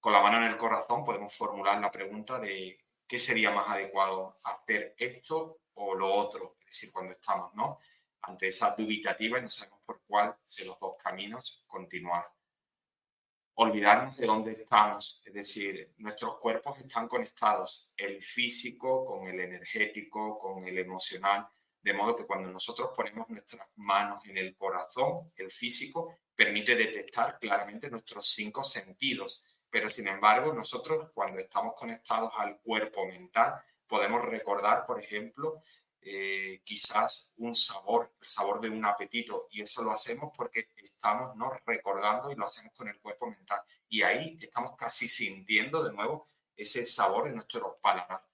Con 0.00 0.12
la 0.12 0.22
mano 0.22 0.38
en 0.38 0.44
el 0.44 0.56
corazón 0.56 1.04
podemos 1.04 1.36
formular 1.36 1.80
la 1.80 1.90
pregunta 1.90 2.40
de 2.40 2.87
qué 3.08 3.18
sería 3.18 3.50
más 3.50 3.68
adecuado, 3.68 4.36
hacer 4.44 4.94
esto 4.98 5.62
o 5.74 5.94
lo 5.94 6.12
otro, 6.14 6.56
es 6.60 6.66
decir, 6.66 6.90
cuando 6.92 7.12
estamos 7.12 7.54
¿no? 7.54 7.78
ante 8.22 8.48
esa 8.48 8.74
dubitativa 8.76 9.38
y 9.38 9.42
no 9.42 9.50
sabemos 9.50 9.80
por 9.86 10.02
cuál 10.06 10.36
de 10.58 10.64
los 10.66 10.78
dos 10.78 10.96
caminos 11.02 11.64
continuar. 11.66 12.30
Olvidarnos 13.54 14.16
de 14.16 14.26
dónde 14.26 14.52
estamos, 14.52 15.22
es 15.24 15.32
decir, 15.32 15.94
nuestros 15.96 16.38
cuerpos 16.38 16.78
están 16.78 17.08
conectados, 17.08 17.94
el 17.96 18.22
físico 18.22 19.04
con 19.04 19.26
el 19.26 19.40
energético, 19.40 20.38
con 20.38 20.68
el 20.68 20.78
emocional, 20.78 21.48
de 21.80 21.94
modo 21.94 22.14
que 22.14 22.26
cuando 22.26 22.50
nosotros 22.50 22.90
ponemos 22.94 23.28
nuestras 23.30 23.66
manos 23.76 24.24
en 24.26 24.36
el 24.36 24.54
corazón, 24.56 25.32
el 25.36 25.50
físico 25.50 26.18
permite 26.34 26.76
detectar 26.76 27.38
claramente 27.40 27.90
nuestros 27.90 28.28
cinco 28.28 28.62
sentidos, 28.62 29.47
pero 29.70 29.90
sin 29.90 30.08
embargo, 30.08 30.52
nosotros 30.52 31.10
cuando 31.14 31.38
estamos 31.38 31.74
conectados 31.74 32.32
al 32.36 32.58
cuerpo 32.60 33.06
mental, 33.06 33.60
podemos 33.86 34.22
recordar, 34.24 34.86
por 34.86 35.02
ejemplo, 35.02 35.60
eh, 36.00 36.62
quizás 36.64 37.34
un 37.38 37.54
sabor, 37.54 38.12
el 38.20 38.26
sabor 38.26 38.60
de 38.60 38.70
un 38.70 38.84
apetito, 38.84 39.48
y 39.50 39.62
eso 39.62 39.82
lo 39.82 39.90
hacemos 39.90 40.32
porque 40.36 40.68
estamos 40.76 41.36
¿no? 41.36 41.50
recordando 41.66 42.30
y 42.30 42.34
lo 42.34 42.44
hacemos 42.44 42.72
con 42.74 42.88
el 42.88 42.98
cuerpo 43.00 43.26
mental. 43.26 43.60
Y 43.88 44.02
ahí 44.02 44.38
estamos 44.40 44.76
casi 44.76 45.08
sintiendo 45.08 45.82
de 45.82 45.92
nuevo 45.92 46.26
ese 46.56 46.86
sabor 46.86 47.28
en 47.28 47.36
nuestro 47.36 47.76
paladar. 47.82 48.24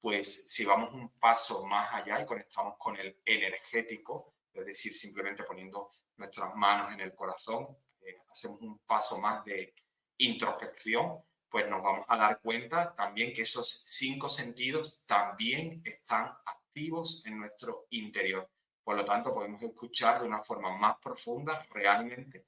Pues 0.00 0.50
si 0.52 0.64
vamos 0.64 0.92
un 0.92 1.10
paso 1.10 1.64
más 1.66 1.94
allá 1.94 2.20
y 2.20 2.26
conectamos 2.26 2.76
con 2.76 2.96
el 2.96 3.20
energético, 3.24 4.34
es 4.52 4.66
decir, 4.66 4.94
simplemente 4.94 5.44
poniendo 5.44 5.88
nuestras 6.16 6.54
manos 6.54 6.92
en 6.92 7.00
el 7.00 7.14
corazón, 7.14 7.66
eh, 8.00 8.18
hacemos 8.30 8.60
un 8.60 8.78
paso 8.80 9.18
más 9.18 9.44
de 9.44 9.74
introspección, 10.18 11.22
pues 11.48 11.68
nos 11.68 11.82
vamos 11.82 12.06
a 12.08 12.16
dar 12.16 12.40
cuenta 12.40 12.94
también 12.94 13.32
que 13.32 13.42
esos 13.42 13.68
cinco 13.68 14.28
sentidos 14.28 15.04
también 15.06 15.82
están 15.84 16.32
activos 16.46 17.26
en 17.26 17.38
nuestro 17.38 17.86
interior. 17.90 18.50
Por 18.82 18.96
lo 18.96 19.04
tanto, 19.04 19.34
podemos 19.34 19.62
escuchar 19.62 20.20
de 20.20 20.26
una 20.26 20.42
forma 20.42 20.76
más 20.76 20.96
profunda 20.98 21.64
realmente 21.70 22.46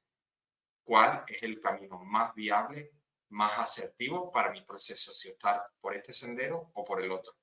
cuál 0.82 1.24
es 1.28 1.42
el 1.42 1.60
camino 1.60 1.98
más 2.04 2.34
viable, 2.34 2.92
más 3.30 3.58
asertivo 3.58 4.30
para 4.30 4.50
mi 4.50 4.62
proceso, 4.62 5.12
si 5.12 5.30
optar 5.30 5.62
por 5.80 5.96
este 5.96 6.12
sendero 6.12 6.70
o 6.74 6.84
por 6.84 7.02
el 7.02 7.10
otro. 7.10 7.34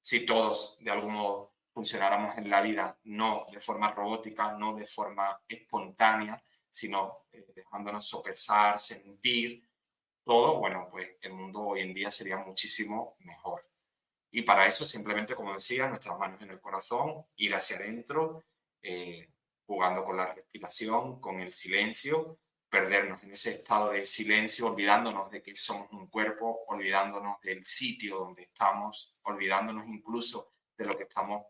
Si 0.00 0.24
todos 0.24 0.78
de 0.80 0.90
algún 0.90 1.14
modo 1.14 1.54
funcionáramos 1.72 2.36
en 2.38 2.50
la 2.50 2.60
vida 2.60 2.98
no 3.04 3.46
de 3.50 3.60
forma 3.60 3.92
robótica, 3.92 4.52
no 4.52 4.74
de 4.74 4.86
forma 4.86 5.40
espontánea, 5.46 6.42
sino 6.78 7.26
eh, 7.32 7.46
dejándonos 7.54 8.06
sopesar, 8.06 8.78
sentir, 8.78 9.68
todo, 10.24 10.58
bueno, 10.58 10.88
pues 10.90 11.08
el 11.22 11.32
mundo 11.32 11.60
hoy 11.62 11.80
en 11.80 11.94
día 11.94 12.10
sería 12.10 12.36
muchísimo 12.36 13.16
mejor. 13.20 13.64
Y 14.30 14.42
para 14.42 14.66
eso 14.66 14.84
simplemente, 14.84 15.34
como 15.34 15.54
decía, 15.54 15.88
nuestras 15.88 16.18
manos 16.18 16.40
en 16.42 16.50
el 16.50 16.60
corazón, 16.60 17.26
ir 17.36 17.54
hacia 17.54 17.76
adentro, 17.76 18.44
eh, 18.82 19.28
jugando 19.66 20.04
con 20.04 20.16
la 20.16 20.34
respiración, 20.34 21.20
con 21.20 21.40
el 21.40 21.50
silencio, 21.50 22.38
perdernos 22.68 23.22
en 23.22 23.32
ese 23.32 23.52
estado 23.52 23.90
de 23.92 24.04
silencio, 24.04 24.66
olvidándonos 24.66 25.30
de 25.30 25.42
que 25.42 25.56
somos 25.56 25.90
un 25.92 26.08
cuerpo, 26.08 26.64
olvidándonos 26.68 27.40
del 27.40 27.64
sitio 27.64 28.18
donde 28.18 28.42
estamos, 28.42 29.18
olvidándonos 29.22 29.86
incluso 29.86 30.50
de 30.76 30.84
lo 30.84 30.96
que 30.96 31.04
estamos 31.04 31.46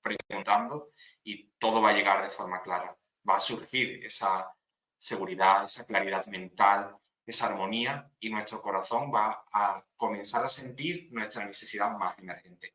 preguntando 0.00 0.90
y 1.24 1.50
todo 1.58 1.82
va 1.82 1.90
a 1.90 1.94
llegar 1.94 2.22
de 2.22 2.30
forma 2.30 2.62
clara. 2.62 2.96
Va 3.28 3.36
a 3.36 3.40
surgir 3.40 4.04
esa 4.04 4.54
seguridad, 5.00 5.64
esa 5.64 5.86
claridad 5.86 6.26
mental, 6.26 6.94
esa 7.24 7.46
armonía 7.46 8.12
y 8.20 8.28
nuestro 8.28 8.60
corazón 8.60 9.10
va 9.12 9.46
a 9.50 9.82
comenzar 9.96 10.44
a 10.44 10.48
sentir 10.48 11.08
nuestra 11.10 11.44
necesidad 11.46 11.96
más 11.96 12.18
emergente. 12.18 12.74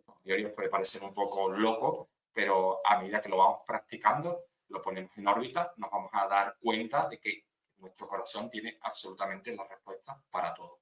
A 0.00 0.54
puede 0.54 0.68
parecer 0.68 1.02
un 1.02 1.12
poco 1.12 1.50
loco, 1.50 2.08
pero 2.32 2.80
a 2.86 3.00
medida 3.00 3.20
que 3.20 3.28
lo 3.28 3.36
vamos 3.36 3.60
practicando, 3.66 4.44
lo 4.68 4.80
ponemos 4.80 5.10
en 5.16 5.26
órbita, 5.26 5.72
nos 5.76 5.90
vamos 5.90 6.10
a 6.14 6.26
dar 6.26 6.56
cuenta 6.58 7.06
de 7.08 7.18
que 7.18 7.44
nuestro 7.76 8.08
corazón 8.08 8.50
tiene 8.50 8.78
absolutamente 8.82 9.54
la 9.54 9.64
respuesta 9.64 10.20
para 10.30 10.54
todo. 10.54 10.80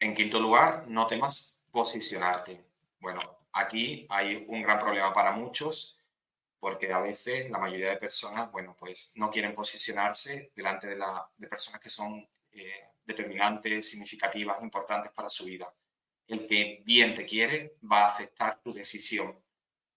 En 0.00 0.14
quinto 0.14 0.38
lugar, 0.38 0.86
no 0.88 1.06
temas 1.06 1.66
posicionarte. 1.70 2.64
Bueno, 3.00 3.20
aquí 3.52 4.06
hay 4.10 4.44
un 4.48 4.62
gran 4.62 4.78
problema 4.78 5.12
para 5.12 5.32
muchos 5.32 5.97
porque 6.60 6.92
a 6.92 7.00
veces 7.00 7.50
la 7.50 7.58
mayoría 7.58 7.90
de 7.90 7.96
personas, 7.96 8.50
bueno, 8.50 8.76
pues 8.78 9.12
no 9.16 9.30
quieren 9.30 9.54
posicionarse 9.54 10.52
delante 10.54 10.88
de, 10.88 10.96
la, 10.96 11.28
de 11.36 11.46
personas 11.46 11.80
que 11.80 11.88
son 11.88 12.28
eh, 12.52 12.88
determinantes, 13.04 13.88
significativas, 13.88 14.62
importantes 14.62 15.12
para 15.12 15.28
su 15.28 15.44
vida. 15.44 15.72
El 16.26 16.46
que 16.46 16.82
bien 16.84 17.14
te 17.14 17.24
quiere 17.24 17.76
va 17.90 18.06
a 18.06 18.14
aceptar 18.14 18.60
tu 18.60 18.72
decisión. 18.72 19.38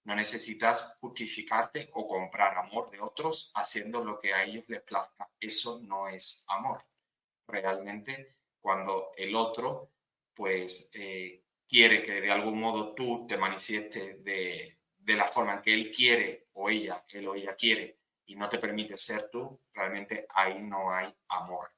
No 0.04 0.16
necesitas 0.16 0.98
justificarte 1.00 1.90
o 1.94 2.08
comprar 2.08 2.58
amor 2.58 2.90
de 2.90 3.02
otros 3.02 3.52
haciendo 3.56 4.04
lo 4.04 4.18
que 4.18 4.34
a 4.34 4.44
ellos 4.44 4.64
les 4.68 4.82
plazca. 4.82 5.30
Eso 5.40 5.82
no 5.84 6.08
es 6.08 6.46
amor. 6.50 6.84
Realmente, 7.48 8.36
cuando 8.60 9.12
el 9.18 9.36
otro, 9.36 9.92
pues, 10.34 10.92
eh, 10.96 11.44
quiere 11.68 12.04
que 12.04 12.22
de 12.22 12.32
algún 12.32 12.60
modo 12.60 12.94
tú 12.94 13.26
te 13.28 13.38
manifiestes 13.38 14.24
de, 14.24 14.80
de 14.98 15.16
la 15.16 15.26
forma 15.26 15.56
en 15.56 15.62
que 15.62 15.74
él 15.74 15.92
quiere 15.92 16.48
o 16.62 16.70
ella, 16.70 17.04
él 17.10 17.28
o 17.28 17.36
ella 17.36 17.56
quiere 17.56 18.00
y 18.26 18.36
no 18.36 18.48
te 18.48 18.60
permite 18.60 18.96
ser 18.96 19.30
tú, 19.30 19.60
realmente 19.74 20.26
ahí 20.30 20.62
no 20.62 20.92
hay 20.92 21.14
amor. 21.30 21.70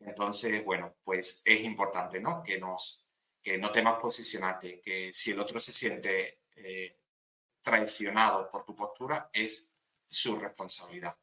Entonces, 0.00 0.64
bueno, 0.64 0.96
pues 1.02 1.42
es 1.46 1.60
importante, 1.60 2.20
¿no? 2.20 2.42
Que, 2.42 2.58
nos, 2.58 3.14
que 3.42 3.56
no 3.56 3.70
temas 3.70 3.98
posicionarte, 3.98 4.80
que 4.80 5.12
si 5.12 5.30
el 5.30 5.40
otro 5.40 5.58
se 5.58 5.72
siente 5.72 6.40
eh, 6.56 6.98
traicionado 7.62 8.50
por 8.50 8.64
tu 8.64 8.74
postura, 8.74 9.30
es 9.32 9.80
su 10.04 10.36
responsabilidad. 10.36 11.16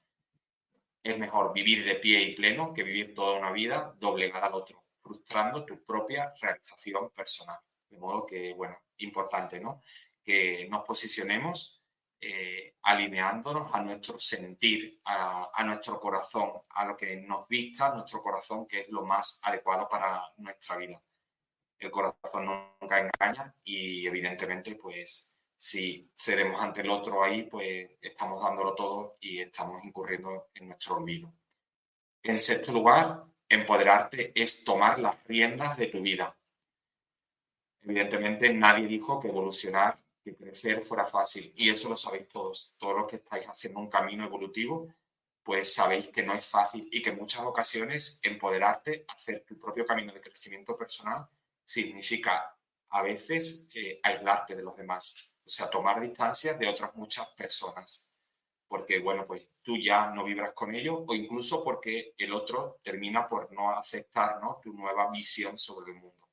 Es 1.03 1.17
mejor 1.19 1.53
vivir 1.53 1.83
de 1.83 1.95
pie 1.95 2.21
y 2.21 2.35
pleno 2.35 2.73
que 2.73 2.83
vivir 2.83 3.13
toda 3.13 3.37
una 3.37 3.51
vida 3.51 3.93
doblegada 3.99 4.47
al 4.47 4.53
otro, 4.53 4.83
frustrando 5.01 5.65
tu 5.65 5.83
propia 5.83 6.33
realización 6.41 7.11
personal. 7.11 7.59
De 7.89 7.99
modo 7.99 8.25
que, 8.25 8.53
bueno, 8.53 8.81
importante, 8.97 9.59
¿no? 9.59 9.81
que 10.23 10.67
nos 10.69 10.85
posicionemos 10.85 11.82
eh, 12.25 12.75
alineándonos 12.83 13.73
a 13.75 13.81
nuestro 13.81 14.17
sentir, 14.17 15.01
a, 15.03 15.61
nuestro 15.65 15.99
corazón, 15.99 16.53
a 16.69 16.85
lo 16.85 16.95
que 16.95 17.17
nos 17.17 17.49
vista 17.49 17.93
nuestro 17.93 18.21
corazón, 18.21 18.65
que 18.65 18.81
es 18.81 18.89
lo 18.89 19.05
más 19.05 19.41
adecuado 19.43 19.89
para 19.89 20.31
nuestra 20.37 20.77
vida. 20.77 21.01
El 21.77 21.91
corazón 21.91 22.45
nunca 22.79 22.99
engaña 22.99 23.53
y 23.65 24.07
evidentemente, 24.07 24.75
pues, 24.75 25.37
si 25.57 26.09
cedemos 26.15 26.61
ante 26.61 26.79
el 26.79 26.91
otro 26.91 27.21
ahí, 27.21 27.43
pues 27.43 27.91
estamos 28.01 28.41
dándolo 28.41 28.73
todo 28.73 29.17
y 29.19 29.39
estamos 29.39 29.83
incurriendo 29.83 30.47
en 30.53 30.69
nuestro 30.69 30.95
olvido. 30.95 31.33
En 32.21 32.39
sexto 32.39 32.71
lugar, 32.71 33.25
empoderarte 33.49 34.31
es 34.41 34.63
tomar 34.63 34.97
las 34.97 35.21
riendas 35.25 35.75
de 35.75 35.87
tu 35.87 36.01
vida. 36.01 36.33
Evidentemente, 37.81 38.53
nadie 38.53 38.87
dijo 38.87 39.19
que 39.19 39.27
evolucionar, 39.27 39.97
que 40.23 40.35
crecer 40.35 40.81
fuera 40.83 41.05
fácil 41.05 41.51
y 41.55 41.69
eso 41.69 41.89
lo 41.89 41.95
sabéis 41.95 42.27
todos. 42.29 42.75
Todos 42.79 42.95
los 42.95 43.07
que 43.07 43.17
estáis 43.17 43.45
haciendo 43.45 43.79
un 43.79 43.89
camino 43.89 44.25
evolutivo, 44.25 44.87
pues 45.43 45.73
sabéis 45.73 46.07
que 46.07 46.23
no 46.23 46.33
es 46.33 46.45
fácil 46.45 46.87
y 46.91 47.01
que 47.01 47.09
en 47.09 47.17
muchas 47.17 47.41
ocasiones 47.41 48.21
empoderarte, 48.23 49.05
hacer 49.09 49.43
tu 49.45 49.59
propio 49.59 49.85
camino 49.85 50.13
de 50.13 50.21
crecimiento 50.21 50.77
personal, 50.77 51.27
significa 51.63 52.55
a 52.89 53.01
veces 53.01 53.69
eh, 53.73 53.99
aislarte 54.03 54.55
de 54.55 54.63
los 54.63 54.77
demás, 54.77 55.35
o 55.45 55.49
sea, 55.49 55.69
tomar 55.69 55.99
distancia 55.99 56.53
de 56.53 56.67
otras 56.67 56.95
muchas 56.95 57.27
personas, 57.29 58.15
porque 58.67 58.99
bueno, 58.99 59.25
pues 59.25 59.57
tú 59.63 59.77
ya 59.77 60.11
no 60.11 60.23
vibras 60.23 60.53
con 60.53 60.73
ellos 60.73 60.99
o 61.07 61.13
incluso 61.13 61.63
porque 61.63 62.13
el 62.17 62.33
otro 62.33 62.79
termina 62.83 63.27
por 63.27 63.51
no 63.51 63.71
aceptar 63.71 64.39
¿no? 64.41 64.59
tu 64.63 64.73
nueva 64.73 65.09
visión 65.11 65.57
sobre 65.57 65.91
el 65.91 65.99
mundo. 65.99 66.29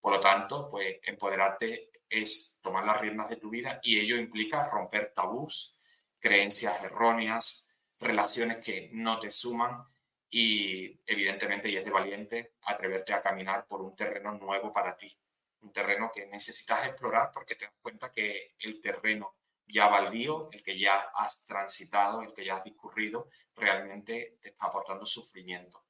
Por 0.00 0.14
lo 0.14 0.20
tanto, 0.20 0.68
pues 0.68 0.98
empoderarte 1.04 1.91
es 2.12 2.60
tomar 2.62 2.84
las 2.84 3.00
riendas 3.00 3.28
de 3.30 3.36
tu 3.36 3.48
vida 3.48 3.80
y 3.82 3.98
ello 3.98 4.16
implica 4.16 4.68
romper 4.68 5.12
tabús, 5.14 5.78
creencias 6.20 6.82
erróneas, 6.84 7.78
relaciones 7.98 8.58
que 8.58 8.90
no 8.92 9.18
te 9.18 9.30
suman 9.30 9.84
y 10.28 11.00
evidentemente, 11.06 11.68
y 11.68 11.76
es 11.76 11.84
de 11.84 11.90
valiente, 11.90 12.54
atreverte 12.62 13.12
a 13.12 13.22
caminar 13.22 13.66
por 13.66 13.80
un 13.82 13.96
terreno 13.96 14.32
nuevo 14.32 14.72
para 14.72 14.96
ti, 14.96 15.10
un 15.60 15.72
terreno 15.72 16.10
que 16.14 16.26
necesitas 16.26 16.86
explorar 16.86 17.30
porque 17.32 17.54
te 17.54 17.64
das 17.64 17.74
cuenta 17.80 18.12
que 18.12 18.54
el 18.60 18.80
terreno 18.80 19.36
ya 19.66 19.88
baldío, 19.88 20.50
el 20.52 20.62
que 20.62 20.78
ya 20.78 20.98
has 21.14 21.46
transitado, 21.46 22.22
el 22.22 22.32
que 22.32 22.44
ya 22.44 22.56
has 22.56 22.64
discurrido, 22.64 23.28
realmente 23.54 24.38
te 24.40 24.50
está 24.50 24.66
aportando 24.66 25.06
sufrimiento. 25.06 25.82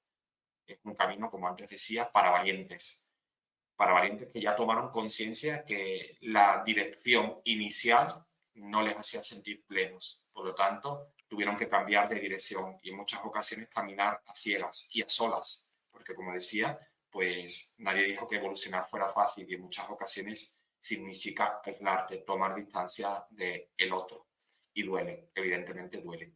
Es 0.67 0.79
un 0.85 0.95
camino, 0.95 1.29
como 1.29 1.49
antes 1.49 1.71
decía, 1.71 2.11
para 2.11 2.31
valientes, 2.31 3.12
para 3.77 3.93
valientes 3.93 4.29
que 4.33 4.41
ya 4.41 4.55
tomaron 4.55 4.91
conciencia 4.91 5.65
que 5.65 6.17
la 6.21 6.63
dirección 6.65 7.41
inicial 7.45 8.25
no 8.55 8.83
les 8.83 8.97
hacía 8.97 9.23
sentir 9.23 9.65
plenos. 9.65 10.25
Por 10.33 10.45
lo 10.45 10.55
tanto, 10.55 11.13
tuvieron 11.29 11.57
que 11.57 11.69
cambiar 11.69 12.09
de 12.09 12.21
dirección 12.21 12.79
y 12.83 12.91
en 12.91 12.97
muchas 12.97 13.21
ocasiones 13.25 13.69
caminar 13.69 14.23
a 14.27 14.35
ciegas 14.35 14.91
y 14.95 15.03
a 15.03 15.09
solas, 15.09 15.79
porque 15.91 16.15
como 16.15 16.33
decía, 16.33 16.79
pues 17.11 17.77
nadie 17.79 18.05
dijo 18.05 18.27
que 18.27 18.37
evolucionar 18.37 18.87
fuera 18.87 19.09
fácil 19.09 19.47
y 19.49 19.55
en 19.55 19.63
muchas 19.63 19.89
ocasiones 19.89 20.63
significa 20.79 21.61
aislarte, 21.65 22.19
tomar 22.19 22.55
distancia 22.55 23.25
del 23.31 23.71
el 23.77 23.93
otro. 23.93 24.29
Y 24.75 24.83
duele, 24.83 25.31
evidentemente 25.35 25.99
duele. 25.99 26.33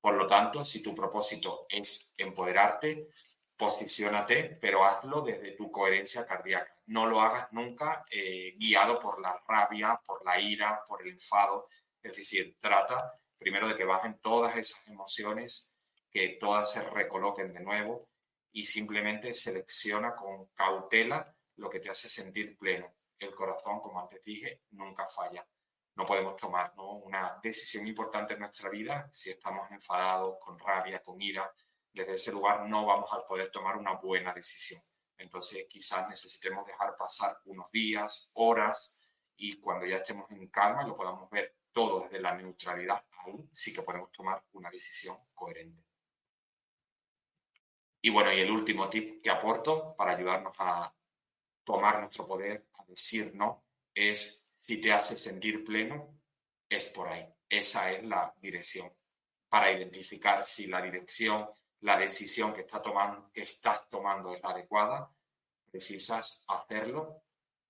Por 0.00 0.14
lo 0.14 0.26
tanto, 0.26 0.64
si 0.64 0.82
tu 0.82 0.94
propósito 0.94 1.66
es 1.68 2.14
empoderarte, 2.18 3.08
posiciónate, 3.56 4.58
pero 4.60 4.84
hazlo 4.84 5.22
desde 5.22 5.52
tu 5.52 5.70
coherencia 5.70 6.26
cardíaca. 6.26 6.76
No 6.86 7.06
lo 7.06 7.20
hagas 7.20 7.52
nunca 7.52 8.04
eh, 8.10 8.54
guiado 8.58 9.00
por 9.00 9.20
la 9.20 9.42
rabia, 9.46 10.00
por 10.04 10.24
la 10.24 10.40
ira, 10.40 10.84
por 10.86 11.02
el 11.02 11.12
enfado. 11.12 11.68
Es 12.02 12.16
decir, 12.16 12.56
trata 12.60 13.18
primero 13.38 13.68
de 13.68 13.76
que 13.76 13.84
bajen 13.84 14.18
todas 14.20 14.56
esas 14.56 14.88
emociones, 14.88 15.78
que 16.10 16.36
todas 16.40 16.72
se 16.72 16.82
recoloquen 16.82 17.52
de 17.52 17.60
nuevo 17.60 18.08
y 18.52 18.64
simplemente 18.64 19.32
selecciona 19.32 20.14
con 20.14 20.46
cautela 20.54 21.34
lo 21.56 21.68
que 21.68 21.80
te 21.80 21.90
hace 21.90 22.08
sentir 22.08 22.56
pleno. 22.56 22.94
El 23.18 23.34
corazón, 23.34 23.80
como 23.80 24.00
antes 24.00 24.24
dije, 24.24 24.62
nunca 24.70 25.06
falla. 25.06 25.46
No 25.94 26.06
podemos 26.06 26.36
tomar 26.36 26.72
una 26.76 27.38
decisión 27.42 27.86
importante 27.86 28.34
en 28.34 28.40
nuestra 28.40 28.70
vida 28.70 29.08
si 29.12 29.30
estamos 29.30 29.70
enfadados, 29.70 30.36
con 30.40 30.58
rabia, 30.58 31.02
con 31.02 31.20
ira. 31.20 31.52
Desde 31.92 32.14
ese 32.14 32.32
lugar 32.32 32.68
no 32.68 32.86
vamos 32.86 33.12
a 33.12 33.26
poder 33.26 33.50
tomar 33.50 33.76
una 33.76 33.92
buena 33.92 34.32
decisión. 34.32 34.80
Entonces 35.18 35.66
quizás 35.68 36.08
necesitemos 36.08 36.66
dejar 36.66 36.96
pasar 36.96 37.36
unos 37.44 37.70
días, 37.70 38.32
horas, 38.34 39.02
y 39.36 39.58
cuando 39.60 39.86
ya 39.86 39.96
estemos 39.96 40.30
en 40.30 40.48
calma 40.48 40.86
lo 40.86 40.96
podamos 40.96 41.28
ver 41.30 41.56
todo 41.72 42.00
desde 42.02 42.20
la 42.20 42.34
neutralidad, 42.34 43.04
aún 43.18 43.48
sí 43.52 43.72
que 43.72 43.82
podemos 43.82 44.10
tomar 44.12 44.44
una 44.52 44.70
decisión 44.70 45.16
coherente. 45.34 45.84
Y 48.00 48.10
bueno, 48.10 48.32
y 48.32 48.40
el 48.40 48.50
último 48.50 48.88
tip 48.88 49.22
que 49.22 49.30
aporto 49.30 49.94
para 49.96 50.12
ayudarnos 50.12 50.54
a 50.58 50.92
tomar 51.64 52.00
nuestro 52.00 52.26
poder, 52.26 52.66
a 52.74 52.84
decir 52.84 53.32
no, 53.34 53.64
es 53.94 54.50
si 54.52 54.80
te 54.80 54.92
hace 54.92 55.16
sentir 55.16 55.64
pleno, 55.64 56.20
es 56.68 56.88
por 56.88 57.08
ahí. 57.08 57.26
Esa 57.48 57.92
es 57.92 58.02
la 58.04 58.34
dirección. 58.40 58.90
Para 59.48 59.70
identificar 59.70 60.42
si 60.42 60.66
la 60.66 60.80
dirección, 60.82 61.48
la 61.82 61.96
decisión 61.96 62.52
que, 62.52 62.62
está 62.62 62.80
tomando, 62.80 63.30
que 63.32 63.42
estás 63.42 63.90
tomando 63.90 64.34
es 64.34 64.42
la 64.42 64.50
adecuada, 64.50 65.12
precisas 65.70 66.44
hacerlo 66.48 67.22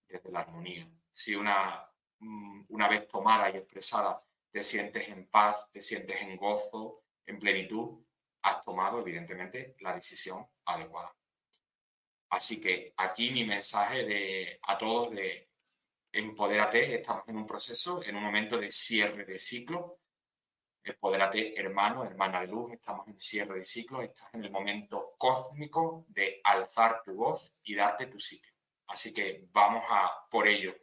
desde 0.07 0.31
la 0.31 0.41
armonía. 0.41 0.87
Si 1.11 1.35
una, 1.35 1.91
mm, 2.19 2.65
una 2.69 2.89
vez 2.89 3.09
tomada 3.09 3.51
y 3.51 3.57
expresada 3.57 4.19
te 4.51 4.63
sientes 4.63 5.09
en 5.09 5.27
paz, 5.29 5.71
te 5.73 5.81
sientes 5.81 6.21
en 6.21 6.37
gozo, 6.37 7.05
en 7.27 7.39
plenitud, 7.39 8.05
has 8.43 8.63
tomado 8.63 9.01
evidentemente 9.01 9.77
la 9.81 9.95
decisión 9.95 10.47
adecuada. 10.67 11.17
Así 12.31 12.61
que 12.61 12.93
aquí 12.97 13.31
mi 13.31 13.45
mensaje 13.45 14.05
de, 14.05 14.59
a 14.63 14.77
todos 14.77 15.11
de 15.13 15.51
empodérate, 16.13 16.97
estamos 16.97 17.27
en 17.29 17.37
un 17.37 17.47
proceso, 17.47 18.03
en 18.05 18.17
un 18.17 18.23
momento 18.23 18.59
de 18.59 18.71
cierre 18.71 19.25
de 19.25 19.39
ciclo. 19.39 20.01
Empodérate, 20.85 21.59
hermano, 21.59 22.05
hermana 22.05 22.41
de 22.41 22.49
luz, 22.49 22.72
estamos 22.72 23.07
en 23.07 23.16
cierre 23.16 23.59
de 23.59 23.64
ciclo, 23.64 24.03
estás 24.03 24.35
en 24.35 24.45
el 24.45 24.51
momento 24.51 25.14
cósmico 25.16 26.07
de 26.09 26.41
alzar 26.43 27.03
tu 27.05 27.14
voz 27.14 27.59
y 27.62 27.76
darte 27.76 28.07
tu 28.07 28.18
sitio. 28.18 28.53
Así 28.89 29.14
que 29.14 29.47
vamos 29.53 29.85
a 29.89 30.11
por 30.28 30.49
ello. 30.49 30.74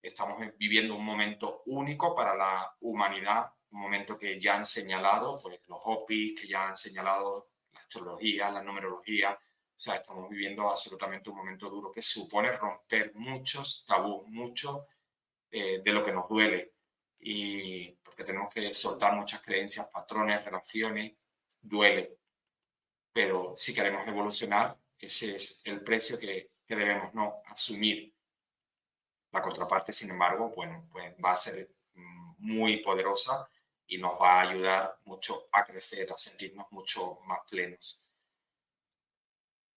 Estamos 0.00 0.38
viviendo 0.56 0.94
un 0.94 1.04
momento 1.04 1.62
único 1.66 2.14
para 2.14 2.34
la 2.34 2.74
humanidad, 2.80 3.52
un 3.70 3.80
momento 3.80 4.16
que 4.16 4.40
ya 4.40 4.56
han 4.56 4.64
señalado 4.64 5.40
pues, 5.42 5.60
los 5.68 5.80
OPIs, 5.84 6.40
que 6.40 6.48
ya 6.48 6.68
han 6.68 6.76
señalado 6.76 7.50
la 7.72 7.80
astrología, 7.80 8.50
la 8.50 8.62
numerología. 8.62 9.32
O 9.32 9.78
sea, 9.78 9.96
estamos 9.96 10.30
viviendo 10.30 10.70
absolutamente 10.70 11.28
un 11.28 11.36
momento 11.36 11.68
duro 11.68 11.92
que 11.92 12.00
supone 12.00 12.50
romper 12.52 13.12
muchos 13.14 13.84
tabús, 13.84 14.26
mucho 14.28 14.86
eh, 15.50 15.82
de 15.84 15.92
lo 15.92 16.02
que 16.02 16.12
nos 16.12 16.28
duele. 16.28 16.72
Y 17.20 17.98
porque 18.14 18.30
tenemos 18.30 18.54
que 18.54 18.72
soltar 18.72 19.12
muchas 19.16 19.42
creencias, 19.42 19.88
patrones, 19.88 20.44
relaciones, 20.44 21.14
duele. 21.60 22.16
Pero 23.12 23.52
si 23.56 23.74
queremos 23.74 24.06
evolucionar, 24.06 24.78
ese 24.96 25.34
es 25.34 25.62
el 25.64 25.82
precio 25.82 26.16
que, 26.16 26.50
que 26.64 26.76
debemos 26.76 27.12
¿no? 27.12 27.42
asumir. 27.46 28.14
La 29.32 29.42
contraparte, 29.42 29.92
sin 29.92 30.10
embargo, 30.10 30.50
bueno, 30.54 30.86
pues 30.92 31.12
va 31.24 31.32
a 31.32 31.36
ser 31.36 31.68
mm, 31.94 32.34
muy 32.38 32.76
poderosa 32.76 33.48
y 33.88 33.98
nos 33.98 34.12
va 34.12 34.34
a 34.34 34.40
ayudar 34.42 34.96
mucho 35.06 35.48
a 35.50 35.64
crecer, 35.64 36.12
a 36.12 36.16
sentirnos 36.16 36.70
mucho 36.70 37.18
más 37.26 37.40
plenos. 37.50 38.08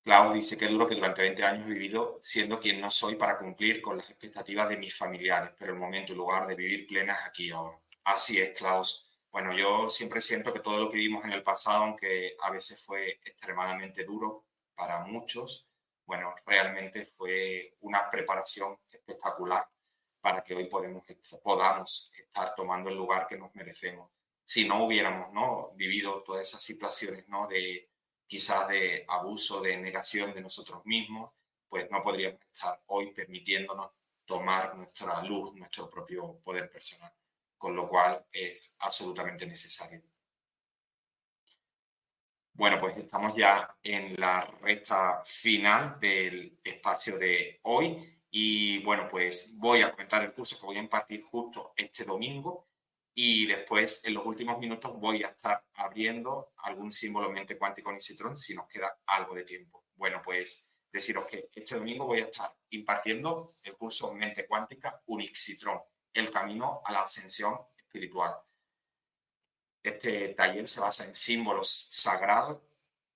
Klaus 0.04 0.36
dice 0.36 0.60
que 0.60 0.68
duro 0.68 0.88
que 0.88 0.94
durante 0.94 1.24
20 1.24 1.44
años 1.44 1.66
he 1.66 1.74
vivido 1.74 2.20
siendo 2.22 2.60
quien 2.60 2.80
no 2.80 2.92
soy 2.92 3.16
para 3.16 3.36
cumplir 3.36 3.82
con 3.82 3.98
las 3.98 4.08
expectativas 4.12 4.70
de 4.70 4.78
mis 4.78 4.96
familiares, 4.96 5.54
pero 5.58 5.74
el 5.74 5.80
momento 5.80 6.14
y 6.14 6.16
lugar 6.16 6.48
de 6.48 6.56
vivir 6.56 6.86
plena 6.86 7.14
es 7.14 7.26
aquí 7.26 7.50
ahora. 7.50 7.80
Así 8.08 8.39
es, 8.39 8.58
Klaus. 8.58 9.10
Bueno, 9.32 9.53
yo 9.53 9.89
siempre 9.89 10.22
siento 10.22 10.53
que 10.53 10.62
todo 10.62 10.80
lo 10.80 10.89
que 10.89 10.95
vimos 10.95 11.26
en 11.26 11.34
el 11.34 11.43
pasado, 11.43 11.84
aunque 11.84 12.38
a 12.41 12.49
veces 12.49 12.82
fue 12.82 13.20
extremadamente 13.26 14.05
duro 14.05 14.45
para 14.74 15.03
muchos, 15.03 15.70
bueno, 16.05 16.34
realmente 16.45 17.05
fue 17.05 17.76
una 17.82 18.10
preparación 18.10 18.80
espectacular 18.89 19.68
para 20.22 20.41
que 20.41 20.55
hoy 20.55 20.70
podamos 20.70 22.14
estar 22.18 22.55
tomando 22.55 22.89
el 22.89 22.95
lugar 22.95 23.28
que 23.28 23.38
nos 23.38 23.53
merecemos. 23.55 24.10
Si 24.41 24.66
no 24.66 24.86
hubiéramos 24.86 25.34
¿no? 25.34 25.74
vivido 25.76 26.24
todas 26.24 26.47
esas 26.47 26.64
situaciones 26.64 27.28
¿no? 27.28 27.45
de 27.47 27.89
quizás 28.26 28.70
de 28.70 29.03
abuso, 29.10 29.60
de 29.60 29.76
negación 29.78 30.34
de 30.34 30.39
nosotros 30.39 30.86
mismos, 30.86 31.34
pues 31.68 31.91
no 31.91 32.01
podríamos 32.01 32.39
estar 32.53 32.82
hoy 32.86 33.12
permitiéndonos 33.12 33.91
tomar 34.24 34.78
nuestra 34.78 35.22
luz, 35.24 35.53
nuestro 35.55 35.89
propio 35.89 36.39
poder 36.39 36.72
personal, 36.72 37.12
con 37.58 37.76
lo 37.76 37.88
cual 37.88 38.26
es 38.32 38.78
absolutamente 38.80 39.45
necesario. 39.45 40.01
Bueno, 42.53 42.80
pues 42.80 42.97
estamos 42.97 43.36
ya 43.36 43.78
en 43.84 44.16
la 44.20 44.41
recta 44.62 45.22
final 45.24 45.99
del 45.99 46.60
espacio 46.64 47.18
de 47.20 47.60
hoy 47.64 48.18
y 48.32 48.80
bueno, 48.84 49.08
pues 49.12 49.58
voy 49.60 49.82
a 49.82 49.91
comentar 49.91 50.24
el 50.24 50.34
curso 50.34 50.60
que 50.60 50.66
voy 50.66 50.78
a 50.78 50.82
impartir 50.82 51.22
justo 51.24 51.74
este 51.78 52.03
domingo 52.03 52.68
y 53.14 53.45
después 53.45 54.05
en 54.05 54.16
los 54.16 54.26
últimos 54.26 54.58
minutos 54.60 54.99
voy 54.99 55.24
a 55.24 55.30
estar 55.30 55.64
abriendo 55.76 56.53
algún 56.58 56.91
símbolo 56.91 57.30
mente 57.30 57.58
cuántico 57.58 57.91
Citrón 57.99 58.36
si 58.36 58.55
nos 58.55 58.68
queda 58.68 58.99
algo 59.05 59.36
de 59.36 59.43
tiempo. 59.43 59.86
Bueno, 59.95 60.22
pues 60.24 60.80
deciros 60.91 61.26
que 61.28 61.49
este 61.53 61.76
domingo 61.76 62.05
voy 62.05 62.22
a 62.22 62.26
estar 62.26 62.51
impartiendo 62.72 63.51
el 63.64 63.76
curso 63.76 64.14
mente 64.14 64.47
cuántica 64.47 65.01
Unixitrón 65.05 65.80
el 66.18 66.32
camino 66.32 66.82
a 66.84 66.91
la 66.91 67.01
ascensión 67.01 67.55
espiritual. 67.78 68.36
Este 69.84 70.30
taller 70.30 70.68
se 70.68 70.82
basa 70.82 71.05
en 71.05 71.13
símbolos 71.13 71.70
sagrados 71.70 72.61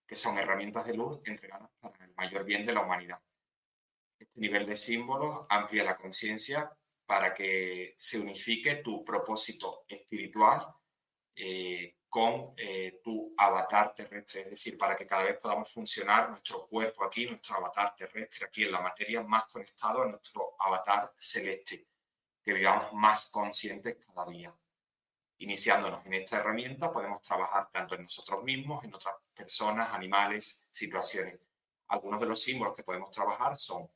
que 0.05 0.15
son 0.15 0.37
herramientas 0.37 0.85
de 0.85 0.93
luz 0.93 1.19
entregadas 1.25 1.69
para 1.79 2.05
el 2.05 2.13
mayor 2.13 2.43
bien 2.43 2.65
de 2.65 2.73
la 2.73 2.81
humanidad. 2.81 3.19
Este 4.19 4.39
nivel 4.39 4.65
de 4.67 4.75
símbolos 4.75 5.45
amplía 5.49 5.83
la 5.83 5.95
conciencia 5.95 6.71
para 7.05 7.33
que 7.33 7.95
se 7.97 8.19
unifique 8.19 8.75
tu 8.77 9.03
propósito 9.03 9.85
espiritual 9.87 10.61
eh, 11.35 11.97
con 12.07 12.53
eh, 12.57 12.99
tu 13.03 13.33
avatar 13.37 13.95
terrestre, 13.95 14.41
es 14.41 14.49
decir, 14.51 14.77
para 14.77 14.95
que 14.95 15.07
cada 15.07 15.23
vez 15.23 15.37
podamos 15.39 15.73
funcionar 15.73 16.29
nuestro 16.29 16.67
cuerpo 16.67 17.05
aquí, 17.05 17.25
nuestro 17.25 17.55
avatar 17.55 17.95
terrestre 17.95 18.45
aquí 18.45 18.63
en 18.63 18.73
la 18.73 18.81
materia, 18.81 19.23
más 19.23 19.45
conectado 19.45 20.03
a 20.03 20.07
nuestro 20.07 20.55
avatar 20.59 21.13
celeste, 21.15 21.87
que 22.43 22.53
vivamos 22.53 22.93
más 22.93 23.31
conscientes 23.31 23.97
cada 24.05 24.29
día. 24.29 24.53
Iniciándonos 25.37 26.05
en 26.05 26.13
esta 26.13 26.37
herramienta 26.37 26.91
podemos 26.91 27.21
trabajar 27.21 27.69
tanto 27.71 27.95
en 27.95 28.03
nosotros 28.03 28.43
mismos, 28.43 28.83
en 28.83 28.93
otras 28.93 29.15
personas, 29.33 29.93
animales, 29.93 30.69
situaciones. 30.71 31.39
Algunos 31.87 32.21
de 32.21 32.27
los 32.27 32.41
símbolos 32.41 32.75
que 32.75 32.83
podemos 32.83 33.11
trabajar 33.11 33.55
son 33.55 33.89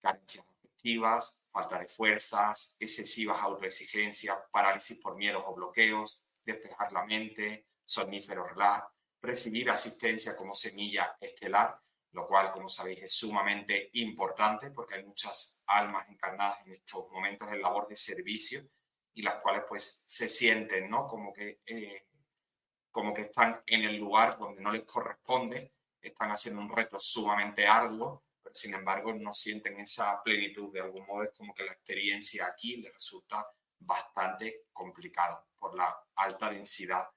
carencias 0.00 0.44
afectivas, 0.46 1.48
falta 1.50 1.78
de 1.78 1.88
fuerzas, 1.88 2.76
excesivas 2.80 3.40
autoexigencias, 3.40 4.36
parálisis 4.50 4.98
por 4.98 5.16
miedos 5.16 5.42
o 5.46 5.54
bloqueos, 5.54 6.26
despejar 6.44 6.92
la 6.92 7.04
mente, 7.04 7.66
somnífero 7.84 8.46
relax, 8.46 8.86
recibir 9.22 9.70
asistencia 9.70 10.36
como 10.36 10.54
semilla 10.54 11.16
estelar, 11.20 11.80
lo 12.12 12.26
cual, 12.26 12.50
como 12.52 12.68
sabéis, 12.68 13.02
es 13.02 13.14
sumamente 13.14 13.90
importante 13.94 14.70
porque 14.70 14.96
hay 14.96 15.04
muchas 15.04 15.64
almas 15.66 16.08
encarnadas 16.08 16.60
en 16.64 16.72
estos 16.72 17.10
momentos 17.10 17.50
en 17.50 17.62
labor 17.62 17.88
de 17.88 17.96
servicio 17.96 18.60
y 19.14 19.22
las 19.22 19.36
cuales 19.36 19.64
pues 19.68 20.04
se 20.06 20.28
sienten, 20.28 20.90
¿no? 20.90 21.06
Como 21.06 21.32
que, 21.32 21.60
eh, 21.66 22.06
como 22.90 23.14
que 23.14 23.22
están 23.22 23.62
en 23.66 23.84
el 23.84 23.96
lugar 23.96 24.38
donde 24.38 24.60
no 24.60 24.70
les 24.70 24.84
corresponde, 24.84 25.72
están 26.00 26.30
haciendo 26.30 26.60
un 26.60 26.70
reto 26.70 26.98
sumamente 26.98 27.66
arduo, 27.66 28.24
pero 28.42 28.54
sin 28.54 28.74
embargo 28.74 29.14
no 29.14 29.32
sienten 29.32 29.80
esa 29.80 30.22
plenitud. 30.22 30.72
De 30.72 30.80
algún 30.80 31.06
modo 31.06 31.24
es 31.24 31.30
como 31.36 31.54
que 31.54 31.64
la 31.64 31.72
experiencia 31.72 32.46
aquí 32.46 32.76
les 32.76 32.92
resulta 32.92 33.46
bastante 33.78 34.66
complicada 34.72 35.44
por 35.58 35.74
la 35.74 35.96
alta 36.16 36.50
densidad 36.50 37.08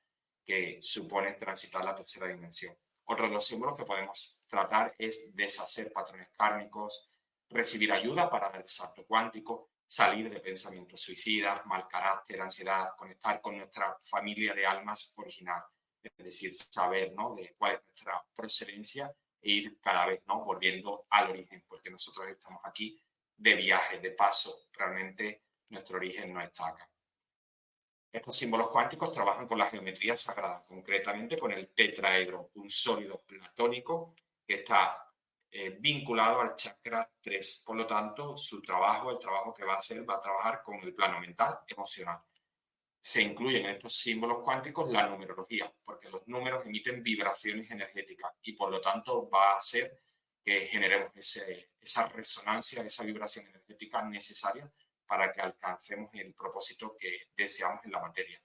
que 0.46 0.78
supone 0.82 1.34
transitar 1.34 1.84
la 1.84 1.96
tercera 1.96 2.28
dimensión. 2.28 2.76
Otro 3.06 3.28
de 3.28 3.34
los 3.34 3.46
símbolos 3.46 3.78
que 3.78 3.86
podemos 3.86 4.46
tratar 4.50 4.96
es 4.98 5.36
deshacer 5.36 5.92
patrones 5.94 6.30
kármicos, 6.38 7.14
recibir 7.50 7.92
ayuda 7.92 8.30
para 8.30 8.50
el 8.58 8.68
salto 8.68 9.06
cuántico, 9.06 9.70
salir 9.86 10.30
de 10.30 10.40
pensamientos 10.40 11.02
suicidas, 11.02 11.66
mal 11.68 11.88
carácter, 11.88 12.42
ansiedad, 12.42 12.96
conectar 12.98 13.40
con 13.42 13.58
nuestra 13.58 13.96
familia 14.02 14.54
de 14.54 14.66
almas 14.66 15.14
original, 15.18 15.64
es 16.02 16.12
decir, 16.18 16.54
saber 16.54 17.14
¿no? 17.14 17.36
de 17.36 17.54
cuál 17.56 17.74
es 17.76 17.82
nuestra 17.88 18.26
procedencia 18.36 19.14
e 19.42 19.52
ir 19.52 19.80
cada 19.80 20.08
vez 20.08 20.24
¿no? 20.26 20.44
volviendo 20.44 21.06
al 21.10 21.30
origen, 21.30 21.64
porque 21.68 21.92
nosotros 21.92 22.28
estamos 22.28 22.62
aquí 22.66 23.00
de 23.38 23.56
viaje, 23.56 24.00
de 24.00 24.12
paso, 24.12 24.68
realmente 24.74 25.44
nuestro 25.70 25.98
origen 25.98 26.34
no 26.34 26.42
está 26.42 26.68
acá. 26.68 26.90
Estos 28.16 28.38
símbolos 28.38 28.70
cuánticos 28.70 29.12
trabajan 29.12 29.46
con 29.46 29.58
la 29.58 29.66
geometría 29.66 30.16
sagrada, 30.16 30.64
concretamente 30.66 31.38
con 31.38 31.52
el 31.52 31.68
tetraedro, 31.74 32.50
un 32.54 32.70
sólido 32.70 33.22
platónico 33.28 34.16
que 34.48 34.56
está 34.56 35.12
eh, 35.52 35.76
vinculado 35.82 36.40
al 36.40 36.56
chakra 36.56 37.12
3. 37.22 37.64
Por 37.68 37.76
lo 37.76 37.86
tanto, 37.86 38.38
su 38.38 38.62
trabajo, 38.62 39.12
el 39.12 39.18
trabajo 39.18 39.54
que 39.54 39.66
va 39.66 39.74
a 39.74 39.80
hacer, 39.80 40.10
va 40.10 40.16
a 40.16 40.20
trabajar 40.20 40.62
con 40.64 40.76
el 40.76 40.96
plano 40.96 41.20
mental, 41.20 41.60
emocional. 41.68 42.22
Se 42.98 43.22
incluye 43.22 43.60
en 43.60 43.72
estos 43.72 43.94
símbolos 43.98 44.42
cuánticos 44.42 44.90
la 44.90 45.08
numerología, 45.08 45.70
porque 45.84 46.10
los 46.10 46.26
números 46.26 46.66
emiten 46.66 47.04
vibraciones 47.04 47.70
energéticas 47.70 48.32
y 48.44 48.54
por 48.54 48.72
lo 48.72 48.80
tanto 48.80 49.30
va 49.30 49.52
a 49.52 49.58
hacer 49.58 50.04
que 50.42 50.68
generemos 50.68 51.12
esa 51.18 52.08
resonancia, 52.08 52.82
esa 52.82 53.04
vibración 53.04 53.46
energética 53.48 54.02
necesaria 54.04 54.72
para 55.08 55.32
que 55.32 55.42
alcancemos 55.42 56.10
el 56.14 56.34
propósito 56.34 56.96
que 56.98 57.30
deseamos 57.36 57.84
en 57.86 57.92
la 57.92 58.02
materia. 58.02 58.40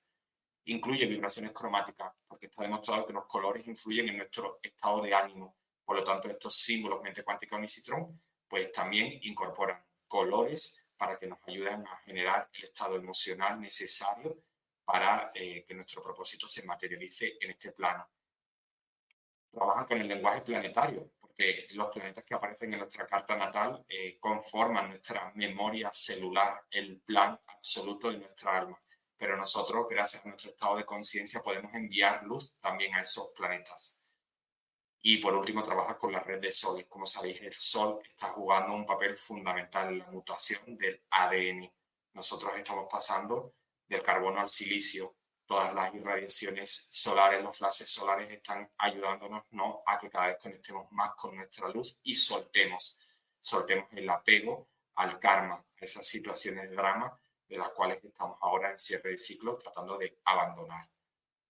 Incluye 0.65 1.07
vibraciones 1.07 1.53
cromáticas, 1.53 2.13
porque 2.29 2.47
está 2.47 2.63
demostrado 2.63 3.07
que 3.07 3.13
los 3.13 3.27
colores 3.27 3.67
influyen 3.67 4.09
en 4.09 4.19
nuestro 4.19 4.61
estado 4.63 5.03
de 5.03 5.15
ánimo. 5.15 5.57
Por 5.85 5.97
lo 5.97 6.05
tanto, 6.05 6.29
estos 6.29 6.55
símbolos 6.55 7.03
mente 7.03 7.25
cuántica 7.25 7.57
unicitrón, 7.57 8.21
pues 8.47 8.71
también 8.73 9.19
incorporan 9.23 9.83
colores 10.07 10.95
para 10.97 11.17
que 11.17 11.27
nos 11.27 11.47
ayuden 11.49 11.87
a 11.87 11.97
generar 11.99 12.51
el 12.53 12.65
estado 12.65 12.97
emocional 12.97 13.61
necesario 13.61 14.45
para 14.85 15.31
eh, 15.35 15.65
que 15.67 15.75
nuestro 15.75 16.03
propósito 16.03 16.47
se 16.47 16.67
materialice 16.67 17.39
en 17.41 17.51
este 17.51 17.73
plano. 17.73 18.09
Trabajan 19.51 19.87
con 19.87 20.01
el 20.01 20.09
lenguaje 20.09 20.43
planetario, 20.43 21.13
los 21.71 21.91
planetas 21.91 22.25
que 22.25 22.35
aparecen 22.35 22.73
en 22.73 22.81
nuestra 22.81 23.07
carta 23.07 23.37
natal 23.37 23.85
eh, 23.89 24.19
conforman 24.19 24.89
nuestra 24.89 25.33
memoria 25.35 25.91
celular, 25.93 26.63
el 26.71 27.01
plan 27.01 27.39
absoluto 27.47 28.11
de 28.11 28.19
nuestra 28.19 28.59
alma. 28.59 28.81
Pero 29.17 29.37
nosotros, 29.37 29.87
gracias 29.89 30.25
a 30.25 30.29
nuestro 30.29 30.51
estado 30.51 30.77
de 30.77 30.85
conciencia, 30.85 31.43
podemos 31.43 31.75
enviar 31.75 32.25
luz 32.25 32.59
también 32.59 32.95
a 32.95 33.01
esos 33.01 33.33
planetas. 33.37 34.07
Y 35.03 35.19
por 35.19 35.35
último, 35.35 35.63
trabaja 35.63 35.97
con 35.97 36.13
la 36.13 36.21
red 36.21 36.41
de 36.41 36.51
soles. 36.51 36.87
Como 36.87 37.07
sabéis, 37.07 37.41
el 37.41 37.53
sol 37.53 38.01
está 38.07 38.29
jugando 38.29 38.75
un 38.75 38.85
papel 38.85 39.17
fundamental 39.17 39.89
en 39.89 39.99
la 39.99 40.07
mutación 40.11 40.77
del 40.77 41.03
ADN. 41.11 41.71
Nosotros 42.15 42.53
estamos 42.57 42.87
pasando 42.91 43.55
del 43.87 44.03
carbono 44.03 44.41
al 44.41 44.49
silicio, 44.49 45.17
todas 45.51 45.75
las 45.75 45.93
irradiaciones 45.93 46.71
solares, 46.93 47.43
los 47.43 47.59
flashes 47.59 47.91
solares 47.91 48.31
están 48.31 48.71
ayudándonos 48.79 49.43
¿no? 49.51 49.83
a 49.85 49.99
que 49.99 50.09
cada 50.09 50.29
vez 50.29 50.37
conectemos 50.41 50.87
más 50.93 51.17
con 51.17 51.35
nuestra 51.35 51.69
luz 51.71 51.99
y 52.05 52.15
soltemos, 52.15 53.01
soltemos 53.41 53.87
el 53.91 54.09
apego 54.09 54.69
al 54.95 55.19
karma, 55.19 55.57
a 55.57 55.85
esas 55.85 56.07
situaciones 56.07 56.71
de 56.71 56.77
drama 56.77 57.21
de 57.49 57.59
las 57.59 57.71
cuales 57.71 57.99
estamos 58.05 58.39
ahora 58.41 58.71
en 58.71 58.79
cierre 58.79 59.11
de 59.11 59.19
ciclo 59.19 59.59
tratando 59.59 59.99
de 59.99 60.21
abandonar. 60.25 60.89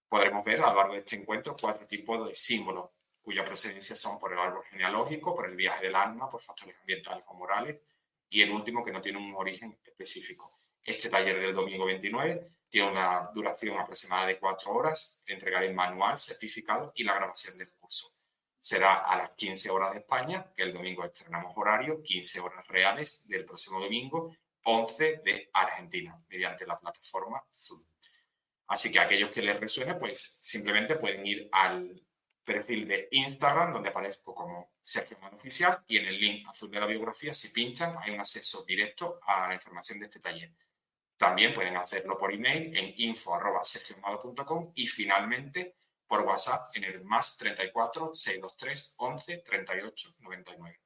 Podremos 0.09 0.47
ver 0.47 0.63
a 0.63 0.71
lo 0.71 0.77
largo 0.77 0.95
de 0.95 1.01
este 1.01 1.17
encuentro 1.17 1.55
cuatro 1.61 1.87
tipos 1.87 2.27
de 2.27 2.35
símbolos 2.35 2.89
cuya 3.21 3.45
procedencia 3.45 3.95
son 3.95 4.19
por 4.19 4.33
el 4.33 4.39
árbol 4.39 4.65
genealógico, 4.65 5.35
por 5.37 5.47
el 5.47 5.57
viaje 5.57 5.85
del 5.85 5.95
alma, 5.95 6.31
por 6.31 6.41
factores 6.41 6.75
ambientales 6.81 7.23
o 7.27 7.35
morales, 7.35 7.83
y 8.31 8.41
el 8.41 8.51
último 8.51 8.83
que 8.83 8.93
no 8.93 9.03
tiene 9.03 9.19
un 9.19 9.35
origen 9.35 9.79
específico. 9.85 10.51
Este 10.83 11.11
taller 11.11 11.39
del 11.39 11.55
domingo 11.55 11.85
29 11.85 12.60
tiene 12.71 12.91
una 12.91 13.31
duración 13.35 13.79
aproximada 13.79 14.27
de 14.27 14.39
cuatro 14.39 14.73
horas. 14.73 15.25
Entregaré 15.27 15.67
el 15.67 15.75
manual, 15.75 16.17
certificado 16.17 16.93
y 16.95 17.05
la 17.05 17.15
grabación 17.15 17.59
del 17.59 17.71
curso. 17.73 18.09
Será 18.59 18.99
a 18.99 19.17
las 19.17 19.31
15 19.33 19.71
horas 19.71 19.93
de 19.93 20.01
España, 20.01 20.53
que 20.57 20.63
el 20.63 20.73
domingo 20.73 21.05
estrenamos 21.05 21.53
horario, 21.57 22.03
15 22.03 22.41
horas 22.41 22.67
reales 22.69 23.27
del 23.29 23.45
próximo 23.45 23.81
domingo, 23.81 24.35
11 24.63 25.23
de 25.25 25.51
Argentina, 25.53 26.19
mediante 26.29 26.67
la 26.67 26.79
plataforma 26.79 27.43
Zoom. 27.53 27.83
Así 28.69 28.93
que 28.93 29.01
aquellos 29.01 29.31
que 29.31 29.43
les 29.43 29.59
resuene, 29.59 29.95
pues 29.95 30.21
simplemente 30.21 30.95
pueden 30.97 31.27
ir 31.27 31.49
al 31.51 32.01
perfil 32.45 32.87
de 32.87 33.09
Instagram, 33.11 33.73
donde 33.73 33.89
aparezco 33.89 34.35
como 34.35 34.75
Sergio 34.81 35.19
Man 35.21 35.35
Oficial, 35.35 35.83
y 35.89 35.97
en 35.97 36.07
el 36.07 36.21
link 36.21 36.49
azul 36.49 36.71
de 36.71 36.79
la 36.79 36.87
biografía, 36.87 37.35
si 37.35 37.53
pinchan, 37.53 37.95
hay 38.01 38.13
un 38.13 38.21
acceso 38.21 38.65
directo 38.65 39.19
a 39.27 39.49
la 39.49 39.55
información 39.55 39.99
de 39.99 40.05
este 40.05 40.21
taller. 40.21 40.53
También 41.21 41.53
pueden 41.53 41.77
hacerlo 41.77 42.17
por 42.17 42.33
email 42.33 42.75
en 42.75 42.95
info.sergiomado.com 42.97 44.73
y 44.75 44.87
finalmente 44.87 45.77
por 46.07 46.23
WhatsApp 46.23 46.75
en 46.75 46.85
el 46.85 47.05
más 47.05 47.37
34 47.37 48.15
623 48.15 48.95
11 48.99 49.37
38 49.37 50.09
99. 50.21 50.81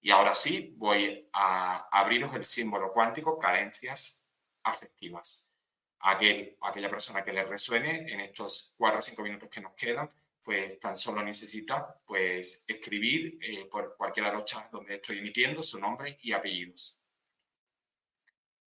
Y 0.00 0.10
ahora 0.10 0.34
sí, 0.34 0.74
voy 0.76 1.24
a 1.32 1.86
abriros 1.88 2.34
el 2.34 2.44
símbolo 2.44 2.92
cuántico 2.92 3.38
carencias 3.38 4.32
afectivas. 4.64 5.54
Aquel, 6.00 6.56
aquella 6.62 6.90
persona 6.90 7.22
que 7.24 7.32
le 7.32 7.44
resuene 7.44 8.12
en 8.12 8.18
estos 8.22 8.74
4 8.76 8.98
o 8.98 9.02
5 9.02 9.22
minutos 9.22 9.48
que 9.50 9.60
nos 9.60 9.74
quedan, 9.74 10.10
pues 10.42 10.80
tan 10.80 10.96
solo 10.96 11.22
necesita 11.22 11.96
pues 12.04 12.64
escribir 12.66 13.38
eh, 13.40 13.66
por 13.70 13.96
cualquiera 13.96 14.30
de 14.30 14.36
los 14.36 14.46
chats 14.46 14.72
donde 14.72 14.96
estoy 14.96 15.18
emitiendo 15.18 15.62
su 15.62 15.78
nombre 15.78 16.18
y 16.22 16.32
apellidos 16.32 17.00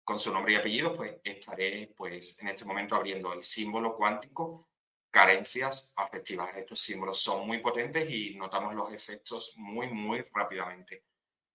con 0.07 0.21
su 0.21 0.31
nombre 0.31 0.53
y 0.53 0.55
apellido, 0.55 0.95
pues 0.95 1.17
estaré 1.21 1.93
pues 1.97 2.41
en 2.41 2.47
este 2.47 2.63
momento 2.63 2.95
abriendo 2.95 3.33
el 3.33 3.43
símbolo 3.43 3.93
cuántico 3.93 4.69
carencias 5.11 5.93
afectivas. 5.97 6.55
Estos 6.55 6.79
símbolos 6.79 7.19
son 7.19 7.45
muy 7.45 7.57
potentes 7.57 8.09
y 8.09 8.33
notamos 8.35 8.73
los 8.73 8.89
efectos 8.93 9.55
muy, 9.57 9.87
muy 9.87 10.21
rápidamente. 10.33 11.03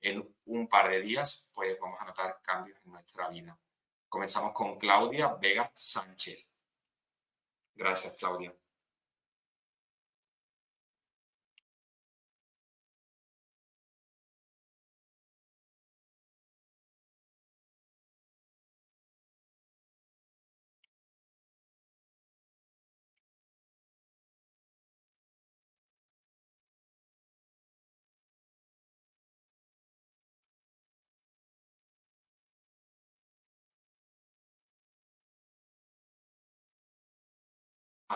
En 0.02 0.36
un 0.44 0.68
par 0.68 0.90
de 0.90 1.00
días, 1.00 1.50
pues 1.54 1.78
vamos 1.80 1.98
a 1.98 2.04
notar 2.04 2.42
cambios 2.42 2.78
en 2.84 2.92
nuestra 2.92 3.30
vida. 3.30 3.58
Comenzamos 4.06 4.52
con 4.52 4.78
Claudia 4.78 5.28
Vega 5.40 5.70
Sánchez. 5.72 6.50
Gracias, 7.74 8.18
Claudia. 8.18 8.54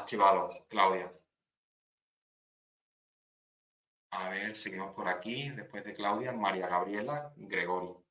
Activado, 0.00 0.50
Claudia. 0.68 1.10
A 4.10 4.30
ver, 4.30 4.54
seguimos 4.54 4.94
por 4.94 5.08
aquí. 5.08 5.50
Después 5.50 5.84
de 5.84 5.94
Claudia, 5.94 6.32
María 6.32 6.68
Gabriela 6.68 7.32
Gregorio. 7.36 8.05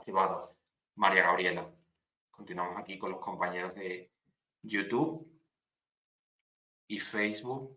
Activado. 0.00 0.56
María 0.94 1.24
Gabriela. 1.24 1.70
Continuamos 2.30 2.78
aquí 2.78 2.98
con 2.98 3.10
los 3.10 3.20
compañeros 3.20 3.74
de 3.74 4.10
YouTube 4.62 5.30
y 6.88 6.98
Facebook 6.98 7.76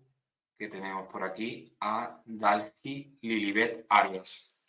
que 0.57 0.69
tenemos 0.69 1.05
por 1.11 1.21
aquí 1.25 1.75
a 1.81 2.21
Dalgi 2.23 3.17
Lilibet 3.19 3.85
Arias. 3.89 4.62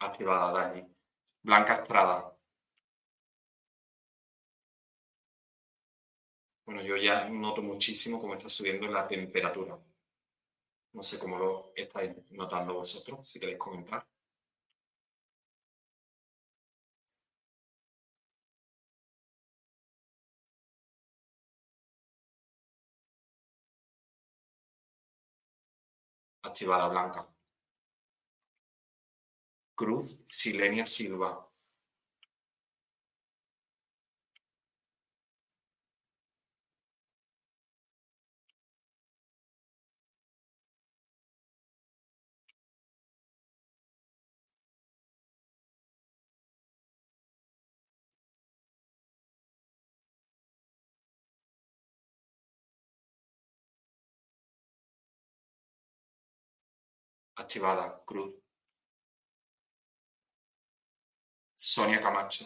Activada, 0.00 0.52
Dani. 0.52 0.84
Blanca 1.42 1.74
Estrada. 1.74 2.36
Bueno, 6.64 6.80
yo 6.82 6.96
ya 6.96 7.28
noto 7.28 7.60
muchísimo 7.60 8.18
cómo 8.18 8.32
está 8.34 8.48
subiendo 8.48 8.86
la 8.86 9.06
temperatura. 9.06 9.78
No 10.92 11.02
sé 11.02 11.18
cómo 11.18 11.36
lo 11.36 11.72
estáis 11.74 12.12
notando 12.30 12.74
vosotros, 12.74 13.28
si 13.28 13.40
queréis 13.40 13.58
comentar. 13.58 14.06
Activada 26.42 26.88
blanca. 26.88 27.26
Cruz 29.80 30.22
Silenia 30.26 30.84
Silva. 30.84 31.48
Activada, 57.34 58.04
Cruz. 58.04 58.49
Sonia 61.72 62.00
Camacho. 62.00 62.44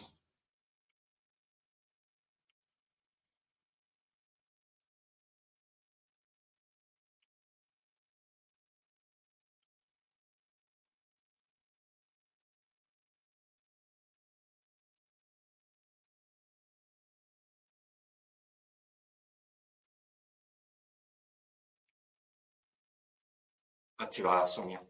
Activada 23.97 24.45
Sonia. 24.45 24.85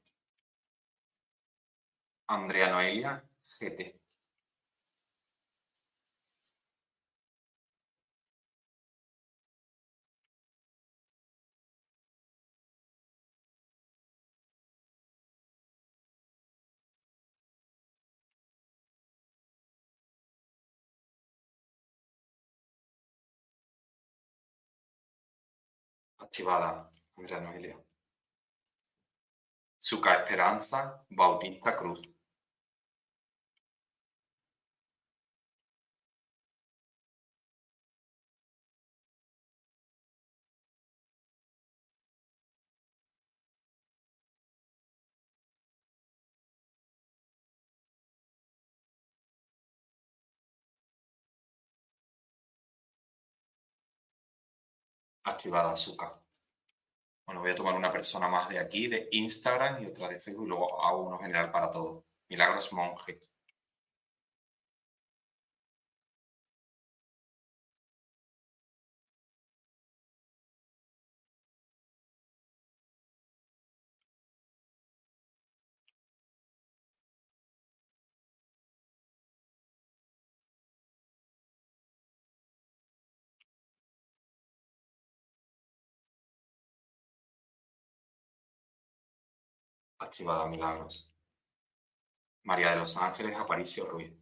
Andrea 2.28 2.70
Noelia, 2.70 3.24
GT. 3.42 4.05
Activada, 26.36 26.90
Andrea 27.18 27.40
Noelia. 27.40 27.78
Suca 29.80 30.16
Esperanza 30.20 31.06
Bautista 31.10 31.78
Cruz. 31.78 32.02
Activada 55.24 55.72
azúcar. 55.72 56.25
Bueno, 57.26 57.42
voy 57.42 57.52
a 57.52 57.56
tomar 57.56 57.76
una 57.76 57.92
persona 57.92 58.28
más 58.28 58.50
de 58.50 58.60
aquí, 58.60 58.88
de 58.88 59.08
Instagram 59.12 59.82
y 59.82 59.88
otra 59.88 60.08
de 60.10 60.20
Facebook, 60.20 60.46
y 60.46 60.50
luego 60.50 60.82
hago 60.84 61.08
uno 61.08 61.18
general 61.18 61.52
para 61.52 61.72
todos. 61.72 62.04
Milagros 62.30 62.72
Monje. 62.74 63.22
Activada 90.16 90.48
Milagros. 90.48 91.14
María 92.44 92.72
de 92.72 92.78
los 92.78 92.96
Ángeles 92.96 93.36
Aparicio 93.36 93.84
Ruiz. 93.84 94.14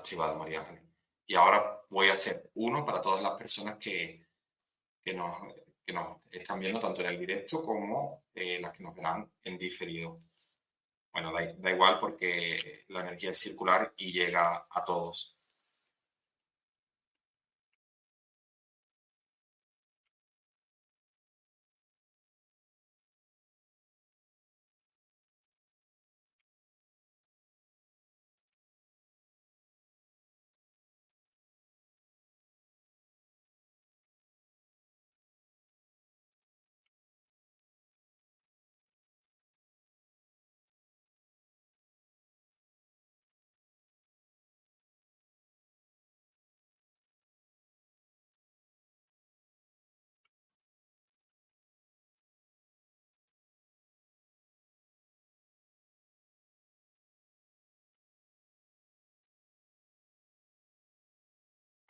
Activado, 0.00 0.36
María 0.36 0.60
Ángeles. 0.60 0.82
Y 1.26 1.34
ahora 1.34 1.80
voy 1.88 2.08
a 2.08 2.12
hacer 2.12 2.50
uno 2.54 2.84
para 2.84 3.00
todas 3.00 3.22
las 3.22 3.32
personas 3.32 3.76
que, 3.78 4.26
que, 5.02 5.14
nos, 5.14 5.36
que 5.86 5.92
nos 5.92 6.18
están 6.30 6.58
viendo 6.58 6.80
tanto 6.80 7.00
en 7.02 7.08
el 7.08 7.18
directo 7.18 7.62
como 7.62 8.24
eh, 8.34 8.58
las 8.60 8.76
que 8.76 8.82
nos 8.82 8.94
verán 8.94 9.30
en 9.44 9.56
diferido. 9.56 10.20
Bueno, 11.12 11.32
da, 11.32 11.52
da 11.56 11.70
igual 11.70 11.98
porque 11.98 12.84
la 12.88 13.00
energía 13.00 13.30
es 13.30 13.38
circular 13.38 13.94
y 13.96 14.10
llega 14.10 14.66
a 14.68 14.84
todos. 14.84 15.39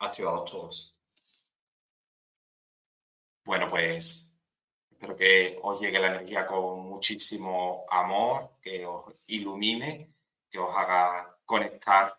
Activados 0.01 0.51
todos. 0.51 0.97
Bueno, 3.43 3.67
pues 3.69 4.37
espero 4.89 5.15
que 5.15 5.59
os 5.61 5.81
llegue 5.81 5.99
la 5.99 6.07
energía 6.07 6.45
con 6.45 6.81
muchísimo 6.87 7.85
amor, 7.89 8.51
que 8.61 8.85
os 8.85 9.23
ilumine, 9.27 10.13
que 10.49 10.59
os 10.59 10.75
haga 10.75 11.37
conectar 11.45 12.17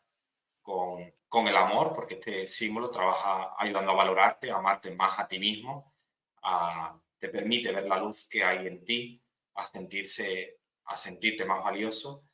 con, 0.60 1.14
con 1.28 1.48
el 1.48 1.56
amor, 1.56 1.94
porque 1.94 2.14
este 2.14 2.46
símbolo 2.46 2.90
trabaja 2.90 3.54
ayudando 3.58 3.92
a 3.92 3.94
valorarte, 3.94 4.50
a 4.50 4.56
amarte 4.56 4.90
más 4.94 5.18
a 5.18 5.26
ti 5.26 5.38
mismo, 5.38 5.92
te 7.18 7.28
permite 7.28 7.72
ver 7.72 7.86
la 7.86 7.96
luz 7.96 8.28
que 8.28 8.42
hay 8.44 8.66
en 8.66 8.84
ti, 8.84 9.22
a, 9.54 9.64
sentirse, 9.64 10.58
a 10.84 10.96
sentirte 10.96 11.44
más 11.44 11.62
valioso. 11.62 12.24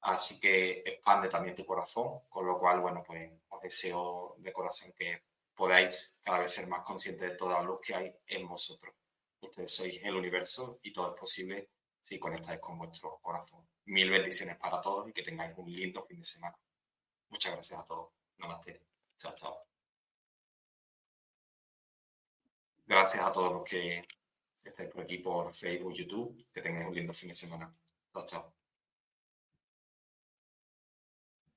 Así 0.00 0.40
que 0.40 0.82
expande 0.86 1.28
también 1.28 1.56
tu 1.56 1.64
corazón, 1.64 2.20
con 2.30 2.46
lo 2.46 2.56
cual, 2.56 2.80
bueno, 2.80 3.02
pues 3.04 3.30
deseo 3.62 4.34
de 4.38 4.52
corazón 4.52 4.92
que 4.96 5.24
podáis 5.54 6.20
cada 6.24 6.38
vez 6.40 6.52
ser 6.52 6.66
más 6.68 6.82
conscientes 6.84 7.30
de 7.30 7.36
toda 7.36 7.56
la 7.58 7.62
luz 7.62 7.80
que 7.82 7.94
hay 7.94 8.14
en 8.26 8.46
vosotros. 8.46 8.94
Ustedes 9.40 9.74
sois 9.74 10.00
el 10.02 10.16
universo 10.16 10.78
y 10.82 10.92
todo 10.92 11.14
es 11.14 11.20
posible 11.20 11.70
si 12.00 12.18
conectáis 12.18 12.60
con 12.60 12.78
vuestro 12.78 13.18
corazón. 13.20 13.68
Mil 13.86 14.10
bendiciones 14.10 14.56
para 14.56 14.80
todos 14.80 15.08
y 15.08 15.12
que 15.12 15.22
tengáis 15.22 15.52
un 15.56 15.70
lindo 15.70 16.04
fin 16.04 16.18
de 16.18 16.24
semana. 16.24 16.58
Muchas 17.28 17.52
gracias 17.52 17.80
a 17.80 17.84
todos. 17.84 18.10
Namaste. 18.38 18.82
Chao, 19.16 19.34
chao. 19.34 19.66
Gracias 22.86 23.22
a 23.22 23.32
todos 23.32 23.52
los 23.52 23.64
que 23.64 24.02
estáis 24.64 24.90
por 24.90 25.02
aquí 25.02 25.18
por 25.18 25.52
Facebook, 25.52 25.92
YouTube. 25.92 26.44
Que 26.52 26.62
tengáis 26.62 26.86
un 26.86 26.94
lindo 26.94 27.12
fin 27.12 27.28
de 27.28 27.34
semana. 27.34 27.74
Chao, 28.12 28.24
chao. 28.24 28.57